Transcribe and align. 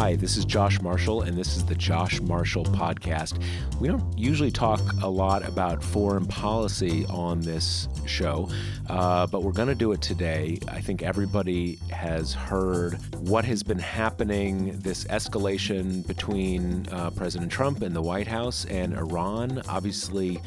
Hi, 0.00 0.14
this 0.14 0.36
is 0.36 0.44
Josh 0.44 0.80
Marshall, 0.80 1.22
and 1.22 1.36
this 1.36 1.56
is 1.56 1.64
the 1.64 1.74
Josh 1.74 2.20
Marshall 2.20 2.64
Podcast. 2.66 3.42
We 3.80 3.88
don't 3.88 4.16
usually 4.16 4.52
talk 4.52 4.80
a 5.02 5.08
lot 5.08 5.46
about 5.46 5.82
foreign 5.82 6.24
policy 6.24 7.04
on 7.06 7.40
this 7.40 7.88
show, 8.06 8.48
uh, 8.88 9.26
but 9.26 9.42
we're 9.42 9.50
going 9.50 9.66
to 9.66 9.74
do 9.74 9.90
it 9.90 10.00
today. 10.00 10.60
I 10.68 10.80
think 10.80 11.02
everybody 11.02 11.80
has 11.90 12.32
heard 12.32 12.94
what 13.16 13.44
has 13.46 13.64
been 13.64 13.80
happening 13.80 14.78
this 14.78 15.02
escalation 15.06 16.06
between 16.06 16.86
uh, 16.92 17.10
President 17.10 17.50
Trump 17.50 17.82
and 17.82 17.92
the 17.94 18.00
White 18.00 18.28
House 18.28 18.66
and 18.66 18.94
Iran. 18.94 19.62
Obviously, 19.68 20.40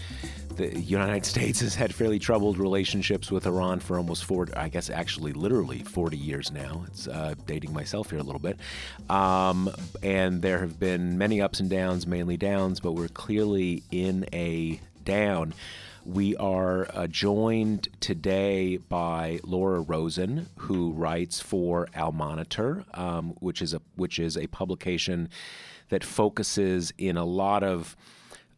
the 0.56 0.80
United 0.80 1.26
States 1.34 1.62
has 1.62 1.76
had 1.76 1.94
fairly 1.94 2.20
troubled 2.20 2.58
relationships 2.58 3.32
with 3.32 3.46
Iran 3.46 3.80
for 3.80 3.98
almost 3.98 4.26
four, 4.26 4.48
I 4.56 4.70
guess 4.70 4.90
actually 4.90 5.34
literally 5.34 5.80
40 5.80 6.18
years 6.18 6.52
now. 6.52 6.86
It's 6.88 7.08
uh, 7.08 7.36
dating 7.46 7.74
myself 7.74 8.10
here 8.10 8.20
a 8.20 8.24
little 8.24 8.40
bit. 8.40 8.58
Um, 9.10 9.70
and 10.04 10.42
there 10.42 10.60
have 10.60 10.80
been 10.80 11.18
many 11.18 11.42
ups 11.42 11.60
and 11.60 11.70
downs, 11.70 12.06
mainly 12.08 12.38
downs, 12.38 12.80
but 12.80 12.94
we're 12.94 13.08
clearly 13.08 13.84
in 13.92 14.26
a 14.34 14.80
down. 15.04 15.54
We 16.06 16.36
are 16.38 16.88
uh, 16.94 17.08
joined 17.08 17.90
today 18.00 18.78
by 18.78 19.40
Laura 19.44 19.82
Rozen, 19.82 20.48
who 20.56 20.92
writes 20.92 21.40
for 21.40 21.88
Al 21.94 22.12
Monitor, 22.12 22.86
um, 22.96 23.36
which 23.40 23.62
is 23.62 23.74
a 23.76 23.82
which 23.96 24.18
is 24.18 24.36
a 24.36 24.48
publication 24.48 25.30
that 25.90 26.04
focuses 26.04 26.92
in 26.98 27.18
a 27.18 27.26
lot 27.26 27.64
of 27.64 27.96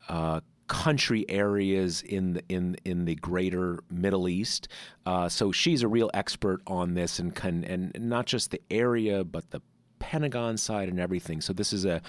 uh, 0.08 0.40
country 0.74 1.24
areas 1.30 2.02
in 2.02 2.34
the, 2.34 2.44
in 2.50 2.76
in 2.84 3.06
the 3.06 3.14
greater 3.14 3.84
Middle 3.92 4.28
East. 4.28 4.68
Uh, 5.06 5.30
so 5.30 5.52
she's 5.52 5.84
a 5.84 5.88
real 5.88 6.10
expert 6.16 6.62
on 6.66 6.96
this 6.96 7.20
and 7.20 7.36
can 7.36 7.64
and 7.64 7.92
not 8.00 8.26
just 8.26 8.50
the 8.50 8.60
area 8.72 9.24
but 9.24 9.52
the 9.52 9.62
Pentagon 10.00 10.58
side 10.58 10.90
and 10.90 11.00
everything. 11.00 11.42
So 11.42 11.54
this 11.54 11.74
is 11.74 11.86
a 11.86 12.02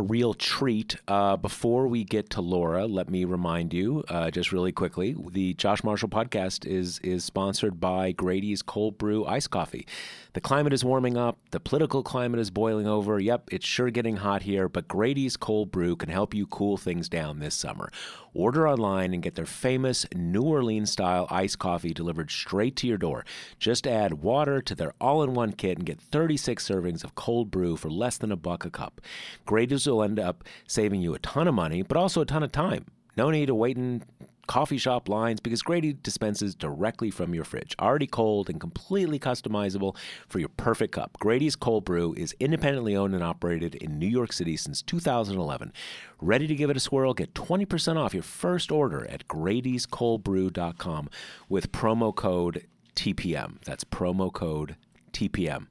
a 0.00 0.02
real 0.02 0.32
treat. 0.32 0.96
Uh, 1.06 1.36
before 1.36 1.86
we 1.86 2.04
get 2.04 2.30
to 2.30 2.40
Laura, 2.40 2.86
let 2.86 3.10
me 3.10 3.26
remind 3.26 3.74
you, 3.74 4.02
uh, 4.08 4.30
just 4.30 4.50
really 4.50 4.72
quickly, 4.72 5.14
the 5.32 5.52
Josh 5.54 5.84
Marshall 5.84 6.08
podcast 6.08 6.66
is 6.66 6.98
is 7.00 7.22
sponsored 7.22 7.78
by 7.78 8.12
Grady's 8.12 8.62
Cold 8.62 8.96
Brew 8.96 9.26
Ice 9.26 9.46
Coffee. 9.46 9.86
The 10.32 10.40
climate 10.40 10.72
is 10.72 10.84
warming 10.84 11.16
up. 11.16 11.38
The 11.50 11.58
political 11.58 12.02
climate 12.04 12.40
is 12.40 12.50
boiling 12.50 12.86
over. 12.86 13.18
Yep, 13.18 13.48
it's 13.50 13.66
sure 13.66 13.90
getting 13.90 14.16
hot 14.18 14.42
here, 14.42 14.68
but 14.68 14.86
Grady's 14.86 15.36
Cold 15.36 15.72
Brew 15.72 15.96
can 15.96 16.08
help 16.08 16.34
you 16.34 16.46
cool 16.46 16.76
things 16.76 17.08
down 17.08 17.40
this 17.40 17.56
summer. 17.56 17.90
Order 18.32 18.68
online 18.68 19.12
and 19.12 19.24
get 19.24 19.34
their 19.34 19.44
famous 19.44 20.06
New 20.14 20.42
Orleans 20.42 20.92
style 20.92 21.26
iced 21.30 21.58
coffee 21.58 21.92
delivered 21.92 22.30
straight 22.30 22.76
to 22.76 22.86
your 22.86 22.96
door. 22.96 23.24
Just 23.58 23.88
add 23.88 24.22
water 24.22 24.62
to 24.62 24.74
their 24.76 24.94
all 25.00 25.24
in 25.24 25.34
one 25.34 25.52
kit 25.52 25.78
and 25.78 25.86
get 25.86 26.00
36 26.00 26.66
servings 26.66 27.02
of 27.02 27.16
cold 27.16 27.50
brew 27.50 27.76
for 27.76 27.90
less 27.90 28.16
than 28.16 28.30
a 28.30 28.36
buck 28.36 28.64
a 28.64 28.70
cup. 28.70 29.00
Grady's 29.46 29.88
will 29.90 30.02
end 30.02 30.18
up 30.18 30.44
saving 30.66 31.00
you 31.00 31.14
a 31.14 31.18
ton 31.18 31.48
of 31.48 31.54
money, 31.54 31.82
but 31.82 31.96
also 31.96 32.20
a 32.20 32.26
ton 32.26 32.42
of 32.42 32.52
time. 32.52 32.86
No 33.16 33.30
need 33.30 33.46
to 33.46 33.54
wait 33.54 33.76
in 33.76 34.02
coffee 34.50 34.78
shop 34.78 35.08
lines 35.08 35.38
because 35.38 35.62
Grady 35.62 35.92
dispenses 35.92 36.56
directly 36.56 37.08
from 37.08 37.32
your 37.32 37.44
fridge, 37.44 37.76
already 37.78 38.08
cold 38.08 38.50
and 38.50 38.60
completely 38.60 39.16
customizable 39.16 39.96
for 40.28 40.40
your 40.40 40.48
perfect 40.48 40.92
cup. 40.92 41.16
Grady's 41.20 41.54
Cold 41.54 41.84
Brew 41.84 42.14
is 42.16 42.34
independently 42.40 42.96
owned 42.96 43.14
and 43.14 43.22
operated 43.22 43.76
in 43.76 43.96
New 43.96 44.08
York 44.08 44.32
City 44.32 44.56
since 44.56 44.82
2011. 44.82 45.72
Ready 46.20 46.48
to 46.48 46.54
give 46.56 46.68
it 46.68 46.76
a 46.76 46.80
swirl? 46.80 47.14
Get 47.14 47.32
20% 47.34 47.96
off 47.96 48.12
your 48.12 48.24
first 48.24 48.72
order 48.72 49.08
at 49.08 49.28
Grady'sColdBrew.com 49.28 51.10
with 51.48 51.70
promo 51.70 52.12
code 52.12 52.66
TPM. 52.96 53.62
That's 53.64 53.84
promo 53.84 54.32
code 54.32 54.74
TPM. 55.12 55.68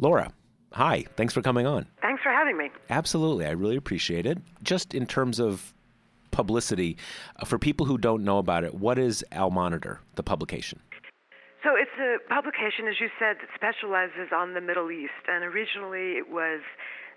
Laura, 0.00 0.32
hi. 0.72 1.04
Thanks 1.16 1.34
for 1.34 1.42
coming 1.42 1.66
on. 1.66 1.86
Thanks 2.00 2.22
for 2.22 2.30
having 2.30 2.56
me. 2.56 2.70
Absolutely. 2.88 3.46
I 3.46 3.50
really 3.50 3.76
appreciate 3.76 4.26
it. 4.26 4.38
Just 4.62 4.94
in 4.94 5.06
terms 5.06 5.38
of 5.38 5.72
publicity. 6.30 6.96
Uh, 7.36 7.44
for 7.44 7.58
people 7.58 7.86
who 7.86 7.98
don't 7.98 8.24
know 8.24 8.38
about 8.38 8.64
it, 8.64 8.74
what 8.74 8.98
is 8.98 9.24
Al 9.32 9.50
Monitor, 9.50 10.00
the 10.14 10.22
publication? 10.22 10.80
So 11.62 11.76
it's 11.76 11.92
a 12.00 12.16
publication, 12.32 12.88
as 12.88 12.96
you 13.00 13.08
said, 13.18 13.36
that 13.40 13.50
specializes 13.54 14.32
on 14.34 14.54
the 14.54 14.60
Middle 14.60 14.90
East. 14.90 15.28
And 15.28 15.44
originally 15.44 16.16
it 16.16 16.30
was 16.30 16.60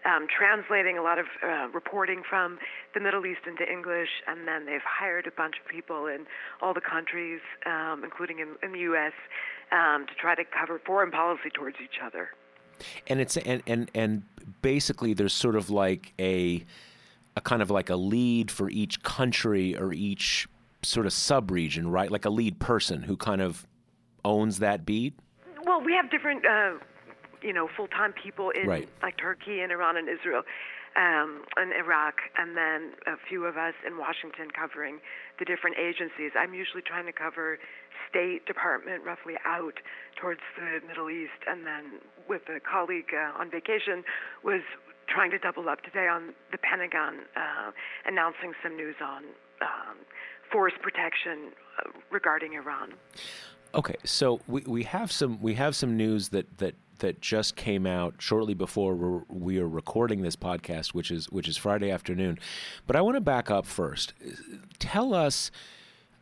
um, 0.06 0.28
translating 0.28 0.98
a 0.98 1.02
lot 1.02 1.18
of 1.18 1.28
uh, 1.42 1.70
reporting 1.74 2.24
from 2.28 2.60
the 2.94 3.00
Middle 3.00 3.26
East 3.26 3.48
into 3.48 3.64
English, 3.64 4.10
and 4.28 4.46
then 4.48 4.66
they've 4.66 4.84
hired 4.84 5.28
a 5.28 5.32
bunch 5.32 5.56
of 5.64 5.72
people 5.72 6.08
in 6.08 6.26
all 6.62 6.74
the 6.74 6.84
countries, 6.84 7.40
um, 7.66 8.04
including 8.04 8.40
in, 8.40 8.56
in, 8.62 8.74
the 8.74 8.84
U.S., 8.92 9.14
um, 9.72 10.06
to 10.08 10.14
try 10.20 10.36
to 10.36 10.44
cover 10.44 10.82
foreign 10.86 11.12
policy 11.12 11.50
towards 11.56 11.78
each 11.82 12.04
other. 12.04 12.30
And 13.08 13.20
it's 13.22 13.38
and 13.38 13.64
and 13.68 13.90
and 13.94 14.24
basically 14.62 15.14
there's 15.14 15.34
sort 15.34 15.56
of 15.56 15.70
like 15.70 16.14
a 16.20 16.64
a 17.36 17.42
kind 17.42 17.62
of 17.62 17.72
like 17.72 17.90
a 17.90 17.96
lead 17.96 18.52
for 18.52 18.70
each 18.70 19.02
country 19.04 19.76
or 19.78 19.94
each 19.94 20.48
sort 20.84 21.06
of 21.06 21.14
sub-region, 21.14 21.90
right? 21.90 22.12
Like 22.12 22.26
a 22.26 22.30
lead 22.30 22.60
person 22.60 23.04
who 23.04 23.18
kind 23.18 23.42
of 23.42 23.66
owns 24.26 24.60
that 24.60 24.86
beat. 24.86 25.14
Well, 25.66 25.82
we 25.82 25.94
have 25.94 26.12
different, 26.12 26.46
uh, 26.46 26.74
you 27.42 27.54
know, 27.54 27.70
full-time 27.76 28.14
people 28.14 28.52
in 28.52 28.68
right. 28.68 28.90
like 29.02 29.18
Turkey 29.18 29.62
and 29.62 29.72
Iran 29.72 29.98
and 29.98 30.08
Israel. 30.10 30.44
Um, 30.96 31.42
and 31.58 31.74
Iraq, 31.74 32.22
and 32.38 32.56
then 32.56 32.94
a 33.08 33.18
few 33.28 33.46
of 33.46 33.58
us 33.58 33.74
in 33.82 33.98
Washington 33.98 34.52
covering 34.54 35.00
the 35.40 35.46
different 35.46 35.76
agencies. 35.82 36.38
I'm 36.38 36.54
usually 36.54 36.84
trying 36.84 37.08
to 37.08 37.12
cover 37.12 37.58
State 38.08 38.46
Department 38.46 39.04
roughly 39.04 39.34
out 39.44 39.74
towards 40.22 40.42
the 40.56 40.86
Middle 40.88 41.10
East, 41.10 41.42
and 41.50 41.66
then 41.66 41.98
with 42.28 42.42
a 42.50 42.60
colleague 42.60 43.14
uh, 43.14 43.40
on 43.40 43.50
vacation 43.52 44.04
was 44.44 44.62
trying 45.08 45.32
to 45.32 45.38
double 45.38 45.70
up 45.70 45.82
today 45.84 46.08
on 46.08 46.34
the 46.52 46.58
Pentagon 46.58 47.20
uh, 47.36 47.72
announcing 48.06 48.54
some 48.64 48.76
news 48.76 48.96
on 49.04 49.24
um, 49.62 49.98
force 50.52 50.74
protection 50.82 51.52
uh, 51.80 51.90
regarding 52.12 52.54
Iran. 52.54 52.94
Okay, 53.76 53.96
so 54.04 54.40
we, 54.48 54.62
we 54.68 54.84
have 54.84 55.12
some 55.12 55.42
we 55.42 55.56
have 55.56 55.76
some 55.76 55.98
news 55.98 56.30
that 56.30 56.58
that 56.60 56.76
that 57.00 57.20
just 57.22 57.56
came 57.56 57.86
out 57.86 58.16
shortly 58.20 58.54
before 58.54 58.96
we're, 58.96 59.24
we 59.28 59.60
are 59.60 59.68
recording 59.68 60.22
this 60.22 60.36
podcast, 60.36 60.94
which 60.94 61.10
is 61.10 61.30
which 61.32 61.48
is 61.48 61.58
Friday 61.58 61.90
afternoon. 61.90 62.38
But 62.86 62.96
I 62.96 63.02
want 63.02 63.16
to 63.18 63.22
back 63.22 63.50
up 63.50 63.66
first. 63.66 64.14
Tell 64.80 65.14
us. 65.14 65.52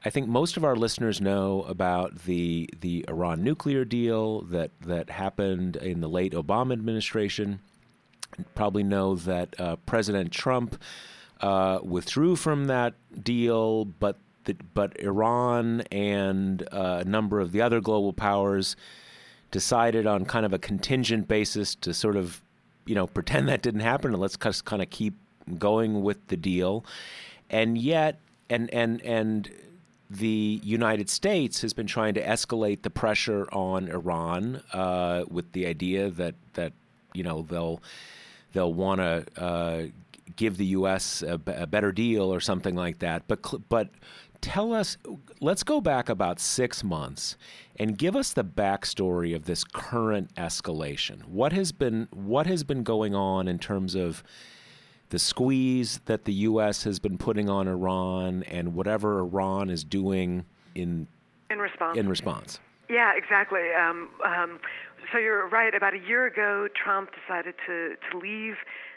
I 0.04 0.10
think 0.10 0.28
most 0.28 0.58
of 0.58 0.64
our 0.64 0.76
listeners 0.76 1.22
know 1.22 1.62
about 1.64 2.24
the 2.26 2.70
the 2.80 3.06
Iran 3.08 3.44
nuclear 3.44 3.86
deal 3.86 4.42
that 4.44 4.72
that 4.82 5.12
happened 5.12 5.76
in 5.76 6.02
the 6.02 6.10
late 6.10 6.34
Obama 6.34 6.74
administration. 6.74 7.60
Probably 8.56 8.84
know 8.84 9.16
that 9.16 9.60
uh, 9.60 9.76
President 9.86 10.32
Trump 10.32 10.82
uh, 11.42 11.80
withdrew 11.84 12.36
from 12.36 12.66
that 12.66 12.94
deal, 13.24 13.86
but 13.86 14.18
the, 14.46 14.56
but 14.74 15.00
Iran 15.00 15.82
and 15.92 16.64
uh, 16.72 17.04
a 17.06 17.06
number 17.06 17.40
of 17.40 17.52
the 17.52 17.62
other 17.62 17.80
global 17.80 18.14
powers 18.14 18.76
decided 19.52 20.08
on 20.08 20.26
kind 20.26 20.46
of 20.46 20.54
a 20.54 20.60
contingent 20.60 21.28
basis 21.28 21.76
to 21.76 21.94
sort 21.94 22.16
of 22.16 22.42
you 22.86 22.96
know 22.96 23.06
pretend 23.06 23.48
that 23.50 23.62
didn't 23.62 23.82
happen 23.82 24.14
and 24.14 24.22
let's 24.22 24.38
just 24.38 24.66
kind 24.66 24.82
of 24.82 24.90
keep 24.90 25.14
going 25.60 26.02
with 26.02 26.26
the 26.28 26.38
deal, 26.38 26.84
and 27.52 27.78
yet 27.78 28.18
and 28.50 28.68
and 28.74 29.00
and 29.04 29.52
the 30.12 30.60
United 30.64 31.10
States 31.10 31.62
has 31.62 31.74
been 31.74 31.88
trying 31.88 32.14
to 32.16 32.24
escalate 32.24 32.82
the 32.82 32.90
pressure 32.90 33.48
on 33.54 33.88
Iran 33.88 34.62
uh, 34.74 35.24
with 35.30 35.52
the 35.54 35.66
idea 35.66 36.10
that 36.10 36.36
that 36.54 36.74
you 37.14 37.24
know 37.24 37.44
they'll 37.44 37.82
they'll 38.52 38.74
want 38.74 39.00
to 39.00 39.26
uh, 39.42 39.84
give 40.36 40.58
the 40.58 40.66
U.S. 40.68 41.22
A, 41.22 41.40
a, 41.46 41.66
better 41.66 41.94
deal 41.94 42.24
or 42.34 42.42
something 42.42 42.76
like 42.76 43.00
that. 43.00 43.24
But 43.28 43.40
but 43.70 43.90
tell 44.42 44.74
us, 44.74 44.98
let's 45.40 45.64
go 45.64 45.80
back 45.80 46.10
about 46.10 46.42
six 46.42 46.84
months 46.84 47.38
and 47.78 47.98
give 47.98 48.16
us 48.16 48.34
the 48.34 48.44
backstory 48.44 49.34
of 49.34 49.46
this 49.46 49.64
current 49.64 50.36
escalation. 50.36 51.24
What 51.26 51.54
has 51.54 51.72
been 51.72 52.10
what 52.12 52.48
has 52.48 52.66
been 52.66 52.84
going 52.84 53.16
on 53.16 53.48
in 53.48 53.60
terms 53.60 53.96
of 53.96 54.24
the 55.12 55.20
squeeze 55.20 56.00
that 56.06 56.24
the 56.26 56.34
U.S. 56.50 56.84
has 56.84 56.98
been 56.98 57.18
putting 57.18 57.50
on 57.50 57.68
Iran 57.68 58.44
and 58.44 58.74
whatever 58.74 59.20
Iran 59.20 59.70
is 59.70 59.84
doing 59.84 60.46
in 60.74 61.06
in 61.50 61.60
response. 61.60 61.98
In 61.98 62.10
response. 62.10 62.60
Yeah, 62.90 63.12
exactly. 63.16 63.74
Um, 63.78 64.10
um, 64.26 64.60
so 65.12 65.18
you're 65.18 65.48
right. 65.50 65.76
About 65.76 65.94
a 65.94 66.00
year 66.00 66.26
ago, 66.26 66.68
Trump 66.82 67.10
decided 67.12 67.56
to 67.68 67.96
to 68.10 68.18
leave 68.18 68.56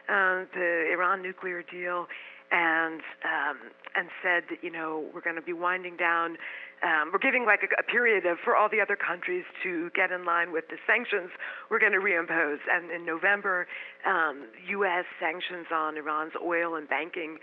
uh, 0.08 0.46
the 0.54 0.90
Iran 0.92 1.20
nuclear 1.20 1.62
deal, 1.62 2.06
and 2.52 3.00
um, 3.24 3.58
and 3.96 4.08
said 4.22 4.44
that 4.50 4.62
you 4.62 4.70
know 4.70 5.04
we're 5.12 5.20
going 5.20 5.36
to 5.36 5.42
be 5.42 5.52
winding 5.52 5.96
down. 5.96 6.36
Um, 6.84 7.08
we're 7.12 7.24
giving 7.24 7.46
like 7.46 7.64
a, 7.64 7.80
a 7.80 7.82
period 7.82 8.26
of 8.26 8.36
for 8.44 8.54
all 8.54 8.68
the 8.68 8.80
other 8.80 8.96
countries 8.96 9.44
to 9.62 9.88
get 9.96 10.12
in 10.12 10.24
line 10.24 10.52
with 10.52 10.68
the 10.68 10.76
sanctions 10.86 11.30
we're 11.70 11.80
going 11.80 11.96
to 11.96 12.04
reimpose. 12.04 12.60
And 12.70 12.90
in 12.92 13.06
November, 13.06 13.66
um, 14.04 14.48
U.S. 14.68 15.08
sanctions 15.18 15.66
on 15.72 15.96
Iran's 15.96 16.36
oil 16.44 16.76
and 16.76 16.88
banking 16.88 17.38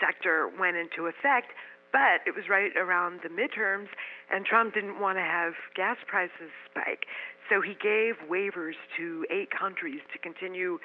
sector 0.00 0.48
went 0.58 0.76
into 0.76 1.06
effect. 1.06 1.52
But 1.92 2.24
it 2.26 2.34
was 2.34 2.48
right 2.50 2.72
around 2.76 3.20
the 3.22 3.28
midterms, 3.30 3.88
and 4.30 4.44
Trump 4.44 4.74
didn't 4.74 5.00
want 5.00 5.18
to 5.18 5.22
have 5.22 5.54
gas 5.74 5.96
prices 6.06 6.50
spike. 6.68 7.06
So 7.48 7.60
he 7.62 7.74
gave 7.78 8.16
waivers 8.28 8.76
to 8.98 9.24
eight 9.30 9.48
countries 9.50 10.00
to 10.12 10.18
continue 10.18 10.78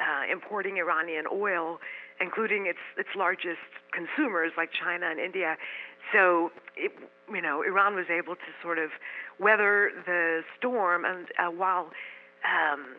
uh, 0.00 0.32
importing 0.32 0.78
Iranian 0.78 1.24
oil, 1.30 1.78
including 2.20 2.66
its 2.66 2.80
its 2.96 3.08
largest 3.16 3.68
consumers 3.92 4.52
like 4.56 4.70
China 4.72 5.06
and 5.10 5.20
India. 5.20 5.56
So, 6.12 6.50
it, 6.76 6.92
you 7.32 7.42
know, 7.42 7.62
Iran 7.62 7.94
was 7.94 8.06
able 8.10 8.34
to 8.34 8.50
sort 8.62 8.78
of 8.78 8.90
weather 9.40 9.90
the 10.06 10.42
storm, 10.58 11.04
and 11.04 11.26
uh, 11.38 11.50
while 11.50 11.90
um, 12.44 12.96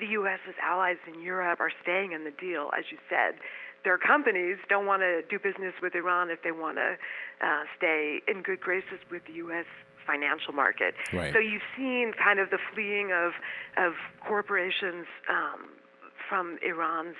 the 0.00 0.06
U.S.'s 0.18 0.54
allies 0.62 0.96
in 1.06 1.22
Europe 1.22 1.60
are 1.60 1.70
staying 1.82 2.12
in 2.12 2.24
the 2.24 2.32
deal, 2.32 2.70
as 2.76 2.84
you 2.90 2.98
said, 3.08 3.38
their 3.84 3.98
companies 3.98 4.56
don't 4.68 4.86
want 4.86 5.02
to 5.02 5.22
do 5.28 5.38
business 5.38 5.74
with 5.82 5.94
Iran 5.94 6.30
if 6.30 6.42
they 6.42 6.52
want 6.52 6.78
to 6.78 6.96
uh, 7.44 7.62
stay 7.76 8.20
in 8.26 8.42
good 8.42 8.60
graces 8.60 8.98
with 9.10 9.22
the 9.26 9.34
U.S. 9.44 9.66
financial 10.06 10.52
market. 10.52 10.94
Right. 11.12 11.32
So 11.32 11.38
you've 11.38 11.68
seen 11.76 12.12
kind 12.16 12.40
of 12.40 12.50
the 12.50 12.58
fleeing 12.72 13.12
of 13.12 13.32
of 13.76 13.92
corporations 14.26 15.06
um, 15.28 15.68
from 16.28 16.58
Iran's 16.66 17.16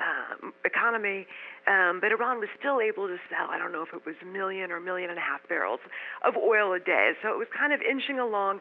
um, 0.00 0.52
economy, 0.64 1.26
um, 1.66 2.00
but 2.00 2.10
Iran 2.12 2.38
was 2.38 2.48
still 2.58 2.80
able 2.80 3.06
to 3.06 3.16
sell. 3.30 3.48
I 3.50 3.58
don't 3.58 3.72
know 3.72 3.82
if 3.82 3.94
it 3.94 4.04
was 4.04 4.16
a 4.22 4.26
million 4.26 4.70
or 4.70 4.76
a 4.76 4.80
million 4.80 5.10
and 5.10 5.18
a 5.18 5.22
half 5.22 5.46
barrels 5.48 5.80
of 6.26 6.34
oil 6.36 6.72
a 6.72 6.80
day. 6.80 7.12
So 7.22 7.28
it 7.28 7.38
was 7.38 7.48
kind 7.56 7.72
of 7.72 7.80
inching 7.80 8.18
along. 8.18 8.60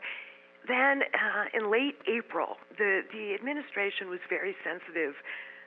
Then 0.68 1.04
uh, 1.12 1.58
in 1.58 1.72
late 1.72 1.98
April, 2.08 2.56
the 2.78 3.02
the 3.12 3.34
administration 3.36 4.10
was 4.10 4.20
very 4.30 4.56
sensitive 4.64 5.16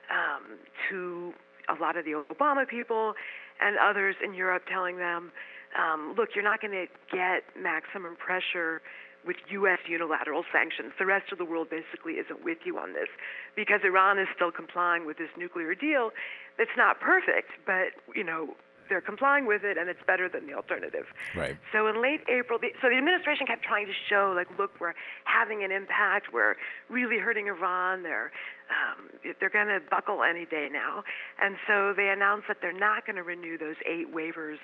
um, 0.09 0.57
to 0.89 1.33
a 1.69 1.75
lot 1.79 1.97
of 1.97 2.05
the 2.05 2.23
Obama 2.31 2.67
people 2.67 3.13
and 3.59 3.77
others 3.77 4.15
in 4.23 4.33
Europe 4.33 4.63
telling 4.71 4.97
them, 4.97 5.31
um, 5.77 6.15
look, 6.17 6.29
you're 6.33 6.43
not 6.43 6.61
going 6.61 6.71
to 6.71 6.87
get 7.11 7.43
maximum 7.59 8.15
pressure 8.15 8.81
with 9.27 9.37
U.S. 9.51 9.79
unilateral 9.87 10.43
sanctions. 10.51 10.93
The 10.97 11.05
rest 11.05 11.31
of 11.31 11.37
the 11.37 11.45
world 11.45 11.69
basically 11.69 12.13
isn't 12.13 12.43
with 12.43 12.59
you 12.65 12.79
on 12.79 12.93
this 12.93 13.09
because 13.55 13.81
Iran 13.83 14.17
is 14.17 14.27
still 14.33 14.51
complying 14.51 15.05
with 15.05 15.17
this 15.17 15.29
nuclear 15.37 15.75
deal. 15.75 16.11
It's 16.57 16.71
not 16.77 16.99
perfect, 16.99 17.51
but 17.67 17.91
you 18.15 18.23
know 18.23 18.55
they're 18.89 19.01
complying 19.01 19.45
with 19.45 19.63
it, 19.63 19.77
and 19.77 19.89
it's 19.89 19.99
better 20.07 20.29
than 20.29 20.47
the 20.47 20.53
alternative. 20.53 21.05
Right. 21.35 21.57
So 21.73 21.87
in 21.87 22.01
late 22.01 22.21
April, 22.29 22.57
the, 22.59 22.69
so 22.81 22.89
the 22.89 22.95
administration 22.95 23.45
kept 23.45 23.63
trying 23.63 23.85
to 23.87 23.97
show, 24.09 24.33
like, 24.35 24.47
look, 24.57 24.71
we're 24.79 24.95
having 25.25 25.63
an 25.63 25.71
impact. 25.71 26.31
We're 26.31 26.55
really 26.89 27.17
hurting 27.19 27.47
Iran. 27.47 28.03
They're 28.03 28.31
um, 28.67 29.09
they're 29.39 29.49
going 29.49 29.67
to 29.67 29.79
buckle 29.89 30.23
any 30.23 30.45
day 30.45 30.67
now, 30.71 31.03
and 31.41 31.55
so 31.67 31.93
they 31.95 32.09
announced 32.09 32.47
that 32.47 32.57
they're 32.61 32.77
not 32.77 33.05
going 33.05 33.15
to 33.15 33.23
renew 33.23 33.57
those 33.57 33.75
eight 33.85 34.13
waivers 34.13 34.59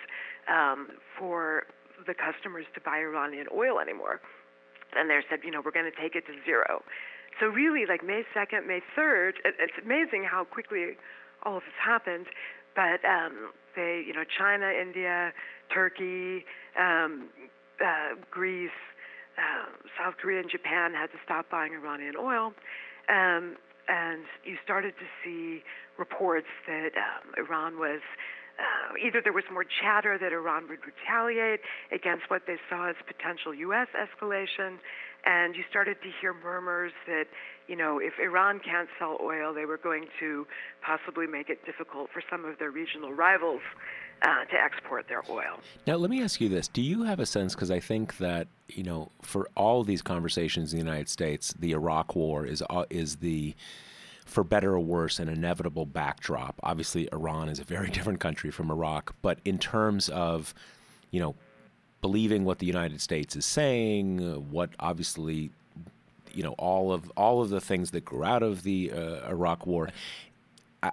um, 0.52 0.90
for 1.18 1.64
the 2.06 2.14
customers 2.14 2.66
to 2.76 2.82
buy 2.82 2.98
Iranian 2.98 3.48
oil 3.56 3.80
anymore. 3.80 4.20
And 4.98 5.10
they 5.10 5.20
said, 5.30 5.40
you 5.44 5.52
know, 5.52 5.62
we're 5.64 5.72
going 5.76 5.90
to 5.90 6.02
take 6.02 6.16
it 6.16 6.26
to 6.28 6.34
zero. 6.46 6.84
So 7.40 7.48
really, 7.48 7.86
like 7.88 8.06
May 8.06 8.24
2nd, 8.36 8.68
May 8.68 8.82
3rd, 8.98 9.42
it, 9.46 9.56
it's 9.60 9.78
amazing 9.84 10.26
how 10.30 10.44
quickly 10.44 10.98
all 11.44 11.58
of 11.58 11.64
this 11.64 11.78
happened. 11.84 12.28
But 12.76 13.06
um, 13.06 13.52
they, 13.76 14.04
you 14.06 14.14
know, 14.14 14.24
China, 14.38 14.70
India, 14.70 15.34
Turkey, 15.74 16.46
um, 16.80 17.30
uh, 17.82 18.16
Greece, 18.32 18.70
uh, 19.38 19.70
South 19.98 20.16
Korea, 20.22 20.42
and 20.42 20.50
Japan 20.50 20.94
had 20.94 21.08
to 21.08 21.18
stop 21.26 21.50
buying 21.50 21.74
Iranian 21.74 22.16
oil. 22.18 22.54
Um, 23.10 23.58
and 23.88 24.24
you 24.46 24.58
started 24.64 24.94
to 24.98 25.06
see 25.24 25.64
reports 25.98 26.48
that 26.68 26.92
um, 26.96 27.34
Iran 27.38 27.78
was 27.78 28.02
uh, 28.60 28.94
either 29.04 29.22
there 29.24 29.34
was 29.34 29.44
more 29.52 29.66
chatter 29.82 30.18
that 30.18 30.32
Iran 30.32 30.68
would 30.70 30.80
retaliate 30.86 31.62
against 31.92 32.30
what 32.30 32.44
they 32.46 32.58
saw 32.70 32.90
as 32.90 32.96
potential 33.08 33.54
U.S. 33.54 33.88
escalation, 33.98 34.78
and 35.26 35.56
you 35.56 35.64
started 35.70 35.98
to 36.04 36.10
hear 36.22 36.34
murmurs 36.34 36.92
that, 37.08 37.26
you 37.68 37.76
know, 37.76 38.00
if 38.00 38.14
Iran 38.20 38.60
can't 38.60 38.90
sell 39.00 39.18
oil, 39.22 39.54
they 39.54 39.66
were 39.66 39.78
going 39.78 40.08
to 40.20 40.46
possibly 40.86 41.28
make 41.28 41.50
it 41.50 41.66
difficult 41.66 42.10
for 42.14 42.22
some 42.30 42.46
of 42.46 42.60
their 42.60 42.72
regional 42.72 43.14
rivals 43.14 43.62
uh, 44.22 44.46
to 44.46 44.56
export 44.56 45.08
their 45.08 45.24
oil. 45.30 45.60
Now, 45.88 45.96
let 45.96 46.10
me 46.10 46.22
ask 46.22 46.40
you 46.40 46.50
this: 46.50 46.68
Do 46.68 46.82
you 46.82 47.04
have 47.04 47.20
a 47.20 47.26
sense? 47.26 47.56
Because 47.56 47.72
I 47.72 47.80
think 47.80 48.18
that 48.18 48.48
you 48.68 48.84
know, 48.84 49.12
for 49.22 49.50
all 49.56 49.84
these 49.84 50.02
conversations 50.02 50.74
in 50.74 50.80
the 50.80 50.86
United 50.86 51.10
States, 51.10 51.54
the 51.54 51.72
Iraq 51.72 52.16
War 52.16 52.46
is 52.46 52.64
uh, 52.70 52.86
is 52.90 53.18
the 53.18 53.56
for 54.26 54.44
better 54.44 54.74
or 54.74 54.80
worse, 54.80 55.20
an 55.20 55.30
inevitable 55.30 55.86
backdrop. 55.86 56.60
Obviously, 56.64 57.10
Iran 57.12 57.50
is 57.50 57.60
a 57.60 57.64
very 57.64 57.90
different 57.92 58.20
country 58.20 58.52
from 58.52 58.72
Iraq, 58.72 59.16
but 59.22 59.40
in 59.46 59.58
terms 59.58 60.10
of, 60.10 60.54
you 61.12 61.20
know, 61.20 61.36
believing 62.02 62.44
what 62.44 62.60
the 62.60 62.66
United 62.66 63.00
States 63.02 63.36
is 63.36 63.46
saying, 63.46 64.20
what 64.52 64.70
obviously, 64.80 65.52
you 66.34 66.44
know, 66.44 66.54
all 66.54 66.92
of 66.92 67.12
all 67.16 67.42
of 67.42 67.50
the 67.50 67.62
things 67.62 67.92
that 67.92 68.04
grew 68.04 68.24
out 68.24 68.44
of 68.44 68.64
the 68.64 68.92
uh, 68.92 69.30
Iraq 69.30 69.66
War. 69.66 69.90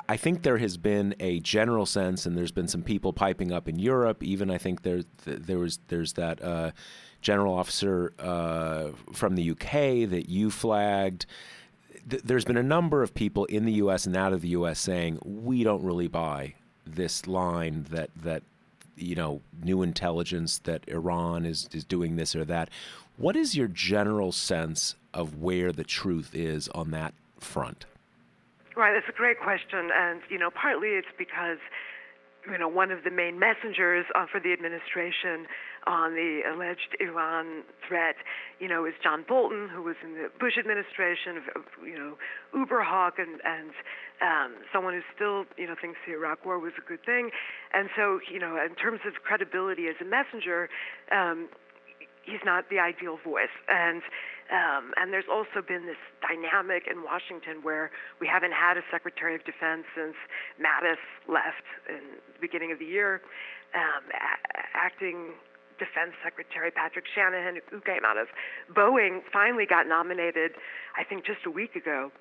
I 0.08 0.16
think 0.16 0.44
there 0.44 0.58
has 0.58 0.76
been 0.76 1.16
a 1.18 1.40
general 1.40 1.84
sense, 1.84 2.24
and 2.24 2.38
there's 2.38 2.52
been 2.52 2.68
some 2.68 2.82
people 2.82 3.12
piping 3.12 3.50
up 3.50 3.68
in 3.68 3.80
Europe. 3.80 4.22
Even 4.22 4.48
I 4.48 4.56
think 4.56 4.82
there 4.82 5.02
there 5.24 5.58
was 5.58 5.80
there's 5.88 6.12
that 6.12 6.40
uh, 6.40 6.70
general 7.20 7.54
officer 7.54 8.12
uh, 8.20 8.90
from 9.12 9.34
the 9.34 9.50
UK 9.50 10.08
that 10.10 10.26
you 10.28 10.50
flagged 10.50 11.26
th- 12.08 12.23
there's 12.23 12.44
been 12.44 12.56
a 12.56 12.62
number 12.62 13.02
of 13.02 13.14
people 13.14 13.44
in 13.47 13.64
the 13.64 13.73
U.S. 13.75 14.06
and 14.06 14.17
out 14.17 14.32
of 14.32 14.41
the 14.41 14.49
U.S. 14.49 14.81
saying 14.81 15.19
we 15.25 15.64
don't 15.64 15.82
really 15.82 16.08
buy 16.08 16.55
this 16.87 17.26
line 17.26 17.87
that 17.91 18.11
that 18.17 18.43
you 18.97 19.14
know 19.14 19.41
new 19.62 19.82
intelligence 19.82 20.58
that 20.58 20.88
Iran 20.88 21.44
is 21.44 21.69
is 21.73 21.85
doing 21.85 22.17
this 22.17 22.35
or 22.35 22.44
that. 22.44 22.70
What 23.17 23.37
is 23.37 23.55
your 23.55 23.69
general 23.69 24.32
sense 24.32 24.94
of 25.12 25.41
where 25.43 25.73
the 25.73 25.85
truth 25.85 26.35
is 26.35 26.69
on 26.69 26.90
that 26.92 27.12
front? 27.38 27.85
Right, 28.76 28.95
that's 28.95 29.09
a 29.09 29.16
great 29.16 29.40
question, 29.40 29.90
and 29.95 30.21
you 30.30 30.38
know, 30.38 30.50
partly 30.50 30.88
it's 30.90 31.09
because 31.19 31.59
you 32.50 32.59
know, 32.59 32.69
one 32.69 32.90
of 32.90 33.04
the 33.04 33.11
main 33.11 33.38
messengers 33.38 34.07
uh, 34.14 34.26
for 34.30 34.40
the 34.40 34.52
administration 34.52 35.47
on 35.87 36.14
the 36.14 36.42
alleged 36.52 36.96
Iran 37.00 37.62
threat, 37.87 38.16
you 38.58 38.68
know, 38.68 38.84
is 38.84 38.94
John 39.02 39.25
Bolton, 39.26 39.68
who 39.68 39.82
was 39.82 39.96
in 40.02 40.14
the 40.14 40.28
Bush 40.38 40.58
administration, 40.58 41.42
you 41.84 41.99
know, 41.99 42.14
uber 42.54 42.82
hawk 42.82 43.14
and 43.18 43.40
and 43.44 43.70
um, 44.20 44.60
someone 44.72 44.92
who 44.92 45.00
still, 45.14 45.44
you 45.56 45.66
know, 45.66 45.75
thinks 45.80 45.99
the 46.06 46.12
Iraq 46.12 46.44
War 46.44 46.58
was 46.58 46.72
a 46.76 46.87
good 46.87 47.04
thing, 47.04 47.30
and 47.72 47.88
so, 47.96 48.20
you 48.30 48.38
know, 48.38 48.60
in 48.60 48.75
terms 48.75 49.00
of 49.06 49.14
credibility 49.25 49.88
as 49.88 49.96
a 50.00 50.04
messenger. 50.04 50.68
Um, 51.10 51.49
he's 52.22 52.44
not 52.44 52.68
the 52.70 52.78
ideal 52.78 53.18
voice. 53.25 53.52
And 53.68 54.02
um, 54.50 54.90
and 54.96 55.12
there's 55.12 55.30
also 55.30 55.62
been 55.62 55.87
this 55.87 56.00
dynamic 56.18 56.90
in 56.90 57.04
Washington 57.06 57.62
where 57.62 57.90
we 58.20 58.26
haven't 58.26 58.52
had 58.52 58.76
a 58.76 58.82
Secretary 58.90 59.34
of 59.34 59.44
Defense 59.44 59.87
since 59.94 60.18
Mattis 60.58 60.99
left 61.30 61.62
in 61.88 62.18
the 62.34 62.40
beginning 62.40 62.72
of 62.72 62.78
the 62.78 62.84
year. 62.84 63.22
Um, 63.75 64.02
a- 64.10 64.76
acting 64.76 65.38
Defense 65.80 66.12
Secretary 66.22 66.70
Patrick 66.70 67.08
Shanahan, 67.08 67.58
who 67.72 67.80
came 67.80 68.04
out 68.04 68.20
of 68.20 68.28
Boeing, 68.68 69.25
finally 69.32 69.64
got 69.64 69.88
nominated, 69.88 70.52
I 70.94 71.02
think, 71.02 71.25
just 71.25 71.49
a 71.49 71.50
week 71.50 71.75
ago. 71.75 72.12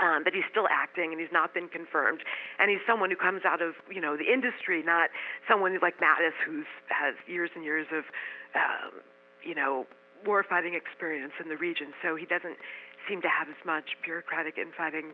Um, 0.00 0.24
but 0.24 0.32
he's 0.32 0.48
still 0.50 0.66
acting 0.72 1.12
and 1.12 1.20
he's 1.20 1.32
not 1.32 1.52
been 1.52 1.68
confirmed. 1.68 2.24
And 2.58 2.70
he's 2.70 2.80
someone 2.88 3.12
who 3.12 3.16
comes 3.16 3.44
out 3.44 3.60
of 3.60 3.76
you 3.92 4.00
know 4.00 4.16
the 4.16 4.28
industry, 4.28 4.82
not 4.82 5.10
someone 5.48 5.76
like 5.80 6.00
Mattis, 6.00 6.36
who's 6.44 6.68
has 6.88 7.14
years 7.28 7.50
and 7.54 7.62
years 7.62 7.86
of 7.92 8.04
um, 8.56 9.04
you 9.44 9.54
know, 9.54 9.86
warfighting 10.26 10.76
experience 10.76 11.32
in 11.42 11.48
the 11.48 11.56
region, 11.56 11.92
so 12.02 12.14
he 12.14 12.26
doesn't 12.26 12.56
seem 13.08 13.20
to 13.22 13.28
have 13.28 13.48
as 13.48 13.58
much 13.66 13.98
bureaucratic 14.04 14.56
infighting 14.56 15.12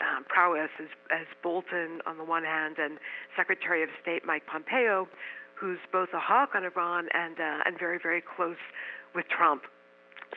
um, 0.00 0.24
prowess 0.28 0.70
as, 0.80 0.88
as 1.10 1.26
Bolton 1.42 2.00
on 2.06 2.18
the 2.18 2.24
one 2.24 2.44
hand 2.44 2.76
and 2.78 2.98
Secretary 3.36 3.82
of 3.82 3.88
State 4.00 4.24
Mike 4.24 4.44
Pompeo, 4.46 5.08
who's 5.60 5.78
both 5.92 6.08
a 6.14 6.18
hawk 6.18 6.50
on 6.54 6.64
Iran 6.64 7.08
and 7.12 7.38
uh, 7.38 7.66
and 7.66 7.78
very 7.78 7.98
very 8.02 8.22
close 8.22 8.60
with 9.14 9.26
Trump. 9.28 9.62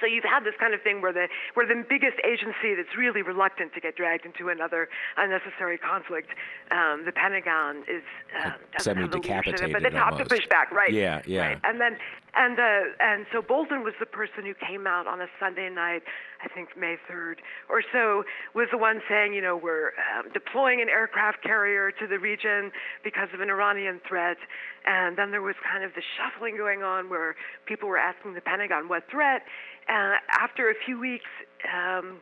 So 0.01 0.07
you've 0.07 0.23
had 0.23 0.43
this 0.43 0.55
kind 0.59 0.73
of 0.73 0.81
thing 0.81 1.01
where 1.01 1.13
the 1.13 1.27
where 1.53 1.67
the 1.67 1.83
biggest 1.87 2.17
agency 2.27 2.73
that's 2.75 2.97
really 2.97 3.21
reluctant 3.21 3.73
to 3.73 3.79
get 3.79 3.95
dragged 3.95 4.25
into 4.25 4.49
another 4.49 4.89
unnecessary 5.17 5.77
conflict, 5.77 6.29
um, 6.71 7.03
the 7.05 7.11
Pentagon 7.11 7.83
is 7.87 8.03
uh, 8.43 8.51
semi 8.79 9.07
decapitated, 9.07 9.71
but 9.71 9.83
they 9.83 9.95
have 9.97 10.17
to 10.17 10.25
push 10.25 10.47
back, 10.49 10.71
right? 10.71 10.91
Yeah, 10.91 11.21
yeah. 11.25 11.47
Right. 11.47 11.59
And 11.63 11.79
then 11.79 11.97
And 12.35 12.57
uh, 12.57 12.97
and 12.99 13.25
so 13.31 13.43
Bolton 13.43 13.83
was 13.83 13.93
the 13.99 14.07
person 14.07 14.41
who 14.41 14.55
came 14.57 14.87
out 14.87 15.05
on 15.05 15.21
a 15.21 15.27
Sunday 15.39 15.69
night, 15.69 16.01
I 16.43 16.49
think 16.49 16.69
May 16.75 16.97
3rd 17.05 17.35
or 17.69 17.83
so, 17.93 18.23
was 18.55 18.67
the 18.71 18.77
one 18.77 19.01
saying, 19.07 19.33
you 19.33 19.41
know, 19.41 19.55
we're 19.55 19.93
um, 20.17 20.33
deploying 20.33 20.81
an 20.81 20.89
aircraft 20.89 21.43
carrier 21.43 21.91
to 21.91 22.07
the 22.07 22.17
region 22.17 22.71
because 23.03 23.29
of 23.35 23.41
an 23.41 23.49
Iranian 23.49 24.01
threat. 24.07 24.37
And 24.85 25.15
then 25.15 25.29
there 25.29 25.43
was 25.43 25.55
kind 25.61 25.83
of 25.83 25.93
the 25.93 26.01
shuffling 26.17 26.57
going 26.57 26.81
on 26.81 27.07
where 27.07 27.35
people 27.67 27.87
were 27.87 27.99
asking 27.99 28.33
the 28.33 28.41
Pentagon 28.41 28.89
what 28.89 29.03
threat. 29.11 29.43
And 29.87 30.17
after 30.31 30.71
a 30.71 30.75
few 30.85 30.99
weeks. 30.99 31.29
Um, 31.69 32.21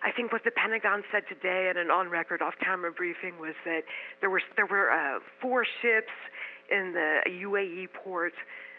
I 0.00 0.12
think 0.12 0.30
what 0.30 0.44
the 0.44 0.52
Pentagon 0.52 1.02
said 1.10 1.24
today 1.28 1.72
in 1.74 1.76
an 1.76 1.90
on-record, 1.90 2.40
off-camera 2.40 2.92
briefing 2.92 3.34
was 3.40 3.54
that 3.64 3.82
there 4.20 4.30
were 4.30 4.40
there 4.54 4.66
were 4.66 4.92
uh, 4.92 5.18
four 5.42 5.66
ships 5.82 6.14
in 6.70 6.92
the 6.92 7.18
UAE 7.42 7.88
port 7.92 8.32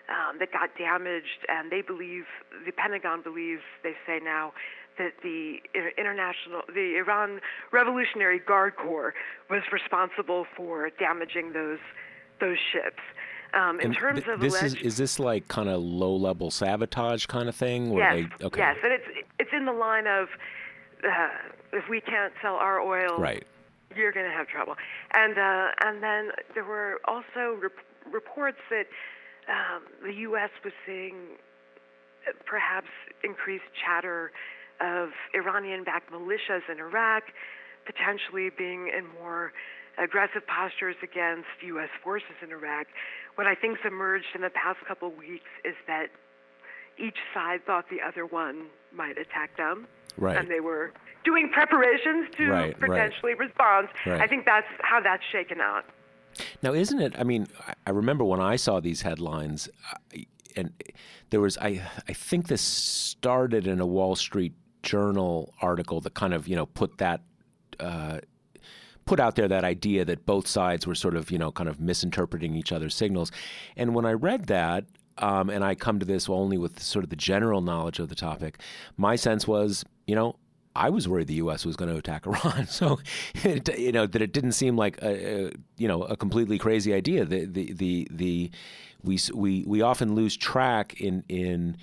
um, 0.10 0.40
that 0.40 0.52
got 0.52 0.70
damaged, 0.78 1.46
and 1.48 1.72
they 1.72 1.82
believe 1.82 2.26
the 2.66 2.72
Pentagon 2.72 3.22
believes 3.22 3.62
they 3.84 3.94
say 4.06 4.20
now 4.24 4.54
that 4.98 5.14
the 5.24 5.58
international 5.98 6.62
the 6.74 6.98
Iran 6.98 7.40
Revolutionary 7.72 8.40
Guard 8.40 8.76
Corps 8.76 9.14
was 9.50 9.62
responsible 9.72 10.46
for 10.56 10.90
damaging 11.00 11.54
those 11.54 11.80
those 12.40 12.58
ships. 12.72 13.02
Um, 13.54 13.80
in 13.80 13.88
and 13.88 13.96
terms 13.96 14.20
th- 14.24 14.34
of 14.36 14.40
this 14.42 14.60
alleged, 14.60 14.78
is 14.78 14.84
is 14.94 14.98
this 14.98 15.20
like 15.20 15.48
kind 15.48 15.70
of 15.70 15.82
low 15.82 16.16
level 16.16 16.52
sabotage 16.52 17.26
kind 17.26 17.50
of 17.50 17.56
thing? 17.56 17.94
yes, 17.98 18.28
they, 18.40 18.46
okay. 18.46 18.60
yes, 18.60 18.78
and 18.84 18.94
it's 18.94 19.06
it's 19.40 19.52
in 19.56 19.66
the 19.66 19.72
line 19.74 20.06
of 20.08 20.28
uh, 21.04 21.30
if 21.74 21.88
we 21.90 22.02
can't 22.02 22.34
sell 22.42 22.56
our 22.56 22.80
oil, 22.82 23.18
Right. 23.18 23.46
you're 23.96 24.12
going 24.12 24.26
to 24.30 24.32
have 24.32 24.48
trouble. 24.48 24.76
And 25.14 25.38
uh, 25.38 25.68
and 25.86 26.04
then 26.04 26.30
there 26.54 26.64
were 26.66 27.00
also 27.06 27.58
rep- 27.60 28.12
reports 28.12 28.60
that 28.70 28.86
um, 29.50 29.84
the 30.04 30.14
U.S. 30.30 30.50
was 30.64 30.74
seeing 30.86 31.16
uh, 32.28 32.32
perhaps 32.46 32.88
increased 33.24 33.66
chatter 33.84 34.32
of 34.82 35.10
Iranian-backed 35.34 36.12
militias 36.12 36.62
in 36.72 36.80
Iraq, 36.80 37.24
potentially 37.86 38.50
being 38.56 38.88
in 38.96 39.06
more 39.22 39.52
aggressive 39.98 40.44
postures 40.48 40.96
against 41.04 41.48
U.S. 41.66 41.90
forces 42.04 42.38
in 42.42 42.52
Iraq. 42.52 42.88
What 43.36 43.48
I 43.48 43.56
think's 43.56 43.82
emerged 43.86 44.28
in 44.36 44.42
the 44.42 44.50
past 44.50 44.78
couple 44.88 45.10
of 45.10 45.18
weeks 45.18 45.50
is 45.66 45.76
that 45.88 46.08
each 46.98 47.18
side 47.34 47.66
thought 47.66 47.86
the 47.90 48.00
other 48.06 48.26
one 48.26 48.68
might 48.94 49.18
attack 49.18 49.56
them 49.58 49.88
Right. 50.18 50.36
and 50.38 50.50
they 50.50 50.60
were 50.60 50.92
doing 51.24 51.50
preparations 51.52 52.28
to 52.38 52.50
Right, 52.50 52.80
right. 52.82 52.90
potentially 52.92 53.34
respond. 53.36 53.88
Right. 54.06 54.20
I 54.22 54.28
think 54.28 54.46
that's 54.46 54.68
how 54.82 55.00
that's 55.02 55.24
shaken 55.32 55.62
out. 55.62 55.86
Now, 56.62 56.74
isn't 56.74 57.00
it? 57.02 57.14
I 57.18 57.24
mean, 57.24 57.48
I- 57.86 57.90
remember 57.92 58.24
when 58.24 58.40
I 58.40 58.56
saw 58.56 58.80
these 58.80 59.02
headlines, 59.02 59.70
and 60.56 60.72
there 61.30 61.42
was 61.42 61.58
I 61.58 61.82
I 62.08 62.14
think 62.14 62.48
this 62.48 62.62
started 62.62 63.68
in 63.68 63.80
a 63.80 63.86
Wall 63.86 64.16
Street 64.16 64.54
Journal 64.84 65.54
article 65.62 66.02
that 66.02 66.14
kind 66.14 66.34
of 66.34 66.48
you 66.48 66.56
know 66.56 66.66
put 66.66 66.98
that. 67.00 67.22
Uh, 67.80 68.20
put 69.06 69.20
out 69.20 69.36
there 69.36 69.48
that 69.48 69.64
idea 69.64 70.06
that 70.06 70.24
both 70.28 70.46
sides 70.46 70.86
were 70.86 70.94
sort 70.94 71.16
of, 71.16 71.32
you 71.32 71.40
know, 71.40 71.52
kind 71.52 71.68
of 71.68 71.80
misinterpreting 71.80 72.54
each 72.54 72.72
other's 72.72 72.94
signals. 72.94 73.32
And 73.76 73.96
when 73.96 74.06
I 74.06 74.12
read 74.14 74.46
that, 74.46 74.86
um, 75.18 75.50
and 75.50 75.64
I 75.64 75.74
come 75.74 75.98
to 75.98 76.06
this 76.06 76.30
only 76.30 76.60
with 76.60 76.80
sort 76.80 77.04
of 77.04 77.10
the 77.10 77.16
general 77.16 77.62
knowledge 77.62 77.98
of 77.98 78.10
the 78.10 78.14
topic, 78.16 78.62
my 78.98 79.16
sense 79.16 79.48
was, 79.48 79.84
you 80.06 80.14
know, 80.14 80.36
I 80.80 80.90
was 80.90 81.08
worried 81.08 81.28
the 81.28 81.36
U.S. 81.36 81.66
was 81.66 81.76
going 81.76 81.92
to 81.92 81.98
attack 81.98 82.26
Iran. 82.28 82.66
So, 82.68 83.00
it, 83.44 83.78
you 83.78 83.92
know, 83.92 84.08
that 84.08 84.22
it 84.22 84.32
didn't 84.32 84.54
seem 84.54 84.78
like 84.78 85.02
a, 85.04 85.48
a 85.48 85.52
you 85.78 85.88
know 85.88 86.04
a 86.04 86.16
completely 86.16 86.58
crazy 86.58 86.94
idea. 86.94 87.26
The 87.26 87.46
the 87.46 87.74
the, 87.74 88.08
the 88.10 88.52
we 89.04 89.20
we 89.34 89.64
we 89.68 89.82
often 89.82 90.16
lose 90.16 90.36
track 90.36 91.00
in 91.00 91.24
in 91.28 91.78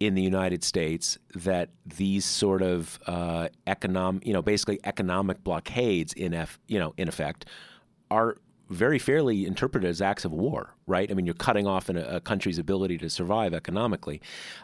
in 0.00 0.14
the 0.14 0.22
United 0.22 0.64
States 0.64 1.18
that 1.34 1.68
these 1.84 2.24
sort 2.24 2.62
of 2.62 2.98
uh, 3.06 3.48
economic, 3.66 4.26
you 4.26 4.32
know, 4.32 4.42
basically 4.42 4.80
economic 4.84 5.44
blockades 5.44 6.14
in 6.14 6.32
eff, 6.32 6.58
you 6.68 6.78
know, 6.78 6.94
in 6.96 7.06
effect, 7.06 7.44
are 8.10 8.36
very 8.70 8.98
fairly 8.98 9.44
interpreted 9.44 9.88
as 9.88 10.00
acts 10.00 10.24
of 10.24 10.32
war, 10.32 10.74
right? 10.86 11.10
I 11.10 11.14
mean, 11.14 11.26
you're 11.26 11.34
cutting 11.34 11.66
off 11.66 11.90
a, 11.90 12.16
a 12.16 12.20
country's 12.20 12.58
ability 12.58 12.96
to 12.98 13.10
survive 13.10 13.52
economically. 13.52 14.22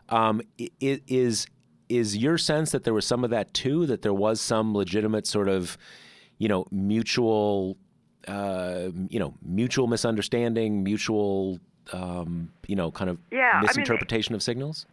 Um, 0.08 0.40
is 0.80 1.46
is 1.88 2.16
your 2.16 2.38
sense 2.38 2.70
that 2.72 2.84
there 2.84 2.94
was 2.94 3.06
some 3.06 3.24
of 3.24 3.30
that 3.30 3.52
too? 3.54 3.86
That 3.86 4.02
there 4.02 4.14
was 4.14 4.40
some 4.40 4.74
legitimate 4.74 5.26
sort 5.26 5.48
of, 5.48 5.76
you 6.38 6.48
know, 6.48 6.66
mutual, 6.70 7.76
uh, 8.28 8.88
you 9.08 9.18
know, 9.20 9.34
mutual 9.42 9.86
misunderstanding, 9.86 10.82
mutual, 10.82 11.60
um, 11.92 12.50
you 12.66 12.74
know, 12.76 12.90
kind 12.90 13.10
of 13.10 13.18
Yeah, 13.30 13.50
I 13.52 13.60
mean- 13.60 13.66
misinterpretation 13.66 14.34
of 14.34 14.42
signals. 14.42 14.86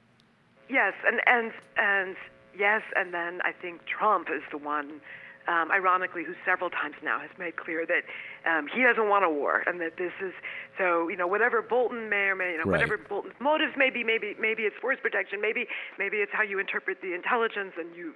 Yes, 0.69 0.93
and 1.05 1.19
and 1.27 1.51
and 1.77 2.15
yes, 2.57 2.81
and 2.95 3.13
then 3.13 3.41
I 3.43 3.51
think 3.51 3.85
Trump 3.85 4.29
is 4.29 4.41
the 4.51 4.57
one, 4.57 5.01
um, 5.47 5.71
ironically, 5.71 6.23
who 6.23 6.33
several 6.45 6.69
times 6.69 6.95
now 7.03 7.19
has 7.19 7.29
made 7.37 7.55
clear 7.55 7.85
that 7.85 8.03
um, 8.49 8.67
he 8.67 8.83
doesn't 8.83 9.09
want 9.09 9.25
a 9.25 9.29
war, 9.29 9.63
and 9.67 9.79
that 9.81 9.97
this 9.97 10.13
is 10.21 10.33
so. 10.77 11.07
You 11.09 11.17
know, 11.17 11.27
whatever 11.27 11.61
Bolton 11.61 12.09
may 12.09 12.31
or 12.31 12.35
may, 12.35 12.51
you 12.53 12.57
know, 12.57 12.63
Right. 12.65 12.79
whatever 12.79 12.97
Bolton's 12.97 13.35
motives 13.39 13.73
may 13.77 13.89
be, 13.89 14.03
maybe 14.03 14.35
maybe 14.39 14.63
it's 14.63 14.75
force 14.79 14.97
protection, 15.01 15.41
maybe 15.41 15.67
maybe 15.99 16.17
it's 16.17 16.31
how 16.31 16.43
you 16.43 16.59
interpret 16.59 17.01
the 17.01 17.13
intelligence, 17.13 17.73
and 17.77 17.95
you 17.95 18.13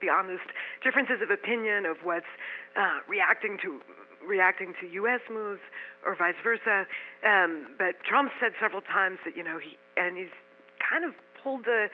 be 0.00 0.08
honest, 0.08 0.48
differences 0.82 1.20
of 1.22 1.30
opinion 1.30 1.84
of 1.84 1.98
what's 2.02 2.28
uh, 2.76 3.04
reacting 3.06 3.58
to 3.62 3.80
reacting 4.26 4.74
to 4.80 4.86
U.S. 5.04 5.20
moves 5.30 5.60
or 6.04 6.14
vice 6.16 6.36
versa. 6.42 6.84
Um, 7.24 7.76
but 7.78 8.00
Trump 8.04 8.32
said 8.40 8.52
several 8.60 8.80
times 8.80 9.18
that 9.24 9.36
you 9.36 9.44
know 9.44 9.58
he 9.58 9.76
and 9.96 10.16
he's 10.16 10.32
kind 10.80 11.04
of 11.04 11.12
pulled 11.42 11.64
the 11.64 11.88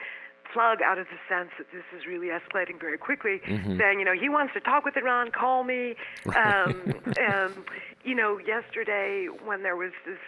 plug 0.53 0.81
out 0.81 0.97
of 0.97 1.07
the 1.07 1.19
sense 1.27 1.49
that 1.57 1.67
this 1.73 1.83
is 1.97 2.05
really 2.05 2.27
escalating 2.27 2.79
very 2.79 2.97
quickly, 2.97 3.41
saying 3.77 3.99
you 3.99 4.05
know 4.05 4.13
he 4.13 4.29
wants 4.29 4.53
to 4.53 4.59
talk 4.59 4.85
with 4.85 4.97
Iran, 4.97 5.31
call 5.31 5.63
me. 5.63 5.95
Um, 6.35 6.93
um, 7.29 7.65
you 8.03 8.15
know, 8.15 8.37
yesterday 8.39 9.27
when 9.43 9.63
there 9.63 9.75
was 9.75 9.91
this 10.05 10.19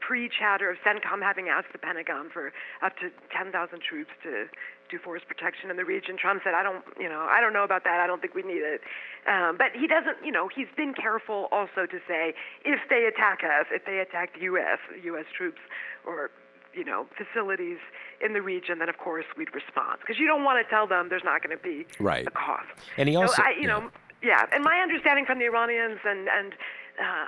pre-chatter 0.00 0.70
of 0.70 0.76
CENTCOM 0.86 1.20
having 1.20 1.48
asked 1.48 1.72
the 1.72 1.78
Pentagon 1.78 2.30
for 2.32 2.52
up 2.80 2.94
to 3.02 3.10
10,000 3.34 3.50
troops 3.82 4.10
to 4.22 4.46
do 4.88 4.98
force 5.02 5.22
protection 5.26 5.68
in 5.68 5.76
the 5.76 5.84
region. 5.84 6.16
Trump 6.16 6.42
said, 6.44 6.54
"I 6.54 6.62
don't, 6.62 6.84
you 6.98 7.08
know, 7.08 7.26
I 7.28 7.40
don't 7.40 7.52
know 7.52 7.64
about 7.64 7.82
that. 7.82 7.98
I 7.98 8.06
don't 8.06 8.22
think 8.22 8.34
we 8.34 8.42
need 8.42 8.62
it." 8.62 8.80
Um, 9.26 9.58
but 9.58 9.74
he 9.74 9.88
doesn't, 9.88 10.24
you 10.24 10.30
know, 10.30 10.46
he's 10.46 10.70
been 10.76 10.94
careful 10.94 11.48
also 11.50 11.86
to 11.90 11.98
say 12.06 12.34
if 12.64 12.78
they 12.88 13.04
attack 13.10 13.42
us, 13.42 13.66
if 13.72 13.84
they 13.84 13.98
attack 13.98 14.34
the 14.34 14.42
U.S., 14.54 14.78
U.S. 15.02 15.26
troops, 15.36 15.58
or 16.06 16.30
you 16.76 16.84
know, 16.84 17.06
facilities 17.16 17.78
in 18.24 18.34
the 18.34 18.42
region, 18.42 18.78
then 18.78 18.88
of 18.88 18.98
course 18.98 19.24
we'd 19.36 19.52
respond 19.54 19.98
because 20.00 20.18
you 20.18 20.26
don't 20.26 20.44
want 20.44 20.64
to 20.64 20.70
tell 20.70 20.86
them 20.86 21.08
there's 21.08 21.24
not 21.24 21.42
going 21.42 21.56
to 21.56 21.62
be 21.62 21.86
Right. 21.98 22.26
a 22.26 22.30
cost. 22.30 22.68
And 22.98 23.08
he 23.08 23.16
also- 23.16 23.34
so 23.34 23.42
I, 23.42 23.50
you 23.50 23.62
yeah. 23.62 23.66
know, 23.68 23.90
yeah. 24.22 24.44
And 24.52 24.62
my 24.62 24.78
understanding 24.78 25.24
from 25.24 25.38
the 25.38 25.46
Iranians 25.46 26.00
and 26.04 26.28
and 26.28 26.52
uh, 27.00 27.26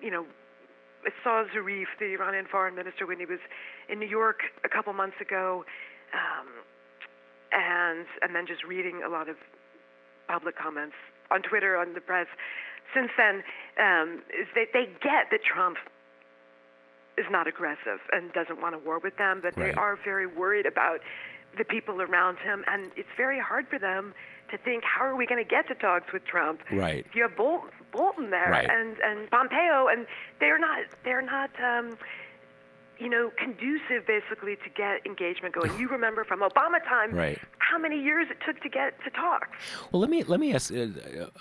you 0.00 0.10
know 0.10 0.26
I 1.04 1.10
saw 1.22 1.44
Zarif, 1.54 1.86
the 2.00 2.14
Iranian 2.14 2.46
foreign 2.50 2.74
minister, 2.74 3.06
when 3.06 3.18
he 3.20 3.26
was 3.26 3.38
in 3.88 3.98
New 4.00 4.08
York 4.08 4.40
a 4.64 4.68
couple 4.68 4.92
months 4.92 5.20
ago, 5.20 5.64
um, 6.12 6.48
and 7.52 8.06
and 8.22 8.34
then 8.34 8.46
just 8.46 8.64
reading 8.64 9.02
a 9.06 9.08
lot 9.08 9.28
of 9.28 9.36
public 10.28 10.56
comments 10.58 10.96
on 11.30 11.42
Twitter, 11.42 11.76
on 11.76 11.94
the 11.94 12.00
press. 12.00 12.26
Since 12.94 13.10
then, 13.16 13.42
um, 13.80 14.22
is 14.38 14.46
they 14.54 14.66
they 14.72 14.86
get 15.02 15.30
that 15.30 15.40
Trump 15.44 15.76
is 17.18 17.26
not 17.30 17.46
aggressive 17.46 18.00
and 18.12 18.32
doesn't 18.32 18.60
want 18.60 18.74
a 18.74 18.78
war 18.78 18.98
with 18.98 19.16
them, 19.16 19.40
but 19.42 19.54
they 19.54 19.62
Right. 19.72 19.78
are 19.78 19.96
very 20.04 20.26
worried 20.26 20.66
about 20.66 21.00
the 21.56 21.64
people 21.64 22.02
around 22.02 22.38
him, 22.38 22.64
and 22.66 22.90
it's 22.96 23.08
very 23.16 23.38
hard 23.40 23.66
for 23.68 23.78
them 23.78 24.14
to 24.50 24.58
think, 24.58 24.84
how 24.84 25.04
are 25.04 25.16
we 25.16 25.26
going 25.26 25.42
to 25.42 25.48
get 25.48 25.66
to 25.68 25.74
talks 25.74 26.12
with 26.12 26.24
Trump? 26.26 26.60
Right. 26.70 27.04
If 27.06 27.14
you 27.14 27.22
have 27.22 27.34
Bolton, 27.36 27.70
Bolton 27.92 28.30
there 28.30 28.50
Right. 28.50 28.68
and 28.68 28.98
and 29.00 29.30
Pompeo, 29.30 29.88
and 29.88 30.06
they're 30.40 30.58
not 30.58 30.80
they're 31.04 31.22
not. 31.22 31.50
Um, 31.62 31.96
you 32.98 33.10
know, 33.10 33.30
conducive 33.36 34.06
basically 34.06 34.56
to 34.56 34.70
get 34.74 35.04
engagement 35.04 35.54
going. 35.54 35.78
You 35.78 35.86
remember 35.86 36.24
from 36.24 36.40
Obama 36.40 36.82
time 36.82 37.12
Right. 37.12 37.38
how 37.58 37.76
many 37.76 38.00
years 38.00 38.28
it 38.30 38.38
took 38.46 38.58
to 38.62 38.70
get 38.70 38.98
to 39.04 39.10
talk. 39.10 39.50
Well, 39.92 40.00
let 40.00 40.08
me 40.08 40.22
let 40.22 40.40
me 40.40 40.54
ask 40.54 40.72
uh, 40.72 40.86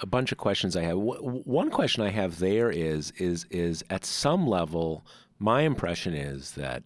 a 0.02 0.06
bunch 0.06 0.34
of 0.34 0.38
questions 0.38 0.76
I 0.76 0.82
have. 0.82 0.98
W- 0.98 1.42
One 1.46 1.70
question 1.72 2.04
I 2.04 2.10
have 2.10 2.40
there 2.40 2.70
is 2.70 3.12
is 3.12 3.46
is 3.52 3.86
at 3.90 4.04
some 4.04 4.46
level, 4.46 5.06
my 5.40 5.62
impression 5.62 6.14
is 6.14 6.52
that 6.52 6.84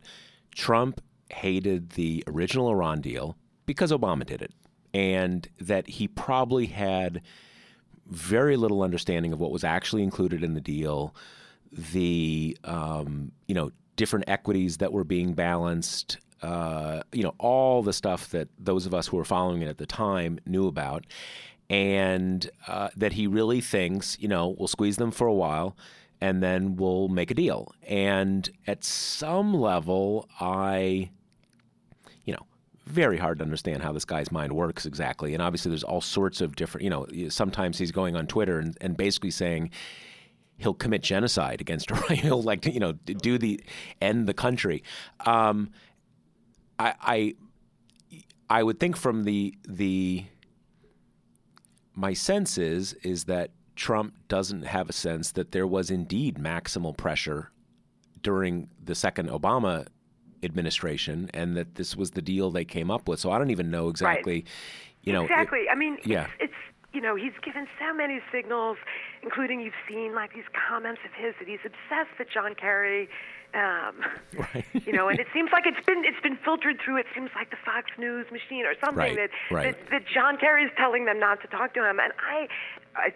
Trump 0.55 1.01
hated 1.31 1.91
the 1.91 2.23
original 2.27 2.69
Iran 2.69 3.01
deal 3.01 3.35
because 3.65 3.91
Obama 3.91 4.25
did 4.25 4.41
it, 4.41 4.51
and 4.93 5.47
that 5.59 5.87
he 5.87 6.07
probably 6.07 6.67
had 6.67 7.21
very 8.07 8.57
little 8.57 8.81
understanding 8.81 9.31
of 9.31 9.39
what 9.39 9.51
was 9.51 9.63
actually 9.63 10.03
included 10.03 10.43
in 10.43 10.55
the 10.55 10.61
deal, 10.61 11.13
the 11.71 12.57
um, 12.63 13.31
you 13.47 13.55
know 13.55 13.71
different 13.95 14.25
equities 14.27 14.77
that 14.77 14.91
were 14.91 15.03
being 15.03 15.33
balanced, 15.33 16.17
uh, 16.41 17.01
you 17.11 17.23
know 17.23 17.35
all 17.37 17.83
the 17.83 17.93
stuff 17.93 18.29
that 18.29 18.47
those 18.57 18.85
of 18.85 18.93
us 18.93 19.07
who 19.07 19.17
were 19.17 19.25
following 19.25 19.61
it 19.61 19.67
at 19.67 19.77
the 19.77 19.85
time 19.85 20.39
knew 20.45 20.67
about, 20.67 21.05
and 21.69 22.49
uh, 22.67 22.89
that 22.95 23.13
he 23.13 23.27
really 23.27 23.61
thinks 23.61 24.17
you 24.19 24.27
know 24.27 24.55
we'll 24.57 24.67
squeeze 24.67 24.97
them 24.97 25.11
for 25.11 25.27
a 25.27 25.33
while. 25.33 25.77
And 26.21 26.43
then 26.43 26.75
we'll 26.75 27.07
make 27.07 27.31
a 27.31 27.33
deal. 27.33 27.73
And 27.83 28.49
at 28.67 28.83
some 28.83 29.53
level, 29.53 30.27
I, 30.39 31.09
you 32.25 32.33
know, 32.33 32.45
very 32.85 33.17
hard 33.17 33.39
to 33.39 33.43
understand 33.43 33.83
how 33.83 33.91
this 33.91 34.05
guy's 34.05 34.31
mind 34.31 34.53
works 34.53 34.85
exactly. 34.85 35.33
And 35.33 35.41
obviously, 35.41 35.69
there's 35.69 35.83
all 35.83 36.01
sorts 36.01 36.41
of 36.41 36.55
different, 36.55 36.83
you 36.83 36.89
know, 36.89 37.07
sometimes 37.29 37.77
he's 37.77 37.91
going 37.91 38.15
on 38.15 38.27
Twitter 38.27 38.59
and, 38.59 38.77
and 38.81 38.97
basically 38.97 39.31
saying, 39.31 39.71
he'll 40.59 40.73
commit 40.73 41.01
genocide 41.01 41.61
against 41.61 41.89
Iran. 41.91 42.17
he'll 42.17 42.43
like 42.43 42.65
you 42.65 42.79
know 42.79 42.91
do 42.91 43.37
the 43.37 43.63
end 44.01 44.27
the 44.27 44.33
country. 44.33 44.83
Um, 45.25 45.71
I, 46.77 46.93
I 47.01 47.35
I 48.49 48.63
would 48.63 48.79
think 48.79 48.95
from 48.95 49.23
the 49.23 49.55
the 49.67 50.25
my 51.95 52.13
sense 52.13 52.57
is 52.57 52.93
is 53.03 53.25
that 53.25 53.51
Trump 53.79 54.13
doesn't 54.27 54.63
have 54.63 54.89
a 54.89 54.93
sense 54.93 55.31
that 55.31 55.53
there 55.53 55.65
was 55.65 55.89
indeed 55.89 56.35
maximal 56.35 56.95
pressure 56.95 57.49
during 58.21 58.69
the 58.83 58.93
second 58.93 59.29
Obama 59.29 59.87
administration 60.43 61.29
and 61.33 61.55
that 61.55 61.75
this 61.75 61.95
was 61.95 62.11
the 62.11 62.21
deal 62.21 62.51
they 62.51 62.65
came 62.65 62.91
up 62.91 63.07
with. 63.07 63.21
So 63.21 63.31
I 63.31 63.37
don't 63.37 63.51
even 63.51 63.71
know 63.71 63.87
exactly, 63.87 64.33
right. 64.33 64.47
you 65.03 65.13
know. 65.13 65.23
Exactly. 65.23 65.59
It, 65.59 65.69
I 65.71 65.75
mean, 65.75 65.97
yeah. 66.03 66.25
it's, 66.41 66.51
it's 66.51 66.53
you 66.91 66.99
know, 66.99 67.15
he's 67.15 67.31
given 67.41 67.67
so 67.79 67.93
many 67.93 68.19
signals, 68.33 68.75
including 69.23 69.61
you've 69.61 69.79
seen 69.87 70.13
like 70.13 70.33
these 70.33 70.49
comments 70.51 70.99
of 71.05 71.11
his 71.13 71.33
that 71.39 71.47
he's 71.47 71.63
obsessed 71.63 72.19
with 72.19 72.27
John 72.29 72.55
Kerry. 72.55 73.07
Um, 73.53 74.03
right. 74.37 74.65
you 74.73 74.91
know, 74.91 75.07
and 75.07 75.19
it 75.19 75.27
seems 75.33 75.51
like 75.53 75.63
it's 75.65 75.83
been 75.85 76.03
it's 76.03 76.19
been 76.21 76.37
filtered 76.43 76.81
through. 76.83 76.97
It 76.97 77.05
seems 77.15 77.29
like 77.33 77.49
the 77.49 77.57
Fox 77.63 77.91
News 77.97 78.27
machine 78.29 78.65
or 78.65 78.73
something 78.83 79.15
Right, 79.15 79.15
that, 79.15 79.29
right. 79.49 79.77
that 79.89 79.89
that 79.89 80.03
John 80.13 80.37
Kerry 80.37 80.65
is 80.65 80.71
telling 80.75 81.05
them 81.05 81.17
not 81.17 81.41
to 81.43 81.47
talk 81.47 81.73
to 81.75 81.89
him. 81.89 81.97
And 81.97 82.11
I, 82.19 82.47
I 82.95 83.07
I 83.07 83.13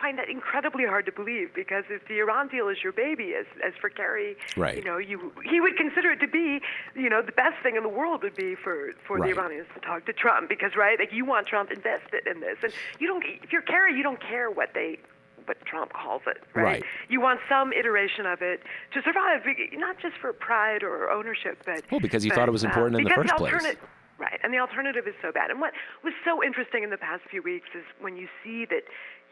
find 0.00 0.18
that 0.18 0.28
incredibly 0.28 0.84
hard 0.84 1.06
to 1.06 1.12
believe 1.12 1.54
because 1.54 1.84
if 1.88 2.06
the 2.08 2.18
Iran 2.18 2.48
deal 2.48 2.68
is 2.68 2.78
your 2.82 2.92
baby, 2.92 3.34
as 3.34 3.46
as 3.64 3.72
for 3.80 3.88
Kerry, 3.90 4.36
Right. 4.56 4.76
you 4.76 4.84
know, 4.84 4.98
you 4.98 5.32
he 5.48 5.60
would 5.60 5.76
consider 5.76 6.12
it 6.12 6.20
to 6.20 6.28
be, 6.28 6.60
you 6.94 7.08
know, 7.08 7.22
the 7.22 7.32
best 7.32 7.62
thing 7.62 7.76
in 7.76 7.82
the 7.82 7.88
world 7.88 8.22
would 8.22 8.36
be 8.36 8.54
for 8.54 8.92
for 9.06 9.18
Right. 9.18 9.34
the 9.34 9.40
Iranians 9.40 9.68
to 9.74 9.80
talk 9.80 10.06
to 10.06 10.12
Trump 10.12 10.48
because 10.48 10.76
right, 10.76 10.98
like 10.98 11.12
you 11.12 11.24
want 11.24 11.46
Trump 11.46 11.70
invested 11.70 12.26
in 12.26 12.40
this, 12.40 12.58
and 12.62 12.72
you 12.98 13.06
don't 13.06 13.24
if 13.42 13.52
you're 13.52 13.62
Kerry, 13.62 13.94
you 13.96 14.02
don't 14.02 14.20
care 14.20 14.50
what 14.50 14.74
they 14.74 14.98
what 15.46 15.64
Trump 15.64 15.92
calls 15.92 16.22
it, 16.26 16.42
right? 16.54 16.64
Right. 16.64 16.84
You 17.08 17.20
want 17.20 17.40
some 17.48 17.72
iteration 17.72 18.26
of 18.26 18.42
it 18.42 18.62
to 18.94 19.02
survive, 19.02 19.42
not 19.74 19.96
just 19.98 20.16
for 20.20 20.32
pride 20.32 20.82
or 20.82 21.08
ownership, 21.10 21.62
but 21.64 21.82
Well, 21.90 22.00
because 22.00 22.24
you 22.24 22.30
but, 22.30 22.36
thought 22.36 22.48
it 22.48 22.52
was 22.52 22.64
uh, 22.64 22.68
important 22.68 22.98
in 22.98 23.04
the 23.04 23.10
first 23.10 23.36
place. 23.36 23.76
Right, 24.18 24.40
and 24.42 24.52
the 24.52 24.58
alternative 24.58 25.06
is 25.06 25.14
so 25.20 25.30
bad. 25.30 25.50
And 25.50 25.60
what 25.60 25.74
was 26.02 26.14
so 26.24 26.42
interesting 26.42 26.82
in 26.82 26.88
the 26.88 26.96
past 26.96 27.22
few 27.30 27.42
weeks 27.42 27.68
is 27.74 27.84
when 28.00 28.16
you 28.16 28.28
see 28.42 28.64
that, 28.64 28.84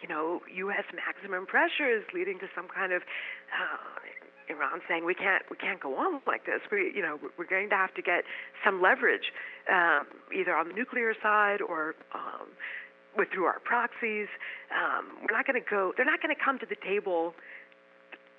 you 0.05 0.15
know, 0.15 0.43
U.S. 0.55 0.85
maximum 0.93 1.47
pressure 1.47 1.89
is 1.89 2.05
leading 2.13 2.39
to 2.41 2.47
some 2.55 2.69
kind 2.69 2.93
of 2.93 3.01
uh, 3.49 4.53
Iran 4.53 4.83
saying 4.87 5.07
we 5.07 5.15
can't 5.15 5.43
we 5.51 5.57
can't 5.57 5.81
go 5.81 5.97
on 5.97 6.21
like 6.27 6.45
this. 6.45 6.61
We 6.71 6.93
you 6.95 7.01
know 7.01 7.19
we're 7.39 7.49
going 7.49 7.71
to 7.71 7.77
have 7.77 7.95
to 7.95 8.03
get 8.03 8.25
some 8.63 8.83
leverage, 8.83 9.33
um, 9.73 10.05
either 10.29 10.55
on 10.55 10.69
the 10.69 10.75
nuclear 10.75 11.15
side 11.23 11.63
or 11.63 11.95
um, 12.15 12.49
with 13.17 13.29
through 13.33 13.45
our 13.45 13.61
proxies. 13.61 14.29
Um, 14.69 15.07
we're 15.23 15.35
not 15.35 15.47
going 15.47 15.57
to 15.57 15.65
go. 15.65 15.95
They're 15.97 16.05
not 16.05 16.21
going 16.21 16.35
to 16.37 16.43
come 16.43 16.59
to 16.59 16.67
the 16.67 16.77
table 16.77 17.33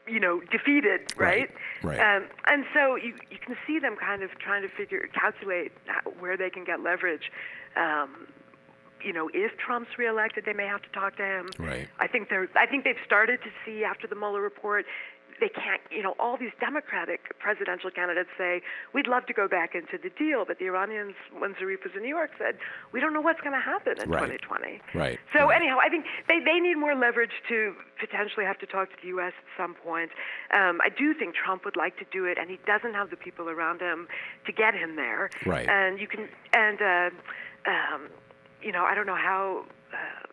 you 0.07 0.19
know, 0.19 0.39
defeated, 0.51 1.11
right? 1.17 1.49
Right, 1.81 1.97
right. 1.97 2.17
Um, 2.17 2.27
and 2.45 2.65
so 2.75 2.95
you 2.95 3.15
you 3.31 3.39
can 3.43 3.57
see 3.65 3.79
them 3.79 3.95
kind 3.99 4.21
of 4.21 4.29
trying 4.37 4.61
to 4.61 4.69
figure 4.69 5.09
calculate 5.19 5.71
where 6.19 6.37
they 6.37 6.51
can 6.51 6.63
get 6.63 6.81
leverage. 6.81 7.31
Um, 7.75 8.27
you 9.05 9.13
know, 9.13 9.29
if 9.33 9.51
Trump's 9.57 9.91
reelected, 9.97 10.43
they 10.45 10.53
may 10.53 10.65
have 10.67 10.81
to 10.81 10.89
talk 10.89 11.15
to 11.17 11.23
him. 11.23 11.45
Right. 11.59 11.87
I 11.99 12.07
think 12.07 12.29
they're. 12.29 12.49
I 12.55 12.65
think 12.65 12.83
they've 12.83 12.95
started 13.05 13.39
to 13.43 13.49
see 13.65 13.83
after 13.83 14.07
the 14.07 14.15
Mueller 14.15 14.41
report. 14.41 14.85
They 15.41 15.49
can't, 15.49 15.81
you 15.91 16.01
know, 16.01 16.15
all 16.17 16.37
these 16.37 16.53
Democratic 16.61 17.37
presidential 17.39 17.91
candidates 17.91 18.29
say, 18.37 18.61
we'd 18.93 19.05
love 19.05 19.25
to 19.25 19.33
go 19.33 19.49
back 19.49 19.75
into 19.75 19.97
the 20.01 20.09
deal, 20.09 20.45
but 20.47 20.59
the 20.59 20.65
Iranians, 20.67 21.15
when 21.37 21.53
Zarif 21.55 21.83
was 21.83 21.91
in 21.93 22.03
New 22.03 22.07
York, 22.07 22.31
said, 22.39 22.55
we 22.93 23.01
don't 23.01 23.11
know 23.11 23.19
what's 23.19 23.41
going 23.41 23.51
to 23.51 23.59
happen 23.59 23.99
in 24.01 24.09
Right. 24.09 24.31
2020. 24.39 24.79
Right, 24.93 25.19
So 25.33 25.47
right. 25.49 25.59
anyhow, 25.59 25.75
I 25.83 25.89
think 25.89 26.05
they, 26.29 26.39
they 26.39 26.61
need 26.61 26.75
more 26.75 26.95
leverage 26.95 27.35
to 27.49 27.75
potentially 27.99 28.45
have 28.45 28.57
to 28.59 28.65
talk 28.65 28.91
to 28.91 28.95
the 29.01 29.09
U.S. 29.19 29.33
at 29.37 29.61
some 29.61 29.73
point. 29.75 30.11
Um, 30.53 30.79
I 30.79 30.87
do 30.87 31.13
think 31.13 31.35
Trump 31.35 31.65
would 31.65 31.75
like 31.75 31.97
to 31.99 32.05
do 32.13 32.23
it, 32.23 32.37
and 32.39 32.49
he 32.49 32.57
doesn't 32.65 32.93
have 32.93 33.09
the 33.09 33.17
people 33.17 33.49
around 33.49 33.81
him 33.81 34.07
to 34.45 34.53
get 34.53 34.73
him 34.73 34.95
there. 34.95 35.29
Right. 35.45 35.67
And 35.67 35.99
you 35.99 36.07
can, 36.07 36.29
and 36.53 36.79
uh, 36.81 37.09
um, 37.69 38.07
you 38.65 38.71
know, 38.71 38.83
I 38.83 38.95
don't 38.95 39.05
know 39.05 39.15
how. 39.15 39.63
Uh, 39.93 40.27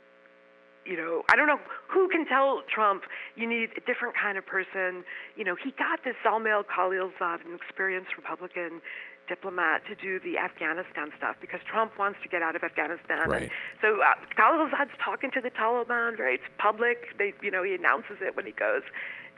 you 0.84 0.96
know, 0.96 1.22
I 1.30 1.36
don't 1.36 1.46
know 1.46 1.60
who 1.86 2.08
can 2.08 2.26
tell 2.26 2.62
Trump 2.66 3.04
you 3.36 3.48
need 3.48 3.70
a 3.76 3.80
different 3.86 4.16
kind 4.20 4.36
of 4.36 4.44
person. 4.44 5.04
You 5.36 5.44
know, 5.44 5.54
he 5.54 5.70
got 5.78 6.02
this 6.02 6.16
Zalmay 6.26 6.64
Khalilzad, 6.66 7.46
an 7.46 7.54
experienced 7.54 8.16
Republican 8.16 8.82
diplomat, 9.28 9.86
to 9.86 9.94
do 9.94 10.18
the 10.18 10.38
Afghanistan 10.38 11.12
stuff 11.16 11.36
because 11.40 11.60
Trump 11.70 11.96
wants 12.00 12.18
to 12.24 12.28
get 12.28 12.42
out 12.42 12.56
of 12.56 12.64
Afghanistan. 12.64 13.30
Right. 13.30 13.42
And 13.42 13.50
so 13.80 14.02
uh, 14.02 14.18
Khalilzad's 14.34 14.98
talking 14.98 15.30
to 15.30 15.40
the 15.40 15.50
Taliban, 15.50 16.18
right? 16.18 16.40
it's 16.42 16.50
public. 16.58 17.14
They, 17.16 17.32
you 17.42 17.52
know, 17.52 17.62
he 17.62 17.76
announces 17.76 18.18
it 18.20 18.34
when 18.34 18.46
he 18.46 18.52
goes 18.52 18.82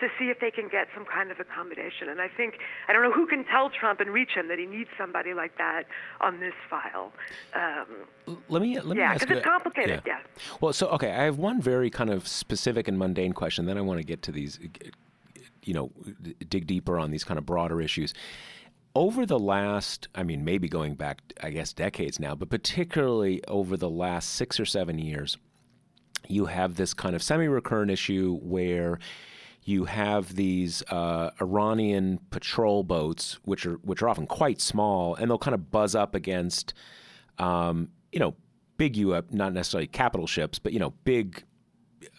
to 0.00 0.08
see 0.18 0.26
if 0.26 0.40
they 0.40 0.50
can 0.50 0.68
get 0.68 0.88
some 0.94 1.04
kind 1.04 1.30
of 1.30 1.38
accommodation. 1.40 2.08
And 2.08 2.20
I 2.20 2.28
think 2.28 2.54
I 2.88 2.92
don't 2.92 3.02
know 3.02 3.12
who 3.12 3.26
can 3.26 3.44
tell 3.44 3.70
Trump 3.70 4.00
and 4.00 4.10
reach 4.10 4.30
him 4.34 4.48
that 4.48 4.58
he 4.58 4.66
needs 4.66 4.90
somebody 4.98 5.34
like 5.34 5.56
that 5.58 5.84
on 6.20 6.40
this 6.40 6.54
file. 6.68 7.12
Um, 7.54 8.36
Let 8.48 8.60
me 8.62 8.78
let 8.80 8.96
me 8.96 9.02
ask 9.02 9.10
Yeah, 9.10 9.12
ask 9.12 9.20
'cause 9.20 9.30
you- 9.30 9.36
it's 9.38 9.46
complicated, 9.46 10.02
yeah. 10.06 10.20
Well, 10.60 10.72
so 10.72 10.88
okay, 10.88 11.10
I 11.12 11.22
have 11.24 11.38
one 11.38 11.60
very 11.60 11.90
kind 11.90 12.10
of 12.10 12.26
specific 12.26 12.88
and 12.88 12.98
mundane 12.98 13.32
question. 13.32 13.66
Then 13.66 13.78
I 13.78 13.82
want 13.82 14.00
to 14.00 14.04
get 14.06 14.22
to 14.22 14.32
these, 14.32 14.58
you 15.62 15.74
know, 15.74 15.90
dig 16.48 16.66
deeper 16.66 16.98
on 16.98 17.10
these 17.10 17.24
kind 17.24 17.38
of 17.38 17.46
broader 17.46 17.80
issues. 17.80 18.12
Over 18.96 19.26
the 19.26 19.38
last, 19.40 20.06
I 20.14 20.22
mean, 20.22 20.44
maybe 20.44 20.68
going 20.68 20.94
back, 20.94 21.20
I 21.42 21.50
guess, 21.50 21.72
decades 21.72 22.20
now, 22.20 22.34
but 22.36 22.48
particularly 22.48 23.42
over 23.48 23.76
the 23.76 23.90
last 23.90 24.34
six 24.34 24.60
or 24.60 24.64
seven 24.64 24.98
years, 24.98 25.36
you 26.28 26.46
have 26.46 26.76
this 26.76 26.94
kind 26.94 27.16
of 27.16 27.22
semi-recurrent 27.22 27.90
issue 27.90 28.38
where 28.40 28.98
you 29.64 29.86
have 29.86 30.34
these 30.34 30.82
uh, 30.90 31.30
Iranian 31.40 32.20
patrol 32.30 32.84
boats, 32.84 33.38
which 33.44 33.64
are 33.66 33.74
which 33.76 34.02
are 34.02 34.08
often 34.08 34.26
quite 34.26 34.60
small, 34.60 35.14
and 35.14 35.30
they'll 35.30 35.38
kind 35.38 35.54
of 35.54 35.70
buzz 35.70 35.94
up 35.94 36.14
against, 36.14 36.74
um, 37.38 37.88
you 38.12 38.20
know, 38.20 38.34
big 38.76 38.96
U, 38.96 39.20
not 39.30 39.52
necessarily 39.52 39.86
capital 39.86 40.26
ships, 40.26 40.58
but 40.58 40.72
you 40.72 40.78
know, 40.78 40.90
big. 41.04 41.44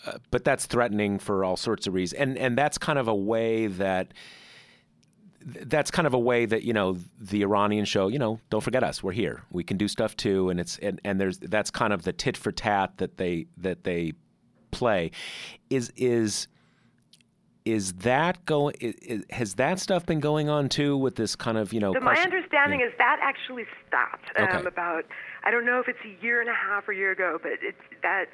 Uh, 0.08 0.18
but 0.32 0.44
that's 0.44 0.66
threatening 0.66 1.20
for 1.20 1.44
all 1.44 1.56
sorts 1.56 1.86
of 1.86 1.94
reasons, 1.94 2.20
and 2.20 2.38
and 2.38 2.58
that's 2.58 2.78
kind 2.78 2.98
of 2.98 3.08
a 3.08 3.16
way 3.16 3.68
that 3.68 4.14
that's 5.46 5.92
kind 5.92 6.08
of 6.08 6.16
a 6.16 6.20
way 6.20 6.48
that 6.48 6.64
you 6.64 6.74
know 6.74 6.98
the 7.22 7.44
Iranians 7.44 7.88
show 7.88 8.08
you 8.08 8.18
know 8.18 8.40
don't 8.50 8.62
forget 8.62 8.84
us 8.84 9.04
we're 9.04 9.12
here 9.12 9.44
we 9.52 9.64
can 9.64 9.78
do 9.78 9.88
stuff 9.88 10.18
too 10.18 10.50
and 10.50 10.60
it's 10.60 10.80
and, 10.80 11.00
and 11.06 11.22
there's 11.22 11.38
that's 11.38 11.70
kind 11.70 11.94
of 11.94 12.02
the 12.02 12.12
tit 12.12 12.36
for 12.36 12.52
tat 12.52 12.98
that 12.98 13.18
they 13.18 13.46
that 13.56 13.84
they 13.84 14.14
play 14.72 15.12
is 15.70 15.94
is 15.96 16.48
is 17.66 17.94
that 17.94 18.44
going 18.46 18.76
has 19.32 19.56
that 19.56 19.80
stuff 19.80 20.06
been 20.06 20.20
going 20.20 20.50
on 20.50 20.70
too 20.70 20.96
with 20.96 21.16
this 21.16 21.36
kind 21.36 21.58
of 21.58 21.74
you 21.74 21.80
know 21.80 21.94
So 21.94 22.00
my 22.00 22.16
understanding 22.16 22.80
yeah. 22.80 22.88
is 22.88 22.94
that 23.00 23.18
actually 23.22 23.66
stopped 23.88 24.30
um, 24.38 24.46
Okay. 24.60 24.68
about 24.68 25.04
I 25.44 25.52
don't 25.52 25.66
know 25.66 25.80
if 25.80 25.88
it's 25.88 26.00
a 26.06 26.24
year 26.24 26.40
and 26.42 26.50
a 26.50 26.54
half 26.54 26.88
or 26.88 26.92
a 26.92 26.96
year 26.96 27.12
ago, 27.12 27.40
but 27.42 27.54
it's 27.62 27.78
that 28.04 28.26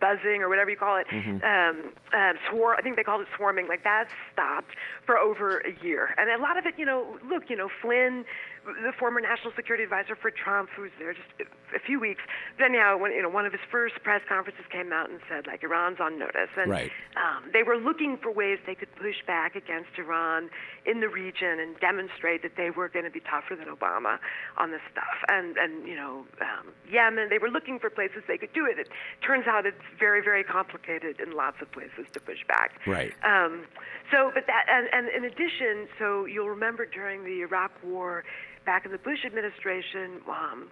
buzzing 0.00 0.42
or 0.42 0.48
whatever 0.50 0.68
you 0.70 0.76
call 0.76 0.96
it, 0.96 1.06
Mm-hmm. 1.08 1.42
um, 1.44 1.92
um, 2.18 2.34
swar- 2.50 2.74
I 2.76 2.82
think 2.82 2.96
they 2.96 3.02
called 3.04 3.22
it 3.22 3.28
swarming. 3.36 3.68
Like 3.68 3.84
that 3.84 4.08
stopped 4.32 4.72
for 5.06 5.16
over 5.16 5.58
a 5.60 5.72
year, 5.84 6.14
and 6.18 6.28
a 6.30 6.42
lot 6.42 6.58
of 6.58 6.66
it, 6.66 6.74
you 6.76 6.84
know, 6.84 7.16
look, 7.28 7.44
you 7.48 7.56
know, 7.56 7.68
Flynn, 7.80 8.24
the 8.64 8.92
former 8.98 9.20
national 9.20 9.52
security 9.54 9.84
advisor 9.84 10.16
for 10.16 10.30
Trump, 10.30 10.70
who 10.74 10.82
was 10.82 10.90
there 10.98 11.12
just 11.12 11.28
a 11.74 11.78
few 11.78 12.00
weeks. 12.00 12.22
Then, 12.58 12.74
yeah, 12.74 12.94
when 12.94 13.12
you 13.12 13.22
know, 13.22 13.28
one 13.28 13.46
of 13.46 13.52
his 13.52 13.60
first 13.70 13.94
press 14.02 14.22
conferences 14.28 14.64
came 14.70 14.92
out 14.92 15.10
and 15.10 15.20
said 15.28 15.46
like 15.46 15.62
Iran's 15.62 16.00
on 16.00 16.18
notice, 16.18 16.50
and 16.56 16.70
Right. 16.70 16.90
um, 17.16 17.50
they 17.52 17.62
were 17.62 17.76
looking 17.76 18.16
for 18.16 18.30
ways 18.32 18.58
they 18.66 18.74
could 18.74 18.94
push 18.96 19.16
back 19.26 19.54
against 19.56 19.90
Iran 19.98 20.50
in 20.86 21.00
the 21.00 21.08
region 21.08 21.60
and 21.60 21.78
demonstrate 21.80 22.42
that 22.42 22.56
they 22.56 22.70
were 22.70 22.88
going 22.88 23.04
to 23.04 23.10
be 23.10 23.20
tougher 23.20 23.56
than 23.56 23.68
Obama 23.68 24.18
on 24.56 24.70
this 24.70 24.82
stuff. 24.90 25.18
And, 25.28 25.56
and 25.56 25.86
you 25.86 25.96
know, 25.96 26.24
um, 26.40 26.72
Yemen, 26.90 27.28
they 27.28 27.38
were 27.38 27.50
looking 27.50 27.78
for 27.78 27.90
places 27.90 28.22
they 28.28 28.38
could 28.38 28.52
do 28.52 28.66
it. 28.66 28.78
It 28.78 28.88
turns 29.24 29.46
out 29.46 29.66
it's 29.66 29.76
very, 29.98 30.22
very 30.22 30.44
complicated 30.44 31.20
in 31.20 31.32
lots 31.32 31.60
of 31.60 31.70
places 31.72 32.06
to 32.12 32.20
push 32.20 32.44
back. 32.46 32.80
Right. 32.86 33.12
Um, 33.24 33.64
so, 34.14 34.30
but 34.32 34.46
that, 34.46 34.64
and, 34.70 34.88
and 34.92 35.08
in 35.08 35.24
addition, 35.24 35.88
so 35.98 36.24
you'll 36.24 36.48
remember 36.48 36.86
during 36.86 37.24
the 37.24 37.42
Iraq 37.42 37.72
War, 37.82 38.24
back 38.64 38.86
in 38.86 38.92
the 38.92 38.98
Bush 38.98 39.24
administration, 39.26 40.20
um, 40.28 40.68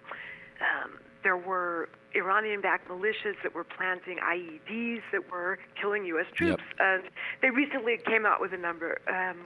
um, 0.61 0.91
there 1.23 1.37
were 1.37 1.89
Iranian-backed 2.15 2.87
militias 2.87 3.35
that 3.43 3.53
were 3.53 3.63
planting 3.63 4.17
IEDs 4.17 5.01
that 5.11 5.29
were 5.31 5.59
killing 5.79 6.05
U.S. 6.05 6.25
troops, 6.35 6.63
and 6.79 7.03
they 7.41 7.49
recently 7.49 7.97
came 8.05 8.25
out 8.25 8.39
with 8.39 8.53
a 8.53 8.57
number 8.57 8.99
um, 9.07 9.45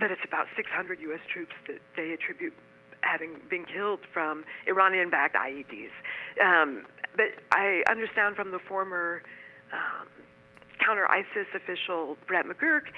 that 0.00 0.10
it's 0.10 0.20
about 0.24 0.46
600 0.56 1.00
U.S. 1.00 1.20
troops 1.32 1.52
that 1.66 1.78
they 1.96 2.12
attribute 2.12 2.54
having 3.00 3.36
been 3.48 3.64
killed 3.64 4.00
from 4.12 4.44
Iranian-backed 4.66 5.36
IEDs. 5.36 5.94
Um, 6.44 6.84
but 7.16 7.26
I 7.52 7.82
understand 7.88 8.36
from 8.36 8.50
the 8.50 8.58
former 8.58 9.22
um, 9.72 10.08
counter 10.88 11.06
ISIS 11.10 11.46
official 11.54 12.16
Brett 12.26 12.46
McGurk 12.46 12.88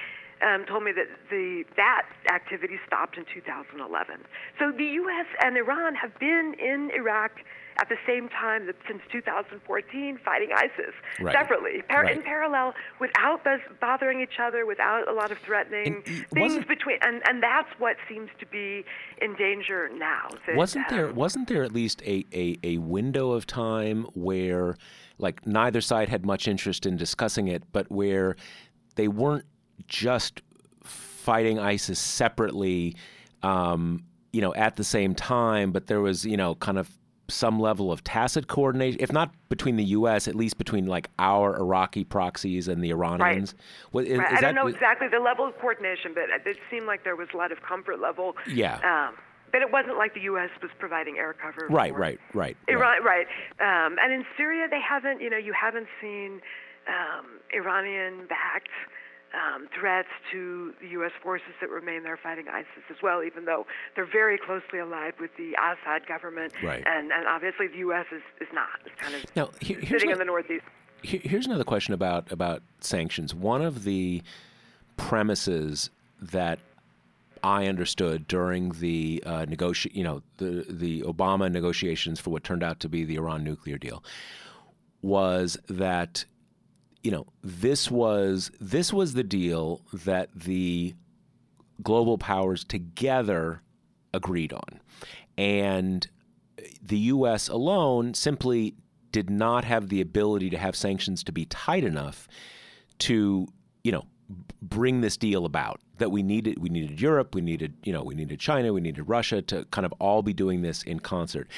um, 0.43 0.65
told 0.67 0.85
me 0.85 0.93
that 0.93 1.07
the 1.31 1.65
that 1.77 2.07
activity 2.33 2.77
stopped 2.87 3.17
in 3.19 3.25
2011. 3.33 4.17
So 4.59 4.73
the 4.73 4.85
U.S. 4.85 5.27
and 5.43 5.57
Iran 5.57 5.95
have 5.95 6.19
been 6.19 6.55
in 6.59 6.91
Iraq 6.95 7.33
at 7.81 7.89
the 7.89 7.97
same 8.07 8.29
time 8.29 8.67
that 8.67 8.75
since 8.87 9.01
2014 9.11 10.19
fighting 10.23 10.51
ISIS 10.55 10.93
Right. 11.21 11.33
separately, 11.33 11.83
par- 11.89 12.03
Right. 12.05 12.17
in 12.17 12.23
parallel, 12.23 12.75
without 13.01 13.43
buzz- 13.43 13.61
bothering 13.81 14.21
each 14.21 14.39
other, 14.39 14.67
without 14.67 15.09
a 15.09 15.13
lot 15.13 15.31
of 15.31 15.39
threatening 15.39 16.03
And, 16.07 16.25
uh, 16.25 16.25
things 16.35 16.65
between, 16.67 16.99
and, 17.01 17.23
and 17.27 17.43
that's 17.43 17.69
what 17.79 17.97
seems 18.09 18.29
to 18.39 18.47
be 18.47 18.85
in 19.23 19.35
danger 19.37 19.89
now. 19.95 20.29
that, 20.47 20.57
Wasn't 20.57 20.89
there 20.91 21.09
um, 21.09 21.15
wasn't 21.15 21.49
there 21.49 21.63
at 21.63 21.73
least 21.73 22.03
a, 22.03 22.27
a, 22.35 22.59
a 22.63 22.79
window 22.79 23.33
of 23.33 23.47
time 23.47 24.05
where 24.15 24.77
like 25.19 25.47
neither 25.47 25.81
side 25.81 26.09
had 26.11 26.27
much 26.27 26.47
interest 26.49 26.85
in 26.85 26.97
discussing 26.97 27.49
it, 27.49 27.63
but 27.73 27.91
where 27.91 28.37
they 28.97 29.09
weren't 29.09 29.45
just 29.89 30.43
fighting 30.85 31.59
ISIS 31.59 31.99
separately, 31.99 32.97
um, 33.43 34.03
you 34.33 34.41
know, 34.41 34.55
at 34.55 34.77
the 34.77 34.85
same 34.85 35.15
time, 35.15 35.71
but 35.73 35.87
there 35.87 36.01
was, 36.01 36.25
you 36.25 36.37
know, 36.37 36.55
kind 36.57 36.79
of 36.79 36.89
some 37.29 37.61
level 37.61 37.93
of 37.93 38.03
tacit 38.03 38.49
coordination, 38.49 38.99
if 39.01 39.13
not 39.13 39.31
between 39.49 39.77
the 39.77 39.85
U.S., 39.85 40.27
at 40.27 40.35
least 40.35 40.59
between 40.59 40.87
like 40.87 41.09
our 41.19 41.57
Iraqi 41.57 42.03
proxies 42.03 42.67
and 42.67 42.83
the 42.83 42.91
Iranians. 42.91 43.55
What- 43.93 44.07
is- 44.07 44.19
Right. 44.19 44.33
is 44.33 44.39
I 44.39 44.41
don't 44.41 44.55
that- 44.57 44.61
know 44.63 44.67
exactly 44.67 45.07
the 45.09 45.21
level 45.21 45.47
of 45.47 45.57
coordination, 45.61 46.13
but 46.15 46.25
it 46.45 46.57
seemed 46.71 46.87
like 46.87 47.05
there 47.05 47.15
was 47.17 47.29
a 47.33 47.37
lot 47.37 47.53
of 47.53 47.63
comfort 47.63 48.01
level. 48.01 48.35
Yeah. 48.49 48.81
Um, 48.83 49.17
but 49.53 49.63
it 49.63 49.71
wasn't 49.73 49.97
like 49.97 50.15
the 50.15 50.21
U.S. 50.23 50.51
was 50.63 50.71
providing 50.79 51.19
air 51.19 51.33
cover. 51.35 51.67
Right, 51.69 51.93
right, 51.97 52.19
right, 52.35 52.57
right. 52.69 53.03
Right. 53.05 53.27
Um, 53.61 53.97
and 54.03 54.13
in 54.13 54.25
Syria, 54.37 54.67
they 54.71 54.81
haven't. 54.81 55.21
You 55.21 55.29
know, 55.29 55.37
you 55.39 55.53
haven't 55.53 55.89
seen 56.01 56.41
um, 56.89 57.27
Iranian-backed 57.53 58.69
um, 59.35 59.69
threats 59.79 60.09
to 60.33 60.75
the 60.81 60.89
U.S. 60.89 61.13
forces 61.23 61.55
that 61.61 61.71
remain 61.71 62.03
there 62.03 62.19
fighting 62.21 62.47
ISIS 62.49 62.85
as 62.91 62.97
well, 63.03 63.23
even 63.23 63.45
though 63.45 63.67
they're 63.95 64.11
very 64.11 64.39
closely 64.39 64.79
allied 64.81 65.15
with 65.21 65.31
the 65.37 65.53
Assad 65.55 66.07
government. 66.07 66.53
Right. 66.63 66.83
And, 66.87 67.13
and 67.13 67.27
obviously, 67.29 67.69
the 67.69 67.79
U.S. 67.79 68.07
is, 68.13 68.23
is 68.41 68.49
not. 68.53 68.69
It's 68.85 68.95
kind 69.01 69.15
of 69.15 69.25
Now, 69.37 69.51
here- 69.61 69.79
here's 69.81 70.03
sitting 70.03 70.11
in 70.11 70.19
the 70.19 70.25
northeast. 70.25 70.65
Here's 71.03 71.47
another 71.47 71.65
question 71.65 71.95
about 71.95 72.31
about 72.31 72.63
sanctions. 72.81 73.35
One 73.35 73.63
of 73.63 73.85
the 73.85 74.23
premises 74.99 75.89
that 76.21 76.59
I 77.43 77.69
understood 77.69 78.29
during 78.29 78.73
the 78.73 79.23
uh, 79.25 79.47
negoti- 79.47 79.95
you 79.95 80.05
know, 80.05 80.23
the 80.37 80.67
the 80.69 81.01
Obama 81.03 81.51
negotiations 81.51 82.21
for 82.21 82.29
what 82.31 82.45
turned 82.45 82.63
out 82.63 82.81
to 82.81 82.89
be 82.91 83.05
the 83.05 83.17
Iran 83.17 83.43
nuclear 83.45 83.79
deal, 83.79 84.05
was 85.01 85.57
that, 85.69 86.27
you 87.03 87.11
know, 87.11 87.27
this 87.43 87.91
was 87.91 88.51
this 88.61 88.93
was 88.93 89.15
the 89.15 89.25
deal 89.25 89.83
that 89.93 90.29
the 90.35 90.95
global 91.83 92.19
powers 92.19 92.65
together 92.65 93.63
agreed 94.13 94.53
on, 94.53 94.81
and 95.39 96.07
the 96.83 96.99
U.S. 96.99 97.49
alone 97.49 98.15
simply 98.15 98.75
did 99.13 99.31
not 99.31 99.65
have 99.65 99.89
the 99.89 100.01
ability 100.01 100.51
to 100.51 100.59
have 100.59 100.77
sanctions 100.77 101.25
to 101.25 101.33
be 101.33 101.45
tight 101.47 101.85
enough 101.85 102.29
to, 102.99 103.49
you 103.83 103.93
know, 103.93 104.05
bring 104.63 105.01
this 105.01 105.17
deal 105.17 105.45
about. 105.45 105.81
That 105.99 106.11
we 106.11 106.23
needed, 106.23 106.59
we 106.59 106.69
needed 106.69 107.01
Europe, 107.01 107.35
we 107.35 107.41
needed, 107.43 107.75
you 107.83 107.93
know, 107.93 108.03
we 108.03 108.15
needed 108.15 108.41
China, 108.41 108.73
we 108.73 108.81
needed 108.81 109.03
Russia 109.09 109.43
to 109.43 109.65
kind 109.67 109.85
of 109.85 109.93
all 109.99 110.23
be 110.23 110.33
doing 110.33 110.63
this 110.63 110.83
in 110.83 111.01
concert. 111.01 111.49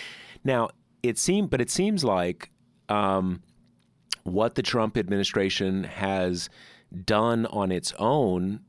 Now 0.45 0.71
it 1.03 1.19
seemed, 1.19 1.51
but 1.51 1.61
it 1.61 1.71
seems 1.71 2.03
like 2.03 2.51
um, 2.89 3.43
what 4.25 4.55
the 4.55 4.63
Trump 4.63 4.97
administration 4.97 5.85
has 5.85 6.49
done 7.05 7.47
on 7.47 7.73
its 7.73 7.93
own 7.99 8.61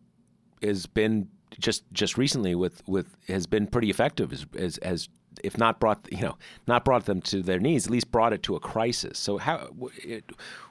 has 0.62 0.86
been 0.86 1.28
just 1.60 1.84
just 1.94 2.18
recently 2.18 2.56
with 2.56 2.82
with 2.88 3.16
has 3.28 3.46
been 3.46 3.68
pretty 3.68 3.90
effective 3.90 4.32
as 4.34 4.46
as, 4.58 4.78
as 4.80 5.10
if 5.44 5.58
not 5.58 5.80
brought 5.80 6.08
you 6.12 6.22
know 6.22 6.36
not 6.68 6.84
brought 6.86 7.06
them 7.06 7.22
to 7.22 7.44
their 7.44 7.60
knees 7.60 7.86
at 7.86 7.92
least 7.92 8.12
brought 8.12 8.34
it 8.34 8.42
to 8.44 8.56
a 8.56 8.60
crisis 8.60 9.20
so 9.20 9.38
how 9.38 9.68
it, 10.04 10.24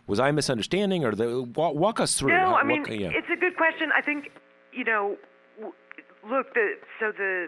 was 0.07 0.19
I 0.19 0.31
misunderstanding 0.33 1.05
or 1.05 1.15
the 1.15 1.43
walk, 1.43 1.75
walk 1.75 2.01
us 2.01 2.19
through 2.19 2.31
No, 2.33 2.39
How- 2.51 2.55
I 2.57 2.65
mean 2.65 2.83
what- 2.83 2.99
yeah. 2.99 3.11
it's 3.13 3.29
a 3.33 3.37
good 3.39 3.57
question. 3.57 3.91
I 3.97 4.01
think 4.03 4.31
you 4.73 4.85
know, 4.85 5.17
look, 6.29 6.55
the 6.55 6.75
so 6.99 7.13
the 7.13 7.47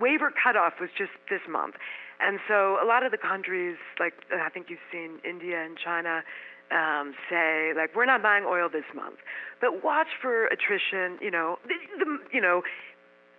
waiver 0.00 0.32
cutoff 0.42 0.74
was 0.80 0.90
just 0.96 1.10
this 1.30 1.40
month, 1.48 1.74
and 2.20 2.38
so 2.48 2.78
a 2.82 2.86
lot 2.86 3.04
of 3.04 3.12
the 3.12 3.18
countries, 3.18 3.76
like 3.98 4.14
uh, 4.32 4.42
I 4.42 4.48
think 4.48 4.66
you've 4.70 4.86
seen 4.90 5.18
India 5.24 5.62
and 5.62 5.76
China, 5.76 6.22
um, 6.70 7.14
say 7.30 7.72
like 7.76 7.94
we're 7.94 8.06
not 8.06 8.22
buying 8.22 8.44
oil 8.44 8.68
this 8.72 8.86
month, 8.94 9.16
but 9.60 9.84
watch 9.84 10.08
for 10.20 10.46
attrition. 10.46 11.18
You 11.20 11.30
know, 11.30 11.58
the, 11.66 12.04
the, 12.04 12.18
you 12.32 12.40
know, 12.40 12.62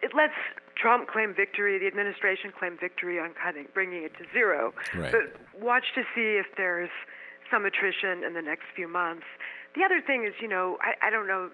it 0.02 0.12
lets 0.16 0.38
Trump 0.76 1.08
claim 1.08 1.34
victory, 1.34 1.80
the 1.80 1.88
administration 1.88 2.52
claim 2.58 2.78
victory 2.80 3.20
on 3.20 3.34
cutting, 3.34 3.68
bringing 3.74 4.04
it 4.04 4.14
to 4.18 4.26
zero. 4.32 4.74
Right. 4.96 5.12
But 5.12 5.62
watch 5.62 5.86
to 5.96 6.04
see 6.14 6.38
if 6.38 6.46
there's 6.56 6.92
some 7.52 7.66
attrition 7.66 8.24
in 8.24 8.34
the 8.34 8.42
next 8.42 8.66
few 8.76 8.88
months. 8.88 9.26
The 9.76 9.84
other 9.84 10.02
thing 10.06 10.26
is, 10.26 10.34
you 10.42 10.48
know, 10.48 10.78
I, 10.82 11.08
I 11.08 11.10
don't 11.10 11.28
know 11.28 11.50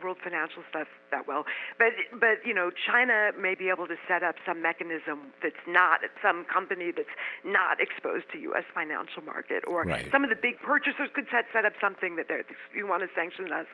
world 0.00 0.16
financial 0.22 0.62
stuff 0.70 0.88
that 1.10 1.26
well, 1.28 1.44
but 1.78 1.92
but 2.18 2.40
you 2.46 2.54
know, 2.54 2.70
China 2.70 3.30
may 3.38 3.54
be 3.54 3.68
able 3.68 3.86
to 3.86 3.96
set 4.08 4.22
up 4.22 4.36
some 4.46 4.62
mechanism 4.62 5.32
that's 5.42 5.60
not 5.68 6.00
some 6.22 6.44
company 6.46 6.90
that's 6.94 7.12
not 7.44 7.80
exposed 7.80 8.24
to 8.32 8.38
U.S. 8.54 8.64
financial 8.74 9.22
market, 9.22 9.62
or 9.66 9.82
Right. 9.84 10.06
some 10.10 10.22
of 10.24 10.30
the 10.30 10.36
big 10.40 10.58
purchasers 10.60 11.10
could 11.14 11.26
set 11.30 11.44
set 11.52 11.64
up 11.64 11.74
something 11.80 12.16
that 12.16 12.26
they're 12.28 12.44
you 12.74 12.86
want 12.86 13.02
to 13.02 13.08
sanction 13.14 13.52
us, 13.52 13.66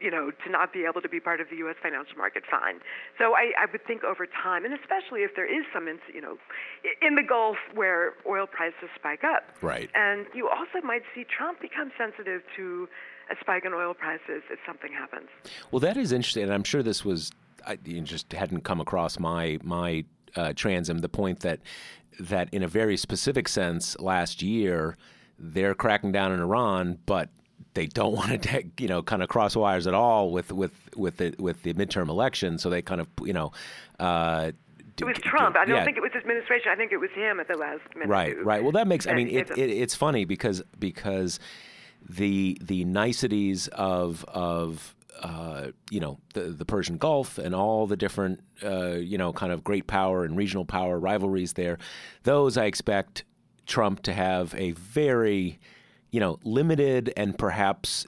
you 0.00 0.10
know, 0.10 0.30
to 0.30 0.48
not 0.50 0.72
be 0.72 0.84
able 0.88 1.00
to 1.02 1.08
be 1.08 1.20
part 1.20 1.40
of 1.40 1.50
the 1.50 1.56
U.S. 1.68 1.76
financial 1.82 2.16
market. 2.16 2.44
Fine. 2.50 2.80
So 3.18 3.34
I, 3.36 3.52
I 3.58 3.66
would 3.70 3.84
think 3.86 4.04
over 4.04 4.26
time, 4.26 4.64
and 4.64 4.72
especially 4.72 5.20
if 5.22 5.34
there 5.36 5.46
is 5.46 5.66
some, 5.72 5.86
you 6.12 6.20
know, 6.20 6.38
in 7.02 7.14
the 7.14 7.22
Gulf 7.22 7.56
where 7.74 8.14
oil 8.26 8.46
prices 8.46 8.88
spike 8.94 9.24
up, 9.24 9.44
Right. 9.62 9.90
and 9.94 10.26
you 10.34 10.48
also 10.48 10.84
might 10.84 11.02
see 11.14 11.24
Trump 11.24 11.60
become 11.60 11.90
sensitive 11.98 12.42
to 12.56 12.88
a 13.30 13.36
spike 13.40 13.64
in 13.64 13.72
oil 13.72 13.94
prices 13.94 14.42
if 14.50 14.58
something 14.66 14.92
happens. 14.92 15.28
Well, 15.70 15.80
that 15.80 15.96
is 15.96 16.12
interesting, 16.12 16.44
and 16.44 16.52
I'm 16.52 16.64
sure 16.64 16.82
this 16.82 17.04
was 17.04 17.30
I 17.66 17.78
you 17.84 18.00
just 18.00 18.32
hadn't 18.32 18.62
come 18.62 18.80
across 18.80 19.18
my 19.18 19.58
my 19.62 20.04
uh, 20.36 20.52
transom. 20.54 20.98
The 20.98 21.08
point 21.08 21.40
that 21.40 21.60
that 22.20 22.48
in 22.52 22.62
a 22.62 22.68
very 22.68 22.96
specific 22.96 23.48
sense, 23.48 23.98
last 23.98 24.42
year 24.42 24.96
they're 25.38 25.74
cracking 25.74 26.10
down 26.12 26.32
in 26.32 26.40
Iran, 26.40 26.98
but 27.06 27.28
they 27.74 27.86
don't 27.86 28.12
want 28.20 28.42
to, 28.42 28.64
you 28.78 28.88
know, 28.88 29.02
kind 29.02 29.22
of 29.22 29.28
cross 29.28 29.54
wires 29.56 29.86
at 29.86 29.94
all 29.94 30.30
with 30.30 30.52
with 30.52 30.72
with 30.96 31.18
the 31.18 31.34
with 31.38 31.62
the 31.62 31.74
midterm 31.74 32.08
election. 32.08 32.58
So 32.58 32.70
they 32.70 32.82
kind 32.82 33.00
of, 33.00 33.08
you 33.22 33.32
know. 33.32 33.52
Uh, 33.98 34.52
It 35.00 35.04
was 35.04 35.16
Trump. 35.18 35.56
I 35.56 35.64
don't 35.64 35.84
think 35.84 35.96
it 35.96 36.00
was 36.00 36.10
his 36.12 36.22
administration. 36.22 36.72
I 36.72 36.76
think 36.76 36.90
it 36.90 36.96
was 36.96 37.10
him 37.14 37.38
at 37.38 37.46
the 37.46 37.56
last 37.56 37.82
minute. 37.94 38.08
Right, 38.08 38.44
right. 38.44 38.62
Well, 38.62 38.72
that 38.72 38.88
makes. 38.88 39.06
I 39.06 39.14
mean, 39.14 39.28
it, 39.28 39.50
it, 39.56 39.70
it's 39.70 39.94
funny 39.94 40.24
because 40.24 40.62
because 40.78 41.38
the 42.08 42.58
the 42.60 42.84
niceties 42.84 43.68
of 43.68 44.24
of 44.28 44.94
uh, 45.22 45.68
you 45.90 46.00
know 46.00 46.18
the 46.34 46.42
the 46.42 46.64
Persian 46.64 46.96
Gulf 46.96 47.38
and 47.38 47.54
all 47.54 47.86
the 47.86 47.96
different 47.96 48.40
uh, 48.64 48.92
you 48.92 49.18
know 49.18 49.32
kind 49.32 49.52
of 49.52 49.64
great 49.64 49.86
power 49.86 50.24
and 50.24 50.36
regional 50.36 50.64
power 50.64 50.98
rivalries 50.98 51.54
there, 51.54 51.78
those 52.22 52.56
I 52.56 52.64
expect 52.66 53.24
Trump 53.66 54.02
to 54.02 54.12
have 54.12 54.54
a 54.54 54.72
very 54.72 55.58
you 56.10 56.20
know 56.20 56.38
limited 56.44 57.12
and 57.16 57.36
perhaps 57.36 58.06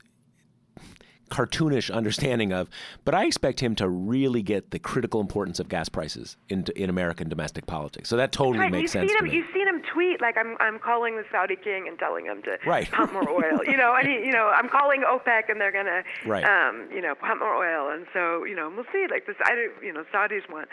cartoonish 1.30 1.92
understanding 1.92 2.52
of, 2.52 2.68
but 3.04 3.14
I 3.14 3.24
expect 3.26 3.60
him 3.60 3.76
to 3.76 3.88
really 3.88 4.42
get 4.42 4.72
the 4.72 4.78
critical 4.80 5.20
importance 5.20 5.60
of 5.60 5.68
gas 5.68 5.88
prices 5.88 6.36
in 6.48 6.64
in 6.76 6.90
American 6.90 7.28
domestic 7.28 7.66
politics. 7.66 8.08
So 8.08 8.16
that 8.16 8.32
totally 8.32 8.58
Right, 8.58 8.72
makes 8.72 8.94
you've 8.94 9.08
sense 9.08 9.12
to 9.16 9.24
me. 9.24 9.44
Tweet 9.92 10.20
like 10.20 10.36
I'm. 10.36 10.56
I'm 10.60 10.78
calling 10.78 11.16
the 11.16 11.24
Saudi 11.30 11.56
king 11.56 11.86
and 11.88 11.98
telling 11.98 12.26
him 12.26 12.42
to 12.42 12.58
Right. 12.66 12.90
pump 12.90 13.12
more 13.12 13.28
oil. 13.28 13.64
You 13.64 13.76
know, 13.76 13.94
and 13.98 14.06
he, 14.08 14.14
you 14.26 14.32
know, 14.32 14.48
I'm 14.54 14.68
calling 14.68 15.02
OPEC 15.02 15.48
and 15.48 15.60
they're 15.60 15.72
gonna, 15.72 16.02
Right. 16.26 16.44
um, 16.44 16.88
you 16.92 17.00
know, 17.00 17.14
pump 17.14 17.40
more 17.40 17.54
oil. 17.54 17.90
And 17.90 18.06
so, 18.12 18.44
you 18.44 18.54
know, 18.56 18.70
we'll 18.74 18.86
see. 18.92 19.06
Like 19.10 19.26
this, 19.26 19.36
I 19.44 19.54
don't, 19.54 19.72
you 19.82 19.92
know, 19.92 20.04
Saudis 20.12 20.48
want 20.50 20.68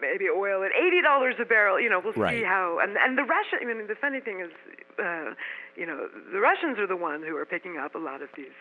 maybe 0.00 0.26
oil 0.28 0.62
at 0.62 0.70
eighty 0.72 1.00
dollars 1.02 1.34
a 1.40 1.44
barrel. 1.44 1.80
You 1.80 1.88
know, 1.90 2.00
we'll 2.00 2.12
Right. 2.14 2.38
see 2.38 2.44
how. 2.44 2.78
And 2.80 2.96
and 2.96 3.16
the 3.18 3.24
Russian. 3.24 3.58
I 3.62 3.64
mean, 3.64 3.86
the 3.86 3.94
funny 3.96 4.20
thing 4.20 4.40
is, 4.40 4.50
uh, 4.98 5.34
you 5.76 5.86
know, 5.86 6.08
the 6.32 6.40
Russians 6.40 6.78
are 6.78 6.86
the 6.86 6.96
ones 6.96 7.24
who 7.26 7.36
are 7.36 7.46
picking 7.46 7.78
up 7.78 7.94
a 7.94 7.98
lot 7.98 8.22
of 8.22 8.28
these. 8.36 8.56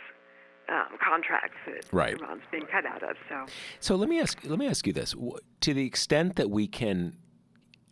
Um, 0.68 0.98
contracts 1.00 1.58
that 1.68 1.86
Right. 1.94 2.20
Iran's 2.20 2.42
being 2.50 2.66
cut 2.66 2.88
out 2.88 3.04
of. 3.04 3.16
So 3.30 3.46
So 3.80 3.96
let 3.96 4.10
me 4.10 4.20
ask 4.20 4.40
let 4.46 4.58
me 4.58 4.68
ask 4.68 4.88
you 4.88 4.94
this: 4.94 5.14
to 5.62 5.74
the 5.76 5.86
extent 5.86 6.38
that 6.38 6.50
we 6.50 6.66
can 6.66 7.14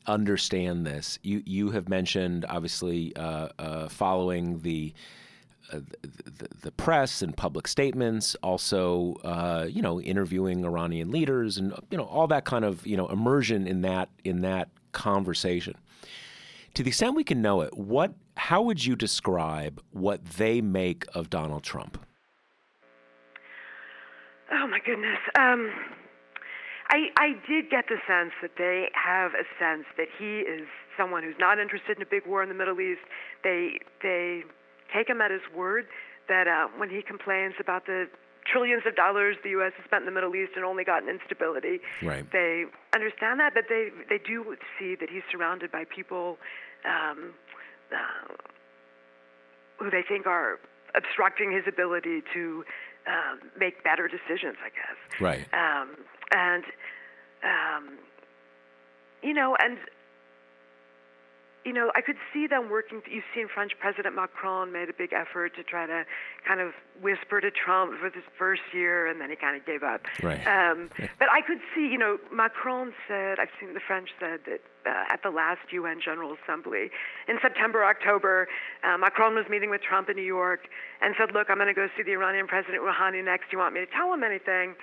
understand 0.07 0.85
this, 0.85 1.19
you 1.23 1.41
you 1.45 1.71
have 1.71 1.89
mentioned 1.89 2.45
obviously 2.49 3.15
uh, 3.15 3.49
uh, 3.59 3.89
following 3.89 4.59
the, 4.59 4.93
uh, 5.71 5.79
the 6.01 6.47
the- 6.61 6.71
press 6.71 7.21
and 7.21 7.35
public 7.35 7.67
statements, 7.67 8.35
also 8.43 9.15
uh, 9.23 9.67
you 9.69 9.81
know 9.81 10.01
interviewing 10.01 10.65
Iranian 10.65 11.11
leaders 11.11 11.57
and 11.57 11.73
you 11.89 11.97
know 11.97 12.05
all 12.05 12.27
that 12.27 12.45
kind 12.45 12.65
of 12.65 12.85
you 12.85 12.97
know 12.97 13.07
immersion 13.07 13.67
in 13.67 13.81
that 13.81 14.09
in 14.23 14.41
that 14.41 14.69
conversation. 14.91 15.75
To 16.75 16.83
the 16.83 16.89
extent 16.89 17.15
we 17.15 17.23
can 17.23 17.41
know 17.41 17.61
it, 17.61 17.77
what 17.77 18.13
how 18.35 18.61
would 18.63 18.83
you 18.83 18.95
describe 18.95 19.81
what 19.91 20.23
they 20.25 20.61
make 20.61 21.05
of 21.13 21.29
Donald 21.29 21.63
Trump? 21.63 22.03
Oh 24.51 24.67
my 24.67 24.79
goodness. 24.85 25.17
Um, 25.37 25.71
I 26.93 27.09
I 27.17 27.29
did 27.49 27.71
get 27.71 27.85
the 27.89 27.97
sense 28.05 28.33
that 28.41 28.51
they 28.57 28.89
have 28.93 29.31
a 29.33 29.45
sense 29.57 29.85
that 29.97 30.07
he 30.17 30.45
is 30.45 30.67
someone 30.95 31.23
who's 31.23 31.39
not 31.39 31.57
interested 31.57 31.97
in 31.97 32.03
a 32.03 32.05
big 32.05 32.27
war 32.27 32.43
in 32.43 32.49
the 32.49 32.55
Middle 32.55 32.79
East. 32.79 33.01
They 33.43 33.79
they 34.03 34.43
take 34.93 35.09
him 35.09 35.19
at 35.19 35.31
his 35.31 35.41
word 35.55 35.87
that 36.29 36.47
uh, 36.47 36.67
when 36.77 36.89
he 36.89 37.01
complains 37.01 37.55
about 37.59 37.87
the 37.87 38.05
trillions 38.45 38.83
of 38.85 38.95
dollars 38.95 39.37
the 39.43 39.49
U.S. 39.57 39.71
has 39.75 39.85
spent 39.85 40.03
in 40.03 40.05
the 40.05 40.11
Middle 40.11 40.35
East 40.35 40.51
and 40.55 40.63
only 40.63 40.83
gotten 40.83 41.09
instability. 41.09 41.79
Right. 42.03 42.29
They 42.31 42.65
understand 42.93 43.39
that, 43.39 43.55
but 43.55 43.65
they 43.69 43.89
they 44.07 44.19
do 44.19 44.55
see 44.77 44.93
that 44.99 45.09
he's 45.09 45.23
surrounded 45.31 45.71
by 45.71 45.85
people 45.85 46.37
um, 46.85 47.33
uh, 47.91 48.33
who 49.79 49.89
they 49.89 50.03
think 50.07 50.27
are 50.27 50.59
obstructing 50.93 51.51
his 51.51 51.63
ability 51.67 52.21
to 52.35 52.63
um, 53.07 53.49
make 53.57 53.83
better 53.83 54.07
decisions. 54.07 54.57
I 54.61 54.69
guess. 54.69 55.19
Right. 55.19 55.47
Um, 55.53 55.97
and 56.33 56.63
um, 57.43 57.97
you 59.21 59.33
know, 59.33 59.55
and 59.59 59.77
you 61.65 61.71
know, 61.71 61.91
I 61.95 62.01
could 62.01 62.17
see 62.33 62.45
them 62.45 62.69
working. 62.69 63.01
You've 63.09 63.23
seen 63.33 63.47
French 63.47 63.71
President 63.79 64.15
Macron 64.15 64.71
made 64.71 64.89
a 64.89 64.93
big 64.93 65.13
effort 65.13 65.55
to 65.55 65.63
try 65.63 65.85
to 65.85 66.03
kind 66.45 66.59
of 66.59 66.73
whisper 67.01 67.39
to 67.39 67.51
Trump 67.51 67.99
for 67.99 68.09
his 68.09 68.23
first 68.37 68.61
year, 68.73 69.07
and 69.07 69.21
then 69.21 69.29
he 69.29 69.37
kind 69.37 69.55
of 69.55 69.65
gave 69.65 69.81
up. 69.81 70.01
Right. 70.21 70.45
Um, 70.45 70.89
but 70.97 71.29
I 71.31 71.39
could 71.39 71.59
see, 71.73 71.87
you 71.87 71.97
know, 71.97 72.17
Macron 72.33 72.93
said, 73.07 73.39
I've 73.39 73.53
seen 73.59 73.73
the 73.73 73.79
French 73.79 74.09
said 74.19 74.41
that 74.45 74.59
uh, 74.85 75.13
at 75.13 75.23
the 75.23 75.29
last 75.29 75.71
UN 75.71 76.01
General 76.03 76.35
Assembly 76.43 76.91
in 77.29 77.39
September, 77.41 77.85
October, 77.85 78.49
uh, 78.83 78.97
Macron 78.97 79.35
was 79.35 79.45
meeting 79.49 79.69
with 79.69 79.81
Trump 79.81 80.09
in 80.09 80.17
New 80.17 80.27
York 80.27 80.67
and 81.01 81.15
said, 81.17 81.31
Look, 81.33 81.49
I'm 81.49 81.57
going 81.57 81.67
to 81.67 81.73
go 81.73 81.87
see 81.95 82.03
the 82.03 82.11
Iranian 82.11 82.47
President 82.47 82.83
Rouhani 82.83 83.23
next. 83.23 83.51
Do 83.51 83.55
you 83.55 83.59
want 83.59 83.73
me 83.73 83.79
to 83.79 83.87
tell 83.87 84.13
him 84.13 84.23
anything? 84.23 84.75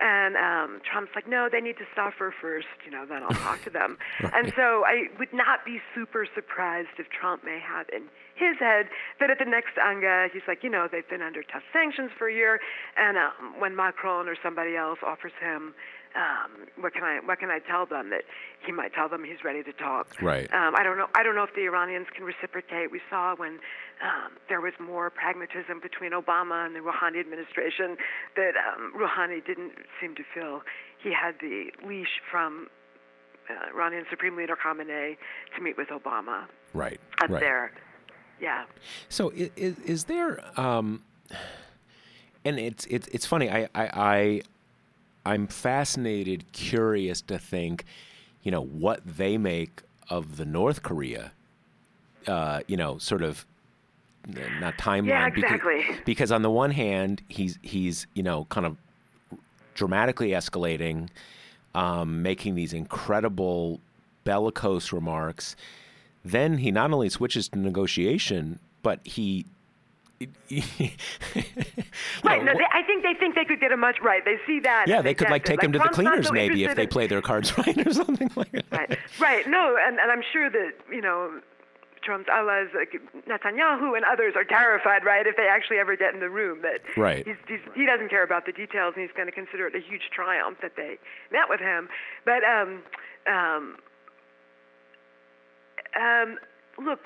And 0.00 0.36
um, 0.36 0.80
Trump's 0.82 1.12
like, 1.14 1.28
no, 1.28 1.48
they 1.50 1.60
need 1.60 1.76
to 1.78 1.86
suffer 1.94 2.34
first, 2.40 2.66
you 2.84 2.90
know, 2.90 3.06
then 3.06 3.22
I'll 3.22 3.38
talk 3.38 3.62
to 3.64 3.70
them. 3.70 3.98
Right. 4.22 4.32
And 4.34 4.52
so 4.56 4.84
I 4.86 5.08
would 5.18 5.32
not 5.32 5.64
be 5.64 5.80
super 5.94 6.26
surprised 6.34 6.94
if 6.98 7.08
Trump 7.10 7.44
may 7.44 7.58
have 7.58 7.86
in 7.88 8.02
his 8.34 8.58
head 8.58 8.86
that 9.20 9.30
at 9.30 9.38
the 9.38 9.44
next 9.44 9.76
UNGA, 9.76 10.30
he's 10.32 10.42
like, 10.46 10.62
you 10.62 10.70
know, 10.70 10.88
they've 10.90 11.08
been 11.08 11.22
under 11.22 11.42
tough 11.42 11.62
sanctions 11.72 12.10
for 12.18 12.28
a 12.28 12.34
year, 12.34 12.60
and 12.96 13.16
um, 13.16 13.60
when 13.60 13.74
Macron 13.74 14.28
or 14.28 14.36
somebody 14.42 14.76
else 14.76 14.98
offers 15.04 15.32
him 15.40 15.74
um, 16.14 16.68
what 16.80 16.92
can 16.92 17.04
I 17.04 17.20
what 17.24 17.38
can 17.38 17.50
I 17.50 17.58
tell 17.58 17.86
them 17.86 18.10
that 18.10 18.22
he 18.64 18.72
might 18.72 18.92
tell 18.92 19.08
them 19.08 19.24
he's 19.24 19.44
ready 19.44 19.62
to 19.62 19.72
talk. 19.72 20.08
Right. 20.20 20.52
Um, 20.52 20.74
I 20.76 20.82
don't 20.82 20.98
know. 20.98 21.06
I 21.14 21.22
don't 21.22 21.34
know 21.34 21.44
if 21.44 21.54
the 21.54 21.62
Iranians 21.62 22.06
can 22.14 22.24
reciprocate. 22.24 22.90
We 22.90 23.00
saw 23.08 23.34
when 23.36 23.58
um, 24.02 24.36
there 24.48 24.60
was 24.60 24.72
more 24.80 25.10
pragmatism 25.10 25.80
between 25.80 26.12
Obama 26.12 26.66
and 26.66 26.74
the 26.74 26.80
Rouhani 26.80 27.20
administration 27.20 27.96
that 28.36 28.52
um, 28.56 28.92
Rouhani 28.96 29.44
didn't 29.44 29.72
seem 30.00 30.14
to 30.16 30.22
feel 30.34 30.62
he 31.02 31.12
had 31.12 31.36
the 31.40 31.70
leash 31.86 32.20
from 32.30 32.68
uh, 33.50 33.74
Iranian 33.74 34.04
Supreme 34.10 34.36
Leader 34.36 34.56
Khamenei 34.56 35.16
to 35.56 35.62
meet 35.62 35.76
with 35.76 35.88
Obama 35.88 36.44
Right. 36.74 37.00
up 37.22 37.30
right. 37.30 37.40
there. 37.40 37.72
Yeah. 38.40 38.64
So 39.08 39.30
is, 39.30 39.78
is 39.78 40.04
there? 40.04 40.42
Um, 40.60 41.04
and 42.44 42.58
it's 42.58 42.86
it's 42.86 43.08
it's 43.08 43.26
funny. 43.26 43.50
I 43.50 43.68
I, 43.74 43.90
I 43.94 44.42
I'm 45.24 45.46
fascinated, 45.46 46.44
curious 46.52 47.20
to 47.22 47.38
think, 47.38 47.84
you 48.42 48.50
know, 48.50 48.62
what 48.62 49.00
they 49.06 49.38
make 49.38 49.82
of 50.08 50.36
the 50.36 50.44
North 50.44 50.82
Korea, 50.82 51.32
uh, 52.26 52.60
you 52.66 52.76
know, 52.76 52.98
sort 52.98 53.22
of 53.22 53.46
not 54.60 54.76
timeline. 54.78 55.06
Yeah, 55.08 55.28
because- 55.30 55.50
exactly. 55.54 55.84
Because, 56.04 56.32
on 56.32 56.42
the 56.42 56.50
one 56.50 56.70
hand, 56.72 57.22
he's 57.28 57.58
he's 57.62 58.06
you 58.14 58.22
know 58.22 58.44
kind 58.50 58.66
of 58.66 58.76
dramatically 59.74 60.30
escalating, 60.30 61.08
um, 61.74 62.22
making 62.22 62.54
these 62.54 62.72
incredible 62.72 63.80
bellicose 64.24 64.92
remarks. 64.92 65.56
Then 66.24 66.58
he 66.58 66.70
not 66.70 66.92
only 66.92 67.08
switches 67.08 67.48
to 67.48 67.58
negotiation, 67.58 68.58
but 68.82 69.00
he. 69.04 69.46
You 70.48 70.62
Right. 72.24 72.44
know, 72.44 72.52
No, 72.52 72.58
they, 72.58 72.66
I 72.72 72.82
think 72.86 73.02
they 73.02 73.14
think 73.14 73.34
they 73.34 73.44
could 73.44 73.60
get 73.60 73.72
a 73.72 73.76
much 73.76 73.96
right. 74.02 74.24
They 74.24 74.36
see 74.46 74.60
that. 74.60 74.86
yeah, 74.88 75.02
they 75.02 75.14
could 75.14 75.30
like 75.30 75.44
take 75.44 75.62
him 75.62 75.72
to 75.72 75.78
the 75.78 75.88
cleaners 75.88 76.26
so 76.28 76.32
maybe 76.32 76.64
if 76.64 76.74
they 76.76 76.86
play 76.86 77.06
their 77.06 77.22
cards 77.22 77.56
right 77.58 77.86
or 77.86 77.92
something 77.92 78.30
like 78.36 78.52
that. 78.52 78.64
Right. 78.90 78.98
Right. 79.20 79.48
No, 79.48 79.76
and, 79.80 79.98
and 79.98 80.10
I'm 80.10 80.22
sure 80.32 80.48
that 80.50 80.72
you 80.90 81.00
know 81.00 81.40
Trump's 82.04 82.28
allies, 82.28 82.66
like 82.74 83.00
Netanyahu 83.28 83.94
and 83.96 84.04
others, 84.04 84.34
are 84.36 84.44
terrified. 84.44 85.04
Right, 85.04 85.26
if 85.26 85.36
they 85.36 85.46
actually 85.48 85.78
ever 85.78 85.96
get 85.96 86.14
in 86.14 86.20
the 86.20 86.30
room, 86.30 86.62
that 86.62 86.80
Right. 86.96 87.24
he's, 87.26 87.36
he's, 87.46 87.60
he 87.76 87.86
doesn't 87.86 88.08
care 88.08 88.24
about 88.24 88.44
the 88.46 88.52
details, 88.52 88.94
and 88.96 89.02
he's 89.04 89.14
going 89.16 89.26
to 89.28 89.32
consider 89.32 89.66
it 89.68 89.74
a 89.76 89.80
huge 89.80 90.10
triumph 90.12 90.58
that 90.62 90.72
they 90.76 90.98
met 91.30 91.48
with 91.48 91.60
him. 91.60 91.88
But 92.24 92.42
um, 92.44 92.82
um, 93.30 93.76
um, 96.00 96.38
look, 96.84 97.00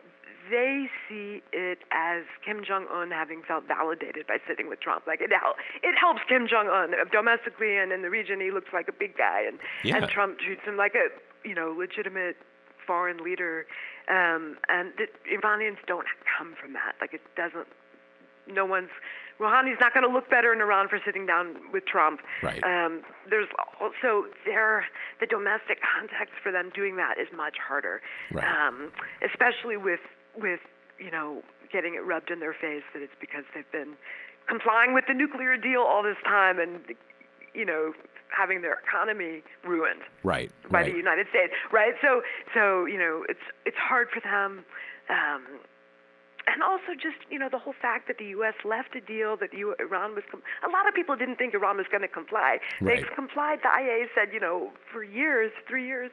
they 0.50 0.88
see 1.08 1.42
it 1.52 1.78
as 1.92 2.22
Kim 2.44 2.62
Jong 2.64 2.86
Un 2.92 3.10
having 3.10 3.42
felt 3.46 3.64
validated 3.66 4.26
by 4.26 4.38
sitting 4.48 4.68
with 4.68 4.80
Trump. 4.80 5.06
Like 5.06 5.20
it, 5.20 5.30
hel- 5.32 5.56
it 5.82 5.94
helps 5.98 6.20
Kim 6.28 6.46
Jong 6.48 6.68
Un 6.68 6.92
domestically 7.12 7.76
and 7.76 7.92
in 7.92 8.02
the 8.02 8.10
region. 8.10 8.40
He 8.40 8.50
looks 8.50 8.72
like 8.72 8.88
a 8.88 8.92
big 8.92 9.16
guy, 9.16 9.42
and 9.46 9.58
Yeah. 9.82 9.96
and 9.96 10.08
Trump 10.08 10.38
treats 10.38 10.62
him 10.62 10.76
like 10.76 10.94
a 10.94 11.08
you 11.46 11.54
know 11.54 11.74
legitimate 11.76 12.36
foreign 12.86 13.18
leader. 13.18 13.66
Um, 14.08 14.56
and 14.68 14.92
the 14.96 15.06
Iranians 15.32 15.78
don't 15.86 16.06
come 16.38 16.54
from 16.60 16.72
that. 16.74 16.94
Like 17.00 17.12
it 17.14 17.22
doesn't. 17.36 17.66
No 18.46 18.64
one's. 18.64 18.90
Rouhani's 19.40 19.76
not 19.80 19.92
going 19.92 20.06
to 20.06 20.10
look 20.10 20.30
better 20.30 20.50
in 20.54 20.62
Iran 20.62 20.88
for 20.88 20.98
sitting 21.04 21.26
down 21.26 21.56
with 21.70 21.84
Trump. 21.84 22.20
Right. 22.42 22.62
Um, 22.64 23.02
there's 23.28 23.48
also 23.80 24.24
there 24.46 24.86
the 25.20 25.26
domestic 25.26 25.78
context 25.82 26.32
for 26.42 26.50
them 26.50 26.70
doing 26.74 26.96
that 26.96 27.18
is 27.20 27.28
much 27.36 27.56
harder. 27.58 28.00
Right. 28.32 28.44
Um, 28.46 28.92
especially 29.22 29.76
with 29.76 30.00
with 30.36 30.60
you 30.98 31.10
know 31.10 31.42
getting 31.72 31.94
it 31.94 32.04
rubbed 32.04 32.30
in 32.30 32.40
their 32.40 32.54
face 32.54 32.82
that 32.94 33.02
it's 33.02 33.16
because 33.20 33.44
they've 33.54 33.70
been 33.72 33.94
complying 34.48 34.94
with 34.94 35.04
the 35.08 35.14
nuclear 35.14 35.56
deal 35.56 35.80
all 35.82 36.02
this 36.02 36.16
time 36.24 36.58
and 36.60 36.80
you 37.54 37.64
know 37.64 37.92
having 38.36 38.60
their 38.62 38.78
economy 38.86 39.42
ruined 39.64 40.02
Right. 40.22 40.50
by 40.70 40.80
right. 40.82 40.90
the 40.92 40.96
United 40.96 41.26
States, 41.30 41.52
right? 41.72 41.94
So, 42.02 42.22
so 42.54 42.84
you 42.84 42.98
know, 42.98 43.24
it's 43.28 43.40
it's 43.64 43.76
hard 43.78 44.08
for 44.12 44.20
them, 44.20 44.64
um, 45.08 45.42
and 46.46 46.62
also 46.62 46.92
just 46.94 47.16
you 47.30 47.38
know 47.38 47.48
the 47.48 47.58
whole 47.58 47.72
fact 47.80 48.08
that 48.08 48.18
the 48.18 48.26
U.S. 48.36 48.54
left 48.64 48.94
a 48.96 49.00
deal 49.00 49.36
that 49.38 49.54
you, 49.54 49.74
Iran 49.78 50.14
was. 50.14 50.24
Com- 50.30 50.42
a 50.66 50.70
lot 50.70 50.88
of 50.88 50.94
people 50.94 51.14
didn't 51.16 51.36
think 51.36 51.54
Iran 51.54 51.76
was 51.78 51.86
going 51.90 52.02
to 52.02 52.08
comply. 52.08 52.58
Right. 52.80 52.98
They've 52.98 53.14
complied. 53.14 53.60
The 53.62 53.68
IAEA 53.68 54.06
said 54.14 54.34
you 54.34 54.40
know 54.40 54.72
for 54.92 55.02
years, 55.04 55.52
three 55.68 55.86
years, 55.86 56.10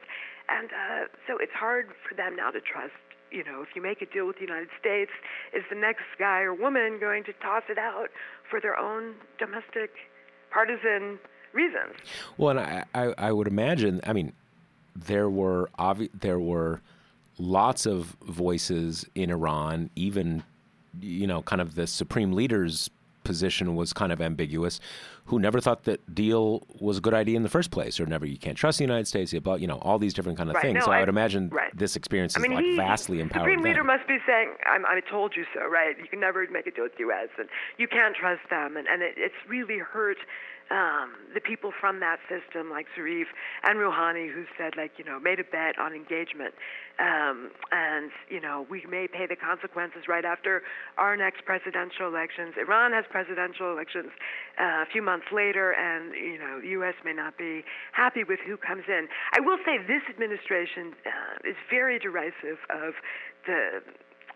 and 0.48 0.68
uh, 0.70 1.06
so 1.26 1.36
it's 1.38 1.52
hard 1.52 1.88
for 2.08 2.14
them 2.14 2.36
now 2.36 2.50
to 2.52 2.60
trust. 2.60 2.94
You 3.34 3.42
know, 3.42 3.62
if 3.62 3.74
you 3.74 3.82
make 3.82 4.00
a 4.00 4.06
deal 4.06 4.28
with 4.28 4.36
the 4.36 4.42
United 4.42 4.68
States, 4.78 5.10
is 5.52 5.64
the 5.68 5.74
next 5.74 6.04
guy 6.20 6.42
or 6.42 6.54
woman 6.54 6.98
going 7.00 7.24
to 7.24 7.32
toss 7.42 7.64
it 7.68 7.78
out 7.78 8.10
for 8.48 8.60
their 8.60 8.78
own 8.78 9.14
domestic 9.40 9.90
partisan 10.52 11.18
reasons? 11.52 11.94
Well, 12.38 12.56
and 12.56 12.60
I, 12.60 12.84
I, 12.94 13.14
I 13.18 13.32
would 13.32 13.48
imagine. 13.48 14.00
I 14.04 14.12
mean, 14.12 14.34
there 14.94 15.28
were 15.28 15.68
obvi- 15.80 16.10
there 16.14 16.38
were 16.38 16.80
lots 17.36 17.86
of 17.86 18.16
voices 18.22 19.04
in 19.16 19.30
Iran. 19.30 19.90
Even 19.96 20.44
you 21.00 21.26
know, 21.26 21.42
kind 21.42 21.60
of 21.60 21.74
the 21.74 21.88
supreme 21.88 22.32
leader's 22.32 22.88
position 23.24 23.74
was 23.74 23.92
kind 23.92 24.12
of 24.12 24.20
ambiguous. 24.20 24.78
Who 25.26 25.38
never 25.38 25.58
thought 25.58 25.84
that 25.84 26.14
deal 26.14 26.66
was 26.80 26.98
a 26.98 27.00
good 27.00 27.14
idea 27.14 27.36
in 27.36 27.42
the 27.42 27.48
first 27.48 27.70
place, 27.70 27.98
or 27.98 28.04
never 28.06 28.26
you 28.26 28.36
can't 28.38 28.56
trust 28.58 28.78
the 28.78 28.84
United 28.84 29.08
States. 29.08 29.32
About 29.32 29.60
you 29.60 29.66
know 29.66 29.78
all 29.78 29.98
these 29.98 30.12
different 30.14 30.36
kind 30.38 30.50
of 30.50 30.54
Right, 30.56 30.62
things. 30.62 30.74
no, 30.80 30.84
so 30.86 30.92
I, 30.92 30.98
I- 30.98 31.00
would 31.00 31.08
imagine 31.08 31.48
right. 31.48 31.76
this 31.76 31.96
experience 31.96 32.36
I 32.36 32.40
is 32.40 32.42
mean, 32.48 32.56
like 32.56 32.64
he, 32.64 32.76
vastly 32.76 33.20
empowered. 33.20 33.44
Supreme 33.50 33.62
Leader 33.64 33.82
must 33.84 34.06
be 34.06 34.18
saying, 34.26 34.54
I'm, 34.66 34.84
"I 34.86 35.00
told 35.10 35.32
you 35.36 35.44
so," 35.54 35.66
right? 35.66 35.96
You 35.98 36.06
can 36.08 36.20
never 36.20 36.46
make 36.52 36.66
a 36.66 36.70
deal 36.70 36.84
with 36.84 36.92
the 36.94 37.00
U.S. 37.08 37.28
and 37.38 37.48
you 37.78 37.88
can't 37.88 38.14
trust 38.14 38.42
them, 38.50 38.76
and 38.76 38.86
and 38.86 39.02
it, 39.02 39.14
it's 39.16 39.34
really 39.48 39.78
hurt 39.78 40.18
um, 40.70 41.12
the 41.34 41.40
people 41.40 41.72
from 41.80 42.00
that 42.00 42.18
system, 42.28 42.70
like 42.70 42.86
Zarif 42.96 43.28
and 43.64 43.78
Rouhani, 43.78 44.32
who 44.32 44.44
said, 44.56 44.72
like, 44.76 44.92
you 44.96 45.04
know, 45.04 45.20
made 45.20 45.38
a 45.38 45.44
bet 45.44 45.78
on 45.78 45.92
engagement, 45.92 46.54
um, 46.98 47.50
and 47.72 48.10
you 48.30 48.40
know, 48.40 48.66
we 48.70 48.84
may 48.88 49.06
pay 49.06 49.26
the 49.26 49.36
consequences 49.36 50.08
right 50.08 50.24
after 50.24 50.62
our 50.96 51.16
next 51.16 51.44
presidential 51.44 52.06
elections. 52.08 52.54
Iran 52.56 52.92
has 52.92 53.04
presidential 53.10 53.72
elections 53.72 54.10
uh, 54.60 54.82
a 54.82 54.86
few 54.90 55.02
months 55.02 55.26
later, 55.32 55.72
and 55.72 56.14
you 56.14 56.38
know, 56.38 56.60
the 56.60 56.68
U.S. 56.80 56.94
may 57.04 57.12
not 57.12 57.36
be 57.36 57.62
happy 57.92 58.24
with 58.24 58.38
who 58.46 58.56
comes 58.56 58.84
in. 58.88 59.08
I 59.36 59.40
will 59.40 59.58
say 59.66 59.78
this 59.78 60.02
administration 60.08 60.94
uh, 61.04 61.50
is 61.50 61.56
very 61.70 61.98
derisive 61.98 62.58
of 62.70 62.94
the. 63.46 63.82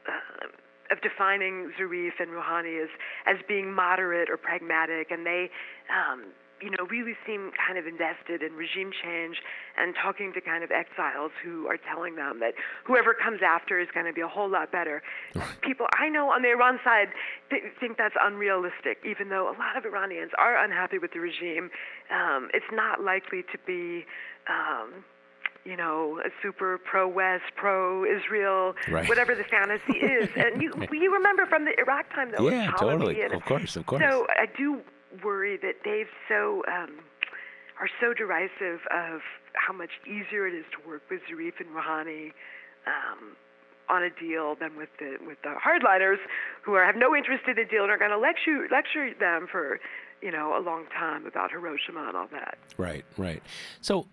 Uh, 0.06 0.48
of 0.90 1.00
defining 1.00 1.70
Zarif 1.78 2.20
and 2.20 2.30
Rouhani 2.30 2.82
as, 2.82 2.88
as 3.26 3.36
being 3.46 3.72
moderate 3.72 4.30
or 4.30 4.36
pragmatic, 4.36 5.10
and 5.10 5.26
they 5.26 5.50
um, 5.88 6.26
you 6.60 6.70
know, 6.70 6.86
really 6.90 7.14
seem 7.26 7.50
kind 7.54 7.78
of 7.78 7.86
invested 7.86 8.42
in 8.42 8.54
regime 8.54 8.90
change 8.90 9.36
and 9.76 9.94
talking 9.94 10.32
to 10.32 10.40
kind 10.40 10.64
of 10.64 10.70
exiles 10.70 11.30
who 11.42 11.66
are 11.66 11.76
telling 11.76 12.16
them 12.16 12.40
that 12.40 12.54
whoever 12.84 13.14
comes 13.14 13.40
after 13.46 13.80
is 13.80 13.88
going 13.94 14.06
to 14.06 14.12
be 14.12 14.20
a 14.20 14.28
whole 14.28 14.50
lot 14.50 14.72
better. 14.72 15.02
People 15.62 15.86
I 15.98 16.08
know 16.08 16.30
on 16.30 16.42
the 16.42 16.50
Iran 16.50 16.78
side 16.82 17.08
th- 17.50 17.62
think 17.78 17.96
that's 17.96 18.14
unrealistic, 18.20 18.98
even 19.08 19.28
though 19.28 19.48
a 19.48 19.56
lot 19.58 19.76
of 19.76 19.84
Iranians 19.84 20.32
are 20.38 20.62
unhappy 20.62 20.98
with 20.98 21.12
the 21.12 21.20
regime. 21.20 21.70
Um, 22.10 22.48
it's 22.52 22.70
not 22.72 23.02
likely 23.02 23.42
to 23.52 23.58
be. 23.66 24.04
Um, 24.48 25.04
you 25.64 25.76
know, 25.76 26.20
a 26.24 26.30
super 26.42 26.78
pro-West, 26.78 27.44
pro-Israel, 27.56 28.74
right. 28.88 29.08
whatever 29.08 29.34
the 29.34 29.44
fantasy 29.44 29.98
is. 29.98 30.28
And 30.36 30.62
you, 30.62 30.72
you 30.92 31.12
remember 31.12 31.46
from 31.46 31.64
the 31.64 31.78
Iraq 31.78 32.10
time, 32.14 32.32
though, 32.36 32.48
yeah, 32.48 32.72
totally, 32.78 33.20
of 33.22 33.44
course, 33.44 33.76
of 33.76 33.86
course. 33.86 34.02
So 34.02 34.26
I 34.30 34.46
do 34.56 34.80
worry 35.22 35.56
that 35.58 35.76
they've 35.84 36.08
so 36.28 36.62
um, 36.68 37.00
are 37.80 37.88
so 38.00 38.14
derisive 38.14 38.80
of 38.90 39.20
how 39.54 39.72
much 39.72 39.90
easier 40.06 40.46
it 40.46 40.54
is 40.54 40.64
to 40.72 40.88
work 40.88 41.02
with 41.10 41.20
Zarif 41.30 41.54
and 41.60 41.68
Rouhani. 41.70 42.32
Um, 42.86 43.36
on 43.90 44.02
a 44.02 44.10
deal 44.10 44.54
than 44.54 44.76
with 44.76 44.90
the 44.98 45.16
with 45.26 45.40
the 45.42 45.54
hardliners 45.64 46.18
who 46.62 46.74
are 46.74 46.84
have 46.84 46.96
no 46.96 47.16
interest 47.16 47.44
in 47.48 47.54
the 47.56 47.64
deal 47.64 47.82
and 47.82 47.90
are 47.90 47.98
going 47.98 48.10
to 48.10 48.18
lecture 48.18 48.68
lecture 48.70 49.14
them 49.18 49.46
for 49.50 49.80
you 50.20 50.30
know 50.30 50.58
a 50.58 50.60
long 50.60 50.84
time 50.94 51.26
about 51.26 51.50
Hiroshima 51.50 52.06
and 52.08 52.16
all 52.16 52.28
that. 52.32 52.58
Right, 52.76 53.04
right. 53.16 53.42
So 53.80 54.06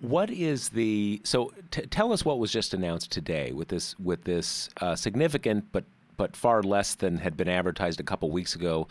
what 0.00 0.30
is 0.30 0.70
the 0.70 1.20
so 1.24 1.52
t- 1.70 1.86
tell 1.86 2.12
us 2.12 2.24
what 2.24 2.38
was 2.38 2.52
just 2.52 2.74
announced 2.74 3.10
today 3.10 3.52
with 3.52 3.68
this 3.68 3.98
with 3.98 4.24
this 4.24 4.68
uh, 4.80 4.94
significant 4.94 5.64
but 5.72 5.84
but 6.16 6.36
far 6.36 6.62
less 6.62 6.94
than 6.94 7.18
had 7.18 7.36
been 7.36 7.48
advertised 7.48 7.98
a 7.98 8.02
couple 8.02 8.30
weeks 8.30 8.54
ago, 8.54 8.86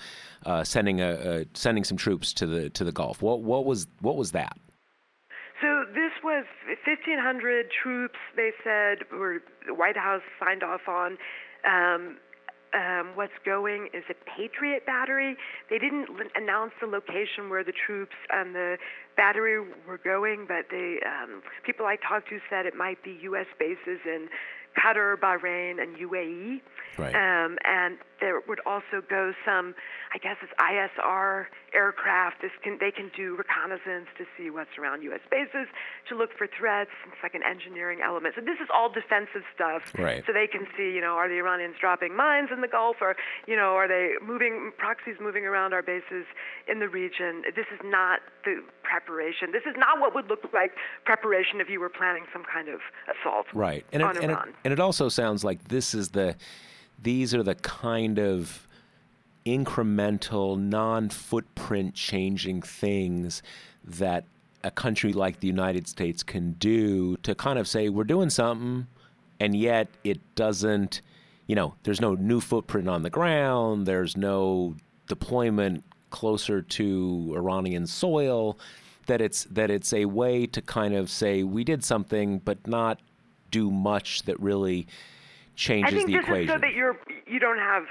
uh, 0.46 0.64
sending 0.64 1.02
a, 1.02 1.46
sending 1.54 1.84
some 1.84 1.98
troops 1.98 2.34
to 2.34 2.46
the 2.46 2.70
to 2.72 2.84
the 2.84 2.92
Gulf. 2.92 3.22
What 3.22 3.42
what 3.42 3.66
was 3.66 3.88
what 4.02 4.18
was 4.18 4.32
that? 4.32 4.58
So 5.62 5.86
this 5.94 6.12
was 6.24 6.46
1,500 6.88 7.68
troops. 7.84 8.18
They 8.36 8.50
said 8.64 9.06
were 9.12 9.44
the 9.68 9.76
White 9.76 9.98
House 9.98 10.24
signed 10.40 10.64
off 10.64 10.82
on. 10.88 11.18
Um, 11.64 12.18
um, 12.74 13.12
what's 13.16 13.38
going 13.46 13.90
is 13.94 14.04
a 14.10 14.16
Patriot 14.38 14.86
battery. 14.86 15.36
They 15.70 15.78
didn't 15.78 16.08
l- 16.10 16.28
announce 16.36 16.72
the 16.80 16.88
location 16.88 17.50
where 17.50 17.64
the 17.64 17.74
troops 17.74 18.16
and 18.32 18.56
the 18.56 18.78
battery 19.18 19.60
were 19.88 20.00
going, 20.04 20.46
but 20.48 20.70
the 20.70 20.98
um, 21.06 21.42
people 21.66 21.86
I 21.86 21.98
talked 21.98 22.30
to 22.30 22.40
said 22.50 22.66
it 22.66 22.76
might 22.76 23.04
be 23.04 23.18
U.S. 23.24 23.48
bases 23.60 24.00
in 24.06 24.30
Qatar, 24.78 25.16
Bahrain, 25.18 25.82
and 25.82 25.98
UAE. 25.98 26.62
Right. 26.98 27.16
Um, 27.16 27.58
and 27.66 27.98
there 28.22 28.40
would 28.48 28.62
also 28.66 29.02
go 29.10 29.34
some, 29.44 29.74
I 30.14 30.18
guess 30.20 30.38
it's 30.42 30.54
ISR 30.62 31.48
aircraft. 31.74 32.42
This 32.42 32.52
can 32.64 32.78
they 32.80 32.92
can 32.92 33.12
do 33.18 33.36
reconnaissance 33.36 34.08
to 34.18 34.26
see 34.38 34.50
what's 34.50 34.78
around 34.78 35.02
U.S. 35.04 35.20
bases, 35.30 35.68
to 36.08 36.16
look 36.16 36.30
for 36.38 36.48
threats. 36.48 36.92
It's 37.12 37.24
like 37.24 37.34
an 37.34 37.42
engineering 37.44 38.00
element. 38.06 38.36
So 38.38 38.42
this 38.42 38.62
is 38.62 38.70
all 38.74 38.90
defensive 38.90 39.42
stuff. 39.54 39.82
Right. 39.98 40.24
So 40.26 40.32
they 40.32 40.48
can 40.48 40.68
see, 40.78 40.94
you 40.94 41.02
know, 41.02 41.18
are 41.18 41.28
the 41.28 41.42
Iranians 41.42 41.76
dropping 41.82 42.16
mines 42.16 42.50
in 42.54 42.62
the 42.62 42.68
Gulf, 42.68 42.98
or 43.02 43.16
you 43.48 43.56
know, 43.56 43.74
are 43.74 43.88
they 43.88 44.14
moving 44.22 44.72
proxies 44.78 45.16
moving 45.20 45.46
around 45.46 45.74
our 45.74 45.82
bases 45.82 46.30
in 46.70 46.80
the 46.80 46.88
region? 46.88 47.42
This 47.56 47.68
is 47.74 47.82
not 47.84 48.22
the 48.46 48.62
preparation. 48.84 49.52
This 49.52 49.66
is 49.66 49.76
not 49.76 50.00
what 50.00 50.14
would 50.14 50.30
look 50.30 50.46
like 50.54 50.72
preparation 51.06 51.60
if 51.60 51.70
you 51.70 51.80
were 51.80 51.90
planning 51.90 52.24
some 52.32 52.44
kind 52.46 52.70
of 52.70 52.80
assault. 53.10 53.48
Right. 53.54 53.84
And 53.92 54.04
on 54.04 54.16
it, 54.18 54.24
and 54.24 54.32
it, 54.32 54.38
and 54.64 54.74
it 54.74 54.80
also 54.80 55.10
sounds 55.10 55.44
like 55.44 55.68
this 55.68 55.94
is 55.94 56.10
the 56.10 56.36
these 57.02 57.34
are 57.34 57.44
the 57.44 57.56
kind 57.56 58.20
of 58.20 58.68
incremental, 59.46 60.60
non 60.60 61.10
footprint 61.10 61.96
changing 61.96 62.62
things 62.62 63.42
that 63.84 64.26
a 64.64 64.72
country 64.72 65.14
like 65.14 65.40
the 65.40 65.48
United 65.48 65.88
States 65.88 66.22
can 66.22 66.54
do 66.54 67.18
to 67.18 67.34
kind 67.34 67.58
of 67.58 67.68
say, 67.68 67.90
we're 67.90 68.04
doing 68.04 68.30
something, 68.30 68.88
and 69.40 69.56
yet 69.56 69.88
it 70.04 70.20
doesn't, 70.36 71.02
you 71.48 71.56
know, 71.56 71.74
there's 71.84 72.02
no 72.02 72.14
new 72.14 72.40
footprint 72.40 72.88
on 72.88 73.02
the 73.02 73.10
ground, 73.10 73.88
there's 73.88 74.16
no 74.16 74.76
deployment 75.08 75.84
closer 76.12 76.62
to 76.62 77.34
Iranian 77.36 77.88
soil. 77.88 78.58
That 79.08 79.20
it's 79.20 79.46
that 79.46 79.72
it's 79.72 79.94
a 79.94 80.06
way 80.06 80.46
to 80.46 80.62
kind 80.62 80.94
of 80.94 81.10
say 81.10 81.44
we 81.44 81.64
did 81.64 81.84
something, 81.84 82.38
but 82.38 82.66
not 82.68 83.00
do 83.50 83.72
much 83.72 84.24
that 84.24 84.40
really 84.40 84.88
changes 85.62 85.94
I 85.94 85.96
think 85.96 86.08
the 86.10 86.18
this 86.18 86.26
equation. 86.26 86.50
is 86.50 86.56
so 86.56 86.58
that 86.60 86.74
you're 86.74 86.98
you 87.30 87.40
don't 87.40 87.60
have 87.62 87.86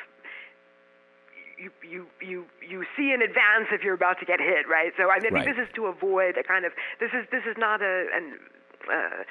you 1.58 1.70
you 1.86 2.06
you 2.20 2.38
you 2.66 2.84
see 2.96 3.12
in 3.14 3.22
advance 3.22 3.68
if 3.70 3.82
you're 3.84 3.94
about 3.94 4.18
to 4.18 4.26
get 4.26 4.40
hit, 4.40 4.66
right? 4.68 4.92
So 4.98 5.10
I, 5.10 5.20
mean, 5.20 5.30
I 5.32 5.38
Right. 5.38 5.44
think 5.44 5.56
this 5.56 5.62
is 5.68 5.72
to 5.76 5.86
avoid 5.86 6.36
a 6.36 6.42
kind 6.42 6.64
of 6.64 6.72
this 6.98 7.10
is 7.14 7.26
this 7.30 7.44
is 7.46 7.56
not 7.56 7.80
a 7.82 8.06
an 8.12 8.38
uh, 8.90 9.22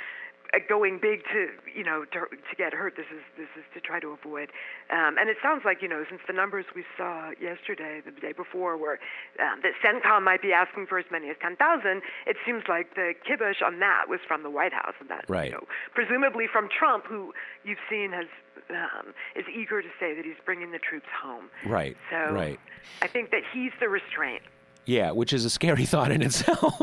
going 0.68 1.00
big 1.02 1.24
to 1.32 1.50
you 1.76 1.84
know 1.84 2.06
to, 2.06 2.20
to 2.32 2.54
get 2.58 2.74
hurt. 2.74 2.96
This 2.96 3.06
is 3.14 3.22
this 3.38 3.48
is 3.58 3.64
to 3.74 3.80
try 3.80 4.00
to 4.00 4.10
avoid. 4.10 4.50
Um, 4.90 5.18
and 5.18 5.30
it 5.30 5.38
sounds 5.42 5.62
like 5.66 5.82
you 5.82 5.88
know 5.88 6.04
since 6.10 6.22
the 6.28 6.34
numbers 6.34 6.66
we 6.76 6.84
saw 6.98 7.32
yesterday, 7.42 8.02
the 8.04 8.12
day 8.12 8.34
before, 8.34 8.78
where 8.78 9.00
um, 9.40 9.62
that 9.64 9.74
CENTCOM 9.84 10.24
might 10.24 10.42
be 10.42 10.52
asking 10.54 10.88
for 10.88 10.98
as 10.98 11.06
many 11.12 11.30
as 11.30 11.36
ten 11.42 11.56
thousand, 11.56 12.02
it 12.26 12.38
seems 12.46 12.64
like 12.68 12.96
the 12.96 13.14
kibosh 13.26 13.62
on 13.66 13.80
that 13.80 14.06
was 14.10 14.20
from 14.28 14.44
the 14.44 14.50
White 14.50 14.74
House, 14.74 14.96
and 15.00 15.10
that 15.10 15.26
Right. 15.30 15.46
you 15.46 15.52
know 15.54 15.68
presumably 15.94 16.46
from 16.52 16.68
Trump, 16.70 17.06
who 17.06 17.34
you've 17.64 17.82
seen 17.90 18.12
has 18.12 18.28
um, 18.72 19.14
is 19.36 19.46
eager 19.54 19.82
to 19.82 19.90
say 20.00 20.14
that 20.16 20.26
he's 20.26 20.40
bringing 20.46 20.72
the 20.72 20.80
troops 20.80 21.08
home. 21.22 21.46
Right, 21.66 21.96
So 22.12 22.34
right. 22.34 22.60
I 23.02 23.08
think 23.08 23.32
that 23.32 23.42
he's 23.54 23.72
the 23.80 23.90
restraint. 23.90 24.44
Yeah, 24.90 25.12
which 25.12 25.34
is 25.34 25.46
a 25.46 25.50
scary 25.52 25.86
thought 25.94 26.12
in 26.12 26.22
itself. 26.24 26.82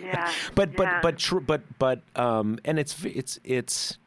Yeah. 0.00 0.32
but 0.56 0.74
but 0.74 0.84
yeah. 0.84 1.00
but 1.00 1.18
tr- 1.18 1.38
but 1.38 1.62
but 1.78 2.02
um, 2.16 2.58
and 2.64 2.78
it's 2.78 3.04
it's 3.04 3.38
it's 3.44 3.98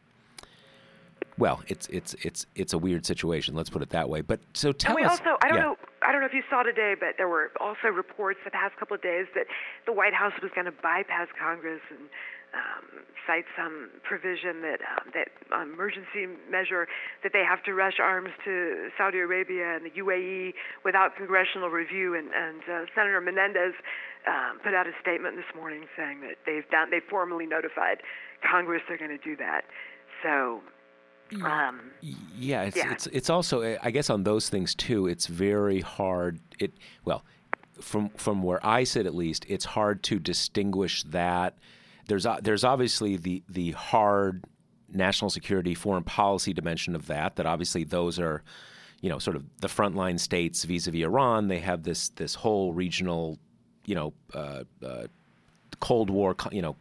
well, 1.37 1.61
it's 1.67 1.87
it's 1.87 2.15
it's 2.21 2.45
it's 2.55 2.73
a 2.73 2.77
weird 2.77 3.05
situation. 3.05 3.55
Let's 3.55 3.69
put 3.69 3.81
it 3.81 3.89
that 3.91 4.09
way. 4.09 4.21
But 4.21 4.41
so 4.53 4.73
tell 4.73 4.91
And 4.91 5.01
we 5.01 5.05
us. 5.05 5.19
also, 5.19 5.37
I 5.41 5.47
don't 5.47 5.57
yeah. 5.57 5.63
know, 5.63 5.75
I 6.01 6.11
don't 6.11 6.19
know 6.19 6.27
if 6.27 6.33
you 6.33 6.43
saw 6.49 6.63
today, 6.63 6.95
but 6.99 7.15
there 7.17 7.29
were 7.29 7.51
also 7.61 7.87
reports 7.87 8.39
the 8.43 8.51
past 8.51 8.75
couple 8.77 8.95
of 8.95 9.01
days 9.01 9.27
that 9.35 9.45
the 9.85 9.93
White 9.93 10.13
House 10.13 10.33
was 10.41 10.51
going 10.53 10.65
to 10.65 10.73
bypass 10.83 11.27
Congress 11.39 11.81
and 11.89 12.09
um, 12.53 13.03
cite 13.25 13.45
some 13.57 13.89
provision 14.03 14.61
that 14.61 14.79
um, 14.81 15.11
that 15.13 15.29
um, 15.55 15.73
emergency 15.73 16.27
measure 16.49 16.87
that 17.23 17.31
they 17.33 17.43
have 17.43 17.63
to 17.63 17.73
rush 17.73 17.99
arms 17.99 18.29
to 18.45 18.89
Saudi 18.97 19.19
Arabia 19.19 19.75
and 19.75 19.85
the 19.85 19.95
UAE 20.01 20.53
without 20.85 21.15
congressional 21.15 21.69
review. 21.69 22.15
And, 22.15 22.29
and 22.33 22.61
uh, 22.63 22.85
Senator 22.95 23.21
Menendez 23.21 23.73
um, 24.27 24.59
put 24.63 24.73
out 24.73 24.87
a 24.87 24.93
statement 25.01 25.35
this 25.35 25.49
morning 25.55 25.85
saying 25.97 26.21
that 26.21 26.37
they've 26.45 26.69
done, 26.69 26.89
they 26.91 27.01
formally 27.09 27.45
notified 27.45 27.99
Congress 28.49 28.81
they're 28.87 28.97
going 28.97 29.17
to 29.17 29.23
do 29.23 29.35
that. 29.37 29.61
So. 30.21 30.61
Um, 31.43 31.91
Yeah, 32.37 32.63
it's 32.63 32.77
Yeah. 32.77 32.91
it's 32.91 33.07
it's 33.07 33.29
also 33.29 33.77
I 33.81 33.89
guess 33.89 34.11
on 34.11 34.23
those 34.23 34.49
things 34.49 34.75
too. 34.75 35.07
It's 35.07 35.25
very 35.25 35.79
hard. 35.81 36.39
It 36.59 36.73
well, 37.05 37.25
from 37.81 38.09
from 38.09 38.43
where 38.43 38.63
I 38.63 38.83
sit 38.83 39.07
at 39.07 39.15
least, 39.15 39.45
it's 39.47 39.65
hard 39.65 40.03
to 40.03 40.19
distinguish 40.19 41.01
that. 41.03 41.55
There's 42.07 42.25
there's 42.41 42.63
obviously 42.63 43.17
the 43.17 43.43
the 43.49 43.71
hard 43.71 44.43
national 44.89 45.29
security 45.29 45.73
foreign 45.73 46.03
policy 46.03 46.53
dimension 46.53 46.95
of 46.95 47.07
that. 47.07 47.35
That 47.35 47.45
obviously 47.45 47.83
those 47.83 48.19
are, 48.19 48.43
you 49.01 49.09
know, 49.09 49.19
sort 49.19 49.35
of 49.35 49.43
the 49.61 49.67
frontline 49.67 50.19
states 50.19 50.63
vis-a-vis 50.63 51.03
Iran. 51.03 51.47
They 51.47 51.59
have 51.59 51.83
this 51.83 52.09
this 52.09 52.35
whole 52.35 52.73
regional, 52.73 53.39
you 53.85 53.95
know, 53.95 54.13
uh, 54.33 54.63
uh, 54.85 55.07
Cold 55.79 56.09
War, 56.09 56.35
you 56.51 56.61
know, 56.61 56.75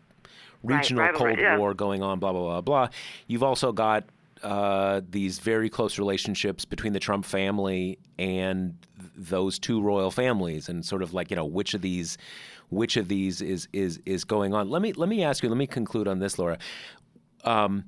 Right, 0.63 0.77
regional 0.79 1.05
rivalry, 1.05 1.35
Cold 1.35 1.39
yeah. 1.41 1.59
War 1.59 1.75
going 1.75 2.03
on, 2.03 2.21
blah 2.21 2.33
blah 2.33 2.43
blah 2.43 2.61
blah. 2.61 2.89
You've 3.27 3.43
also 3.43 3.73
got 3.73 4.05
uh, 4.43 5.01
these 5.11 5.39
very 5.39 5.69
close 5.69 5.99
relationships 5.99 6.65
between 6.65 6.93
the 6.93 7.01
Trump 7.01 7.25
family 7.25 7.99
and 8.19 8.77
th- 8.99 9.11
those 9.17 9.59
two 9.59 9.81
royal 9.83 10.11
families, 10.13 10.69
and 10.69 10.85
sort 10.85 11.03
of 11.03 11.15
like 11.15 11.31
you 11.31 11.37
know 11.37 11.45
which 11.45 11.75
of 11.75 11.83
these, 11.83 12.17
which 12.73 12.97
of 12.97 13.07
these 13.07 13.43
is 13.43 13.69
is 13.73 14.01
is 14.07 14.25
going 14.25 14.55
on. 14.55 14.71
Let 14.71 14.83
me 14.83 14.93
let 14.95 15.09
me 15.09 15.23
ask 15.23 15.43
you. 15.43 15.49
Let 15.49 15.59
me 15.59 15.67
conclude 15.67 16.09
on 16.09 16.19
this, 16.19 16.39
Laura. 16.39 16.59
Um, 17.45 17.85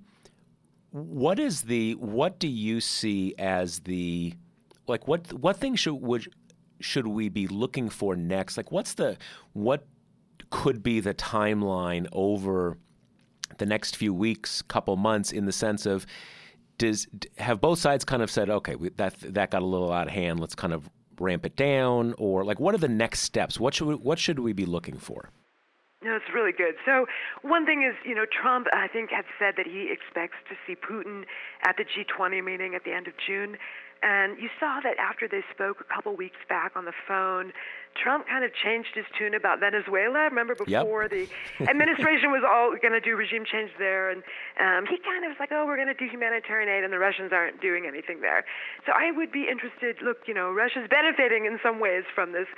what 0.91 1.39
is 1.39 1.63
the 1.63 1.95
what 1.95 2.39
do 2.39 2.47
you 2.47 2.81
see 2.81 3.35
as 3.39 3.81
the 3.81 4.35
like 4.87 5.09
what 5.09 5.33
what 5.33 5.57
things 5.57 5.81
should 5.81 5.95
would 5.95 6.29
should 6.81 7.07
we 7.07 7.29
be 7.29 7.47
looking 7.47 7.89
for 7.89 8.15
next? 8.15 8.57
Like 8.57 8.71
what's 8.71 8.95
the 8.95 9.17
what 9.55 9.87
could 10.51 10.83
be 10.83 11.01
the 11.01 11.15
timeline 11.15 12.07
over 12.13 12.77
the 13.59 13.67
next 13.67 13.97
few 13.97 14.13
weeks, 14.13 14.63
couple 14.63 14.97
months, 14.97 15.33
in 15.33 15.47
the 15.47 15.53
sense 15.53 15.87
of 15.87 16.07
does 16.77 17.07
have 17.39 17.61
both 17.61 17.79
sides 17.79 18.05
kind 18.05 18.23
of 18.23 18.31
said, 18.31 18.51
okay, 18.51 18.77
that 18.97 19.15
that 19.21 19.51
got 19.51 19.63
a 19.63 19.67
little 19.67 19.93
out 19.93 20.09
of 20.09 20.13
hand. 20.13 20.41
Let's 20.41 20.55
kind 20.55 20.75
of 20.75 20.91
ramp 21.21 21.45
it 21.47 21.57
down, 21.57 22.15
or 22.19 22.45
like 22.45 22.61
what 22.61 22.75
are 22.75 22.79
the 22.79 22.89
next 22.89 23.21
steps? 23.21 23.59
What 23.59 23.75
should 23.75 23.89
we, 23.89 23.95
what 23.95 24.19
should 24.19 24.39
we 24.39 24.53
be 24.53 24.67
looking 24.67 24.99
for? 24.99 25.31
No, 26.05 26.15
it's 26.17 26.35
really 26.35 26.53
good. 26.53 26.75
So, 26.85 27.07
one 27.41 27.65
thing 27.65 27.83
is, 27.83 27.97
you 28.05 28.15
know, 28.15 28.27
Trump, 28.29 28.67
I 28.75 28.89
think, 28.89 29.11
had 29.11 29.25
said 29.39 29.55
that 29.57 29.67
he 29.67 29.91
expects 29.91 30.37
to 30.51 30.55
see 30.67 30.77
Putin 30.77 31.25
at 31.67 31.77
the 31.79 31.85
G20 31.85 32.45
meeting 32.45 32.75
at 32.75 32.85
the 32.85 32.93
end 32.93 33.09
of 33.09 33.15
June. 33.27 33.57
And 34.03 34.37
you 34.39 34.51
saw 34.61 34.81
that 34.85 34.99
after 34.99 35.27
they 35.27 35.41
spoke 35.51 35.81
a 35.81 35.95
couple 35.95 36.15
weeks 36.15 36.37
back 36.47 36.73
on 36.77 36.85
the 36.85 36.93
phone, 37.09 37.55
Trump 37.97 38.27
kind 38.27 38.45
of 38.45 38.51
changed 38.55 38.91
his 38.95 39.05
tune 39.19 39.35
about 39.35 39.61
Venezuela. 39.61 40.27
Remember 40.27 40.55
before 40.55 41.03
yep. 41.03 41.11
the 41.11 41.29
administration 41.71 42.31
was 42.31 42.43
all 42.43 42.75
going 42.81 42.93
to 42.93 43.01
do 43.01 43.15
regime 43.17 43.45
change 43.45 43.71
there, 43.79 44.11
and 44.11 44.23
um, 44.59 44.87
he 44.87 44.99
kind 44.99 45.25
of 45.25 45.31
was 45.31 45.39
like, 45.39 45.51
"Oh, 45.53 45.65
we're 45.67 45.77
going 45.77 45.89
to 45.89 45.95
do 45.95 46.07
humanitarian 46.11 46.69
aid," 46.69 46.85
and 46.85 46.93
the 46.93 46.99
Russians 46.99 47.33
aren't 47.33 47.61
doing 47.61 47.87
anything 47.87 48.21
there. 48.21 48.45
So 48.87 48.93
I 48.93 49.11
would 49.13 49.31
be 49.31 49.47
interested. 49.51 50.03
Look, 50.03 50.27
you 50.27 50.35
know, 50.35 50.51
Russia's 50.51 50.89
benefiting 50.91 51.47
in 51.47 51.59
some 51.63 51.79
ways 51.79 52.05
from 52.15 52.33
this 52.33 52.49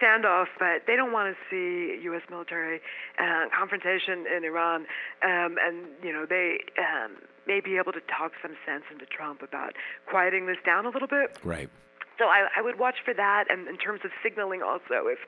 standoff, 0.00 0.46
but 0.58 0.84
they 0.86 0.96
don't 0.96 1.12
want 1.12 1.34
to 1.34 1.36
see 1.48 2.02
U.S. 2.04 2.22
military 2.30 2.80
uh, 3.18 3.46
confrontation 3.56 4.24
in 4.26 4.44
Iran, 4.44 4.86
um, 5.22 5.56
and 5.60 5.86
you 6.02 6.12
know 6.12 6.26
they. 6.28 6.64
Um, 6.78 7.16
may 7.46 7.60
be 7.60 7.76
able 7.78 7.92
to 7.92 8.00
talk 8.10 8.32
some 8.42 8.56
sense 8.66 8.82
into 8.90 9.06
Trump 9.06 9.40
about 9.40 9.72
quieting 10.10 10.46
this 10.46 10.56
down 10.66 10.84
a 10.84 10.90
little 10.90 11.06
bit. 11.06 11.38
Right. 11.44 11.70
So 12.18 12.26
I, 12.26 12.48
I 12.56 12.62
would 12.62 12.78
watch 12.78 12.96
for 13.04 13.14
that, 13.14 13.44
and 13.50 13.68
in 13.68 13.76
terms 13.76 14.00
of 14.04 14.10
signaling, 14.22 14.62
also 14.62 15.06
if 15.06 15.18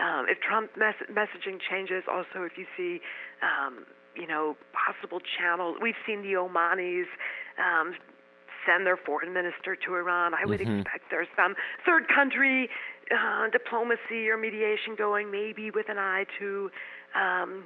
um, 0.00 0.26
if 0.28 0.40
Trump 0.40 0.70
mes- 0.76 1.08
messaging 1.12 1.58
changes, 1.70 2.04
also 2.10 2.44
if 2.44 2.56
you 2.56 2.66
see, 2.76 3.00
um, 3.42 3.84
you 4.16 4.26
know, 4.26 4.56
possible 4.72 5.20
channels. 5.38 5.76
We've 5.82 5.98
seen 6.06 6.22
the 6.22 6.34
Omanis. 6.34 7.08
Um, 7.58 7.94
send 8.66 8.84
their 8.86 8.98
foreign 8.98 9.32
minister 9.32 9.76
to 9.76 9.94
Iran. 9.94 10.34
I 10.34 10.44
would 10.44 10.60
mm-hmm. 10.60 10.80
expect 10.80 11.04
there's 11.10 11.28
some 11.36 11.54
third 11.86 12.04
country 12.08 12.68
uh, 13.10 13.48
diplomacy 13.50 14.28
or 14.28 14.36
mediation 14.36 14.94
going, 14.96 15.30
maybe 15.30 15.70
with 15.70 15.88
an 15.88 15.96
eye 15.96 16.26
to 16.38 16.70
um, 17.14 17.64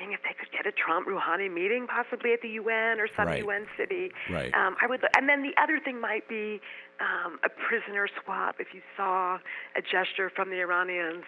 seeing 0.00 0.12
if 0.12 0.20
they 0.24 0.32
could 0.32 0.50
get 0.50 0.66
a 0.66 0.72
Trump 0.72 1.06
Rouhani 1.06 1.52
meeting, 1.52 1.86
possibly 1.86 2.32
at 2.32 2.40
the 2.40 2.48
UN 2.56 2.98
or 2.98 3.08
some 3.16 3.28
right. 3.28 3.44
UN 3.44 3.66
city. 3.76 4.10
Right. 4.30 4.52
Um, 4.54 4.76
I 4.80 4.86
would, 4.88 5.04
and 5.16 5.28
then 5.28 5.42
the 5.42 5.52
other 5.60 5.78
thing 5.78 6.00
might 6.00 6.26
be 6.28 6.60
um, 7.00 7.38
a 7.44 7.48
prisoner 7.48 8.08
swap. 8.24 8.56
If 8.58 8.68
you 8.72 8.80
saw 8.96 9.36
a 9.76 9.82
gesture 9.82 10.32
from 10.34 10.48
the 10.48 10.60
Iranians 10.60 11.24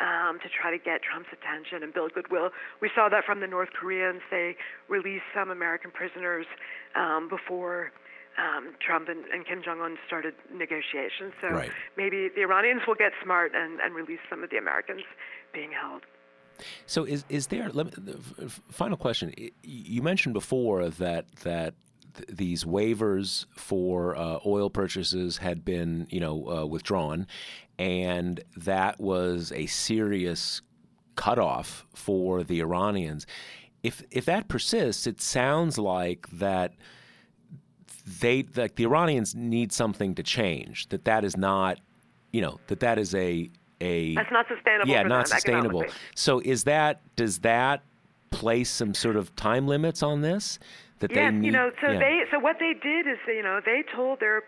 um, 0.00 0.38
to 0.42 0.48
try 0.52 0.70
to 0.70 0.78
get 0.78 1.00
Trump's 1.00 1.32
attention 1.32 1.82
and 1.82 1.92
build 1.92 2.12
goodwill. 2.12 2.50
We 2.82 2.90
saw 2.94 3.08
that 3.08 3.24
from 3.24 3.40
the 3.40 3.46
North 3.46 3.70
Koreans. 3.72 4.20
They 4.30 4.56
released 4.88 5.24
some 5.34 5.50
American 5.50 5.90
prisoners 5.90 6.44
um, 6.94 7.28
before 7.28 7.92
um, 8.36 8.74
Trump 8.84 9.08
and, 9.08 9.24
and 9.32 9.46
Kim 9.46 9.62
Jong 9.64 9.80
Un 9.80 9.96
started 10.06 10.34
negotiations. 10.52 11.32
So 11.40 11.48
right. 11.48 11.70
maybe 11.96 12.28
the 12.28 12.42
Iranians 12.42 12.82
will 12.86 12.94
get 12.94 13.12
smart 13.24 13.52
and, 13.54 13.80
and 13.80 13.94
release 13.94 14.20
some 14.28 14.44
of 14.44 14.50
the 14.50 14.58
Americans 14.58 15.02
being 15.54 15.72
held. 15.72 16.02
So 16.86 17.04
is 17.04 17.24
is 17.28 17.48
there? 17.48 17.70
Me, 17.72 17.84
final 18.70 18.96
question. 18.96 19.34
You 19.62 20.02
mentioned 20.02 20.34
before 20.34 20.88
that 20.88 21.26
that 21.42 21.74
these 22.28 22.64
waivers 22.64 23.46
for 23.54 24.16
uh, 24.16 24.38
oil 24.46 24.70
purchases 24.70 25.38
had 25.38 25.64
been 25.64 26.06
you 26.10 26.20
know 26.20 26.48
uh, 26.48 26.66
withdrawn, 26.66 27.26
and 27.78 28.42
that 28.56 29.00
was 29.00 29.52
a 29.52 29.66
serious 29.66 30.62
cutoff 31.16 31.86
for 31.94 32.42
the 32.42 32.60
Iranians. 32.60 33.26
If 33.82 34.02
if 34.10 34.24
that 34.26 34.48
persists, 34.48 35.06
it 35.06 35.20
sounds 35.20 35.78
like 35.78 36.28
that 36.30 36.74
they 38.20 38.44
like 38.54 38.76
the 38.76 38.84
Iranians 38.84 39.34
need 39.34 39.72
something 39.72 40.14
to 40.14 40.22
change. 40.22 40.88
That 40.88 41.04
that 41.04 41.24
is 41.24 41.36
not, 41.36 41.80
you 42.32 42.40
know, 42.40 42.60
that 42.68 42.80
that 42.80 42.98
is 42.98 43.14
a 43.14 43.50
a 43.80 44.14
that's 44.14 44.32
not 44.32 44.46
sustainable. 44.48 44.90
Yeah, 44.90 45.02
not 45.02 45.28
sustainable. 45.28 45.84
So 46.14 46.40
is 46.40 46.64
that 46.64 47.00
does 47.16 47.40
that 47.40 47.82
place 48.30 48.70
some 48.70 48.94
sort 48.94 49.16
of 49.16 49.34
time 49.36 49.66
limits 49.66 50.02
on 50.02 50.20
this? 50.20 50.58
That 51.00 51.10
yes, 51.10 51.30
they 51.30 51.36
need, 51.36 51.46
you 51.46 51.52
know, 51.52 51.70
so 51.80 51.92
yeah. 51.92 51.98
they 51.98 52.20
so 52.30 52.38
what 52.38 52.56
they 52.58 52.72
did 52.72 53.06
is 53.06 53.18
you 53.26 53.42
know 53.42 53.60
they 53.64 53.84
told 53.94 54.20
their 54.20 54.42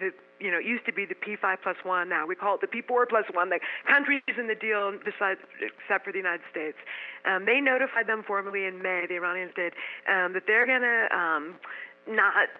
the 0.00 0.10
you 0.40 0.50
know 0.50 0.58
it 0.58 0.64
used 0.64 0.86
to 0.86 0.92
be 0.92 1.04
the 1.04 1.14
P5 1.14 1.62
plus 1.62 1.76
one 1.84 2.08
now 2.08 2.26
we 2.26 2.34
call 2.34 2.56
it 2.56 2.60
the 2.60 2.66
P4 2.66 3.08
plus 3.08 3.24
one 3.32 3.50
the 3.50 3.60
countries 3.86 4.22
in 4.36 4.48
the 4.48 4.56
deal 4.56 4.90
besides 5.04 5.38
except 5.60 6.04
for 6.04 6.12
the 6.12 6.18
United 6.18 6.42
States 6.50 6.76
um, 7.24 7.44
they 7.44 7.60
notified 7.60 8.08
them 8.08 8.24
formally 8.26 8.64
in 8.64 8.82
May 8.82 9.06
the 9.06 9.14
Iranians 9.14 9.52
did 9.54 9.72
um, 10.10 10.32
that 10.32 10.44
they're 10.46 10.66
gonna 10.66 11.06
um, 11.14 11.54
not 12.08 12.50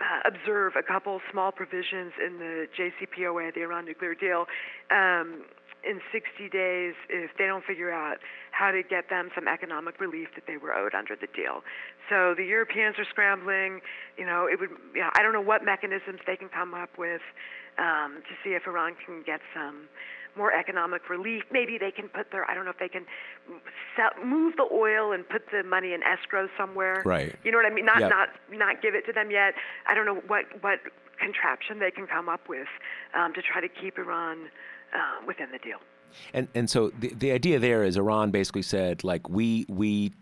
uh, 0.00 0.28
observe 0.28 0.74
a 0.76 0.82
couple 0.82 1.20
small 1.30 1.52
provisions 1.52 2.12
in 2.24 2.38
the 2.38 2.66
JCPOA, 2.76 3.54
the 3.54 3.62
Iran 3.62 3.86
nuclear 3.86 4.14
deal, 4.14 4.46
um, 4.90 5.44
in 5.86 6.00
60 6.10 6.48
days 6.50 6.94
if 7.08 7.30
they 7.38 7.46
don't 7.46 7.64
figure 7.64 7.92
out 7.92 8.18
how 8.50 8.72
to 8.72 8.82
get 8.82 9.08
them 9.08 9.30
some 9.34 9.46
economic 9.46 10.00
relief 10.00 10.28
that 10.34 10.44
they 10.46 10.56
were 10.56 10.74
owed 10.74 10.94
under 10.94 11.14
the 11.14 11.28
deal. 11.30 11.62
So 12.10 12.34
the 12.36 12.44
Europeans 12.44 12.96
are 12.98 13.06
scrambling. 13.08 13.80
You 14.18 14.26
know, 14.26 14.48
it 14.50 14.58
would. 14.58 14.70
You 14.94 15.02
know, 15.02 15.10
I 15.14 15.22
don't 15.22 15.32
know 15.32 15.40
what 15.40 15.64
mechanisms 15.64 16.20
they 16.26 16.36
can 16.36 16.48
come 16.48 16.74
up 16.74 16.90
with 16.98 17.22
um, 17.78 18.22
to 18.26 18.34
see 18.42 18.54
if 18.54 18.66
Iran 18.66 18.96
can 19.04 19.22
get 19.24 19.40
some 19.54 19.86
more 20.36 20.52
economic 20.52 21.08
relief. 21.08 21.42
Maybe 21.50 21.78
they 21.78 21.90
can 21.90 22.08
put 22.08 22.30
their, 22.30 22.48
I 22.50 22.54
don't 22.54 22.64
know 22.64 22.70
if 22.70 22.78
they 22.78 22.88
can 22.88 23.06
sell, 23.96 24.10
move 24.24 24.54
the 24.56 24.68
oil 24.72 25.12
and 25.12 25.28
put 25.28 25.42
the 25.50 25.62
money 25.62 25.92
in 25.92 26.02
escrow 26.02 26.48
somewhere. 26.58 27.02
Right. 27.04 27.34
You 27.44 27.52
know 27.52 27.58
what 27.58 27.66
I 27.66 27.74
mean? 27.74 27.86
Not 27.86 28.00
yep. 28.00 28.10
not 28.10 28.28
not 28.52 28.82
give 28.82 28.94
it 28.94 29.06
to 29.06 29.12
them 29.12 29.30
yet. 29.30 29.54
I 29.86 29.94
don't 29.94 30.06
know 30.06 30.22
what 30.26 30.44
what 30.60 30.80
contraption 31.18 31.78
they 31.78 31.90
can 31.90 32.06
come 32.06 32.28
up 32.28 32.48
with 32.48 32.68
um, 33.14 33.32
to 33.34 33.42
try 33.42 33.60
to 33.60 33.68
keep 33.68 33.98
Iran 33.98 34.48
uh, 34.94 35.26
within 35.26 35.50
the 35.50 35.58
deal. 35.58 35.78
And 36.32 36.48
and 36.54 36.70
so 36.70 36.90
the 36.98 37.12
the 37.14 37.32
idea 37.32 37.58
there 37.58 37.84
is 37.84 37.96
Iran 37.96 38.30
basically 38.30 38.62
said 38.62 39.04
like 39.04 39.28
we 39.28 39.66
we, 39.68 40.12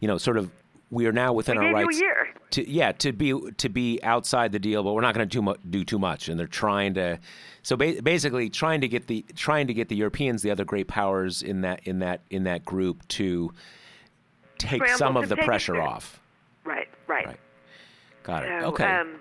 you 0.00 0.08
know, 0.08 0.18
sort 0.18 0.36
of 0.36 0.50
we 0.90 1.06
are 1.06 1.12
now 1.12 1.32
within 1.32 1.58
we 1.58 1.66
our 1.66 1.72
rights 1.72 2.00
to 2.50 2.68
yeah 2.68 2.92
to 2.92 3.12
be 3.12 3.38
to 3.58 3.68
be 3.68 4.00
outside 4.02 4.52
the 4.52 4.58
deal, 4.58 4.82
but 4.82 4.92
we're 4.94 5.00
not 5.00 5.14
going 5.14 5.28
to 5.28 5.32
do, 5.32 5.42
mu- 5.42 5.54
do 5.68 5.84
too 5.84 5.98
much. 5.98 6.28
And 6.28 6.38
they're 6.38 6.46
trying 6.46 6.94
to, 6.94 7.18
so 7.62 7.76
ba- 7.76 8.00
basically 8.02 8.48
trying 8.50 8.80
to 8.80 8.88
get 8.88 9.06
the 9.06 9.24
trying 9.34 9.66
to 9.66 9.74
get 9.74 9.88
the 9.88 9.96
Europeans, 9.96 10.42
the 10.42 10.50
other 10.50 10.64
great 10.64 10.88
powers 10.88 11.42
in 11.42 11.60
that 11.62 11.80
in 11.84 11.98
that 11.98 12.22
in 12.30 12.44
that 12.44 12.64
group, 12.64 13.06
to 13.08 13.52
take 14.58 14.82
Scramble, 14.82 14.98
some 14.98 15.16
of 15.16 15.28
the 15.28 15.36
pressure 15.36 15.80
off. 15.80 16.20
Right, 16.64 16.88
right. 17.06 17.26
Right. 17.26 17.40
Got 18.22 18.44
it. 18.44 18.60
So, 18.60 18.68
okay. 18.68 18.84
Um, 18.84 19.20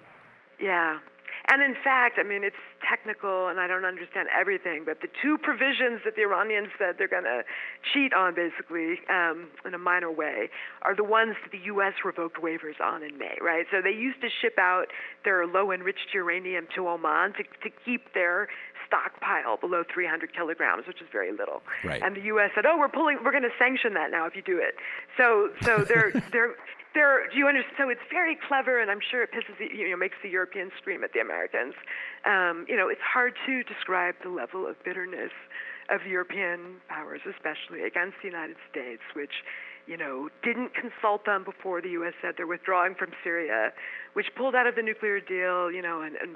yeah. 0.61 0.99
And 1.49 1.61
in 1.61 1.75
fact, 1.81 2.19
I 2.19 2.23
mean, 2.23 2.43
it's 2.43 2.55
technical 2.89 3.47
and 3.47 3.59
I 3.59 3.67
don't 3.67 3.85
understand 3.85 4.29
everything, 4.33 4.83
but 4.85 5.01
the 5.01 5.07
two 5.21 5.37
provisions 5.37 6.01
that 6.05 6.15
the 6.15 6.23
Iranians 6.23 6.69
said 6.77 6.95
they're 6.97 7.07
going 7.07 7.25
to 7.25 7.43
cheat 7.93 8.13
on, 8.13 8.35
basically, 8.35 8.99
um, 9.09 9.49
in 9.65 9.73
a 9.73 9.77
minor 9.77 10.11
way, 10.11 10.49
are 10.83 10.95
the 10.95 11.03
ones 11.03 11.35
that 11.43 11.51
the 11.51 11.65
U.S. 11.65 11.93
revoked 12.03 12.37
waivers 12.41 12.79
on 12.81 13.03
in 13.03 13.17
May, 13.17 13.37
right? 13.41 13.65
So 13.71 13.81
they 13.81 13.91
used 13.91 14.21
to 14.21 14.29
ship 14.41 14.57
out 14.57 14.87
their 15.23 15.45
low 15.45 15.71
enriched 15.71 16.13
uranium 16.13 16.67
to 16.75 16.87
Oman 16.87 17.33
to, 17.33 17.43
to 17.43 17.75
keep 17.85 18.13
their 18.13 18.47
stockpile 18.87 19.57
below 19.57 19.83
300 19.93 20.33
kilograms, 20.33 20.87
which 20.87 21.01
is 21.01 21.07
very 21.11 21.31
little. 21.31 21.61
Right. 21.83 22.01
And 22.01 22.15
the 22.15 22.21
U.S. 22.21 22.51
said, 22.55 22.65
"Oh, 22.65 22.77
we're 22.77 22.89
pulling, 22.89 23.19
we're 23.23 23.31
going 23.31 23.43
to 23.43 23.55
sanction 23.59 23.93
that 23.93 24.11
now 24.11 24.25
if 24.25 24.35
you 24.35 24.41
do 24.41 24.57
it." 24.57 24.75
So, 25.17 25.49
so 25.61 25.83
they're 25.83 26.11
they're 26.31 26.55
there, 26.93 27.27
do 27.29 27.37
you 27.37 27.47
understand? 27.47 27.75
So 27.77 27.89
it's 27.89 28.07
very 28.11 28.37
clever, 28.47 28.81
and 28.81 28.89
I'm 28.91 29.03
sure 29.11 29.23
it 29.23 29.31
pisses 29.31 29.57
the, 29.59 29.67
you 29.73 29.89
know 29.89 29.97
makes 29.97 30.15
the 30.23 30.29
Europeans 30.29 30.71
scream 30.79 31.03
at 31.03 31.13
the 31.13 31.19
Americans. 31.19 31.73
Um, 32.25 32.65
you 32.67 32.75
know, 32.75 32.87
it's 32.89 33.03
hard 33.03 33.33
to 33.45 33.63
describe 33.63 34.15
the 34.23 34.29
level 34.29 34.67
of 34.67 34.75
bitterness 34.83 35.31
of 35.89 36.05
European 36.05 36.83
powers, 36.89 37.21
especially 37.23 37.83
against 37.87 38.17
the 38.21 38.27
United 38.27 38.57
States, 38.69 39.01
which 39.15 39.43
you 39.87 39.97
know 39.97 40.29
didn't 40.43 40.71
consult 40.75 41.25
them 41.25 41.43
before 41.43 41.81
the 41.81 41.89
U.S. 42.01 42.13
said 42.21 42.35
they're 42.37 42.47
withdrawing 42.47 42.95
from 42.95 43.11
Syria, 43.23 43.71
which 44.13 44.27
pulled 44.35 44.55
out 44.55 44.67
of 44.67 44.75
the 44.75 44.83
nuclear 44.83 45.19
deal, 45.19 45.71
you 45.71 45.81
know, 45.81 46.01
and, 46.01 46.15
and 46.15 46.35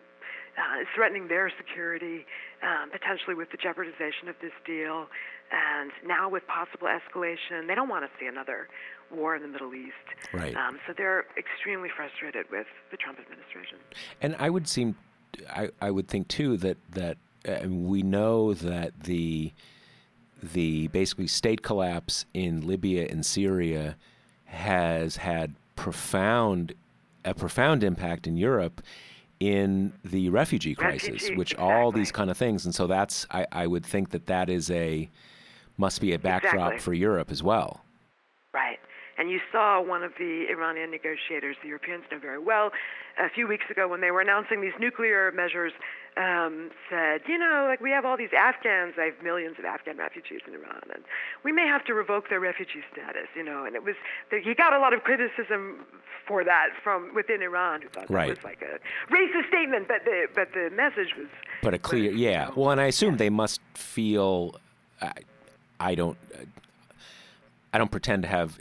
uh, 0.58 0.84
threatening 0.96 1.28
their 1.28 1.52
security, 1.58 2.26
um, 2.64 2.92
potentially 2.92 3.36
with 3.36 3.50
the 3.52 3.58
jeopardization 3.58 4.28
of 4.28 4.36
this 4.42 4.56
deal. 4.66 5.08
And 5.52 5.92
now 6.08 6.30
with 6.30 6.48
possible 6.48 6.88
escalation, 6.88 7.68
they 7.68 7.76
don't 7.76 7.90
want 7.90 8.06
to 8.06 8.12
see 8.20 8.28
another 8.28 8.68
war 9.14 9.36
in 9.36 9.42
the 9.42 9.48
Middle 9.48 9.74
East. 9.74 9.94
Right. 10.34 10.56
Um, 10.56 10.80
so 10.88 10.94
they're 10.96 11.26
extremely 11.38 11.90
frustrated 11.96 12.46
with 12.52 12.68
the 12.92 12.98
Trump 12.98 13.20
administration. 13.20 13.78
And 14.22 14.36
I 14.40 14.50
would 14.50 14.68
seem, 14.68 14.96
I, 15.50 15.70
I 15.82 15.92
would 15.92 16.08
think 16.08 16.28
too 16.28 16.58
that 16.58 16.78
that 16.92 17.18
uh, 17.48 17.68
we 17.68 18.04
know 18.04 18.54
that 18.54 19.04
the 19.04 19.52
the 20.42 20.88
basically 20.88 21.28
state 21.28 21.62
collapse 21.62 22.26
in 22.34 22.66
Libya 22.66 23.08
and 23.10 23.26
Syria 23.26 23.96
has 24.46 25.18
had 25.18 25.56
profound 25.76 26.74
a 27.24 27.34
profound 27.34 27.84
impact 27.84 28.28
in 28.28 28.36
Europe 28.38 28.82
in 29.40 29.94
the 30.04 30.30
refugee 30.30 30.76
crisis, 30.76 31.10
refugee, 31.10 31.36
which 31.36 31.52
exactly. 31.54 31.74
all 31.74 31.92
these 31.92 32.12
kind 32.12 32.30
of 32.30 32.38
things, 32.38 32.66
and 32.66 32.76
so 32.76 32.88
that's 32.88 33.26
I, 33.32 33.48
I 33.52 33.68
would 33.68 33.86
think 33.86 34.12
that 34.12 34.28
that 34.28 34.50
is 34.50 34.70
a 34.70 35.10
must 35.78 36.02
be 36.02 36.14
a 36.14 36.20
backdrop 36.20 36.54
Exactly. 36.54 36.80
for 36.80 36.94
Europe 36.94 37.32
as 37.32 37.42
well. 37.42 37.82
And 39.22 39.30
you 39.30 39.40
saw 39.52 39.80
one 39.80 40.02
of 40.02 40.14
the 40.18 40.48
Iranian 40.50 40.90
negotiators, 40.90 41.56
the 41.62 41.68
Europeans 41.68 42.06
know 42.12 42.18
very 42.18 42.40
well, 42.40 42.72
a 43.20 43.30
few 43.30 43.48
weeks 43.48 43.66
ago 43.70 43.88
when 43.88 44.02
they 44.02 44.10
were 44.10 44.22
announcing 44.22 44.62
these 44.62 44.74
nuclear 44.80 45.32
measures, 45.32 45.74
um, 46.18 46.72
said, 46.90 47.22
you 47.28 47.38
know, 47.38 47.68
like 47.70 47.82
we 47.82 47.92
have 47.92 48.04
all 48.04 48.18
these 48.18 48.34
Afghans, 48.36 48.96
I 48.98 49.06
have 49.14 49.22
millions 49.22 49.60
of 49.60 49.66
Afghan 49.66 49.98
refugees 49.98 50.42
in 50.48 50.56
Iran, 50.56 50.82
and 50.92 51.04
we 51.44 51.52
may 51.52 51.68
have 51.68 51.86
to 51.86 51.94
revoke 51.94 52.30
their 52.30 52.40
refugee 52.40 52.82
status, 52.92 53.28
you 53.36 53.44
know. 53.44 53.64
And 53.64 53.76
it 53.76 53.84
was, 53.84 53.94
he 54.32 54.56
got 54.56 54.74
a 54.74 54.80
lot 54.80 54.92
of 54.92 55.04
criticism 55.04 55.86
for 56.28 56.44
that 56.44 56.70
from 56.84 57.14
within 57.14 57.44
Iran, 57.44 57.84
who 57.84 57.90
thought 57.90 58.10
right. 58.10 58.30
that 58.30 58.38
was 58.38 58.44
like 58.44 58.64
a 58.64 58.80
racist 59.14 59.50
statement, 59.50 59.88
but 59.88 60.04
the 60.04 60.26
but 60.34 60.48
the 60.56 60.72
message 60.76 61.14
was. 61.16 61.28
But 61.62 61.76
a 61.76 61.78
clear, 61.78 62.12
yeah. 62.12 62.50
Well, 62.56 62.72
and 62.72 62.82
I 62.82 62.86
assume 62.86 63.18
they 63.18 63.30
must 63.30 63.62
feel. 63.76 64.56
I, 65.00 65.14
I 65.80 65.94
don't. 65.94 66.18
I 67.72 67.78
don't 67.78 67.92
pretend 67.92 68.24
to 68.24 68.28
have 68.28 68.60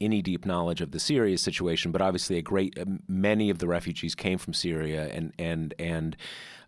any 0.00 0.22
deep 0.22 0.44
knowledge 0.44 0.80
of 0.80 0.90
the 0.90 1.00
Syria 1.00 1.38
situation, 1.38 1.92
but 1.92 2.00
obviously 2.00 2.36
a 2.38 2.42
great 2.42 2.78
many 3.08 3.50
of 3.50 3.58
the 3.58 3.66
refugees 3.66 4.14
came 4.14 4.38
from 4.38 4.54
Syria, 4.54 5.08
and 5.12 5.32
and 5.38 5.74
and 5.78 6.16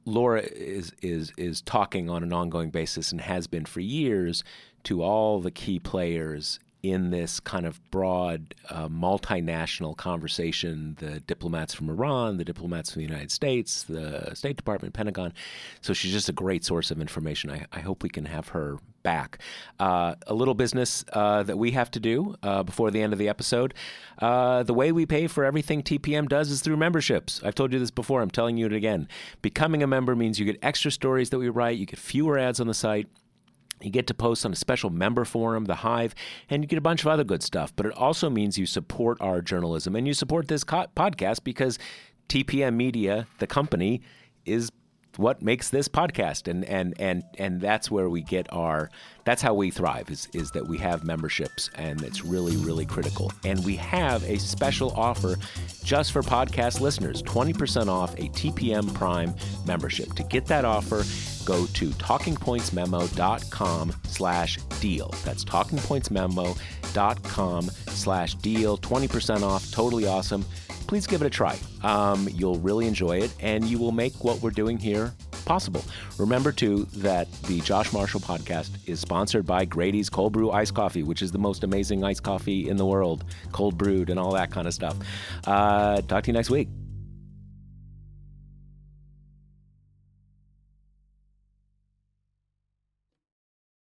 Laura 0.08 0.42
is 0.42 0.94
is 1.02 1.34
is 1.38 1.62
talking 1.62 2.10
on 2.10 2.24
an 2.24 2.32
ongoing 2.32 2.70
basis 2.70 3.12
and 3.12 3.20
has 3.20 3.46
been 3.46 3.66
for 3.66 3.82
years 3.82 4.44
to 4.84 5.04
all 5.04 5.42
the 5.42 5.52
key 5.52 5.80
players 5.80 6.60
in 6.92 7.10
this 7.10 7.40
kind 7.40 7.66
of 7.66 7.80
broad 7.92 8.56
uh, 8.70 8.88
multinational 8.88 9.96
conversation 9.96 10.96
the 11.00 11.20
diplomats 11.22 11.74
from 11.74 11.90
Iran, 11.90 12.38
the 12.38 12.46
diplomats 12.46 12.92
from 12.92 13.02
the 13.02 13.08
United 13.08 13.32
States, 13.32 13.84
the 13.84 14.32
State 14.34 14.56
Department, 14.56 14.94
Pentagon. 14.94 15.34
So 15.82 15.94
she's 15.94 16.12
just 16.12 16.30
a 16.30 16.34
great 16.34 16.64
source 16.64 16.92
of 16.92 17.02
information. 17.02 17.50
I, 17.50 17.66
I 17.72 17.80
hope 17.80 18.04
we 18.04 18.10
can 18.10 18.26
have 18.26 18.50
her 18.50 18.78
back. 19.04 19.40
Uh, 19.80 20.16
a 20.28 20.34
little 20.34 20.54
business 20.54 21.06
uh, 21.14 21.42
that 21.44 21.58
we 21.58 21.72
have 21.72 21.90
to 21.92 22.00
do 22.00 22.36
uh, 22.44 22.64
before 22.64 22.92
the 22.92 23.02
end 23.02 23.14
of 23.14 23.20
the 23.20 23.30
episode. 23.30 23.74
Uh, 24.20 24.64
the 24.64 24.74
way 24.74 24.92
we 24.92 25.06
pay 25.06 25.28
for 25.28 25.46
everything 25.46 25.82
TPM 25.82 26.28
does 26.28 26.52
is 26.52 26.62
through 26.62 26.78
memberships. 26.78 27.42
I've 27.44 27.56
told 27.56 27.72
you 27.72 27.80
this 27.80 27.92
before, 27.92 28.22
I'm 28.22 28.32
telling 28.32 28.58
you 28.58 28.66
it 28.66 28.74
again. 28.74 29.08
Becoming 29.42 29.82
a 29.82 29.88
member 29.88 30.16
means 30.16 30.40
you 30.40 30.46
get 30.46 30.60
extra 30.62 30.92
stories 30.92 31.30
that 31.30 31.40
we 31.40 31.48
write, 31.50 31.78
you 31.78 31.86
get 31.86 32.00
fewer 32.00 32.38
ads 32.38 32.60
on 32.60 32.68
the 32.68 32.74
site. 32.74 33.08
You 33.82 33.92
get 33.92 34.08
to 34.08 34.14
post 34.14 34.46
on 34.46 34.54
a 34.54 34.56
special 34.56 34.90
member 34.90 35.24
forum, 35.24 35.66
The 35.66 35.76
Hive, 35.76 36.16
and 36.50 36.64
you 36.64 36.68
get 36.68 36.78
a 36.78 36.82
bunch 36.82 37.02
of 37.02 37.08
other 37.08 37.24
good 37.24 37.44
stuff. 37.44 37.74
But 37.76 37.86
it 37.86 37.94
also 37.94 38.30
means 38.30 38.58
you 38.58 38.66
support 38.66 39.22
our 39.22 39.42
journalism 39.42 39.96
and 39.96 40.08
you 40.08 40.14
support 40.14 40.48
this 40.48 40.64
co- 40.64 40.88
podcast 40.96 41.44
because 41.44 41.78
TPM 42.28 42.76
Media, 42.76 43.28
the 43.40 43.48
company, 43.48 44.02
is 44.46 44.72
what 45.18 45.42
makes 45.42 45.70
this 45.70 45.88
podcast. 45.88 46.48
And 46.48 46.66
and 46.66 46.94
and 47.00 47.24
and 47.38 47.62
that's 47.62 47.90
where 47.92 48.10
we 48.10 48.22
get 48.22 48.52
our 48.54 48.90
that's 49.26 49.42
how 49.42 49.54
we 49.54 49.72
thrive 49.72 50.10
is 50.10 50.28
is 50.34 50.52
that 50.52 50.68
we 50.68 50.78
have 50.78 51.04
memberships 51.04 51.70
and 51.76 52.02
it's 52.04 52.24
really 52.24 52.56
really 52.58 52.86
critical. 52.86 53.32
And 53.44 53.66
we 53.66 53.76
have 53.76 54.24
a 54.24 54.40
special 54.40 54.92
offer 54.92 55.36
just 55.84 56.12
for 56.12 56.22
podcast 56.22 56.80
listeners 56.80 57.24
20% 57.24 57.88
off 57.88 58.14
a 58.16 58.30
TPM 58.30 58.94
Prime 58.94 59.34
membership. 59.66 60.14
To 60.14 60.24
get 60.24 60.46
that 60.48 60.66
offer 60.66 61.04
go 61.46 61.66
to 61.66 61.90
talkingpointsmemo.com 61.92 63.94
slash 64.04 64.58
deal. 64.82 65.14
That's 65.24 65.46
talkingpointsmemo.com 65.46 67.72
slash 67.88 68.36
deal. 68.36 68.78
20% 68.78 69.42
off. 69.44 69.72
Totally 69.72 70.08
awesome 70.08 70.46
please 70.88 71.06
give 71.06 71.22
it 71.22 71.28
a 71.28 71.30
try. 71.30 71.58
Um, 71.84 72.28
you'll 72.32 72.60
really 72.60 72.88
enjoy 72.88 73.20
it, 73.20 73.34
and 73.40 73.66
you 73.66 73.78
will 73.78 73.92
make 73.92 74.24
what 74.24 74.42
we're 74.42 74.52
doing 74.52 74.78
here 74.78 75.14
possible. 75.46 75.84
Remember, 76.18 76.52
too, 76.52 76.88
that 76.96 77.32
the 77.44 77.62
Josh 77.62 77.94
Marshall 77.94 78.20
podcast 78.20 78.72
is 78.88 79.00
sponsored 79.00 79.46
by 79.46 79.66
Grady's 79.66 80.10
Cold 80.10 80.34
Brew 80.34 80.52
Iced 80.52 80.74
Coffee, 80.74 81.04
which 81.04 81.22
is 81.22 81.32
the 81.32 81.38
most 81.38 81.64
amazing 81.64 82.04
iced 82.04 82.24
coffee 82.24 82.70
in 82.70 82.78
the 82.78 82.86
world, 82.86 83.24
cold 83.52 83.78
brewed 83.78 84.10
and 84.10 84.20
all 84.20 84.32
that 84.34 84.52
kind 84.52 84.68
of 84.68 84.74
stuff. 84.74 84.96
Uh, 85.46 86.02
talk 86.02 86.24
to 86.24 86.28
you 86.28 86.34
next 86.34 86.50
week. 86.50 86.68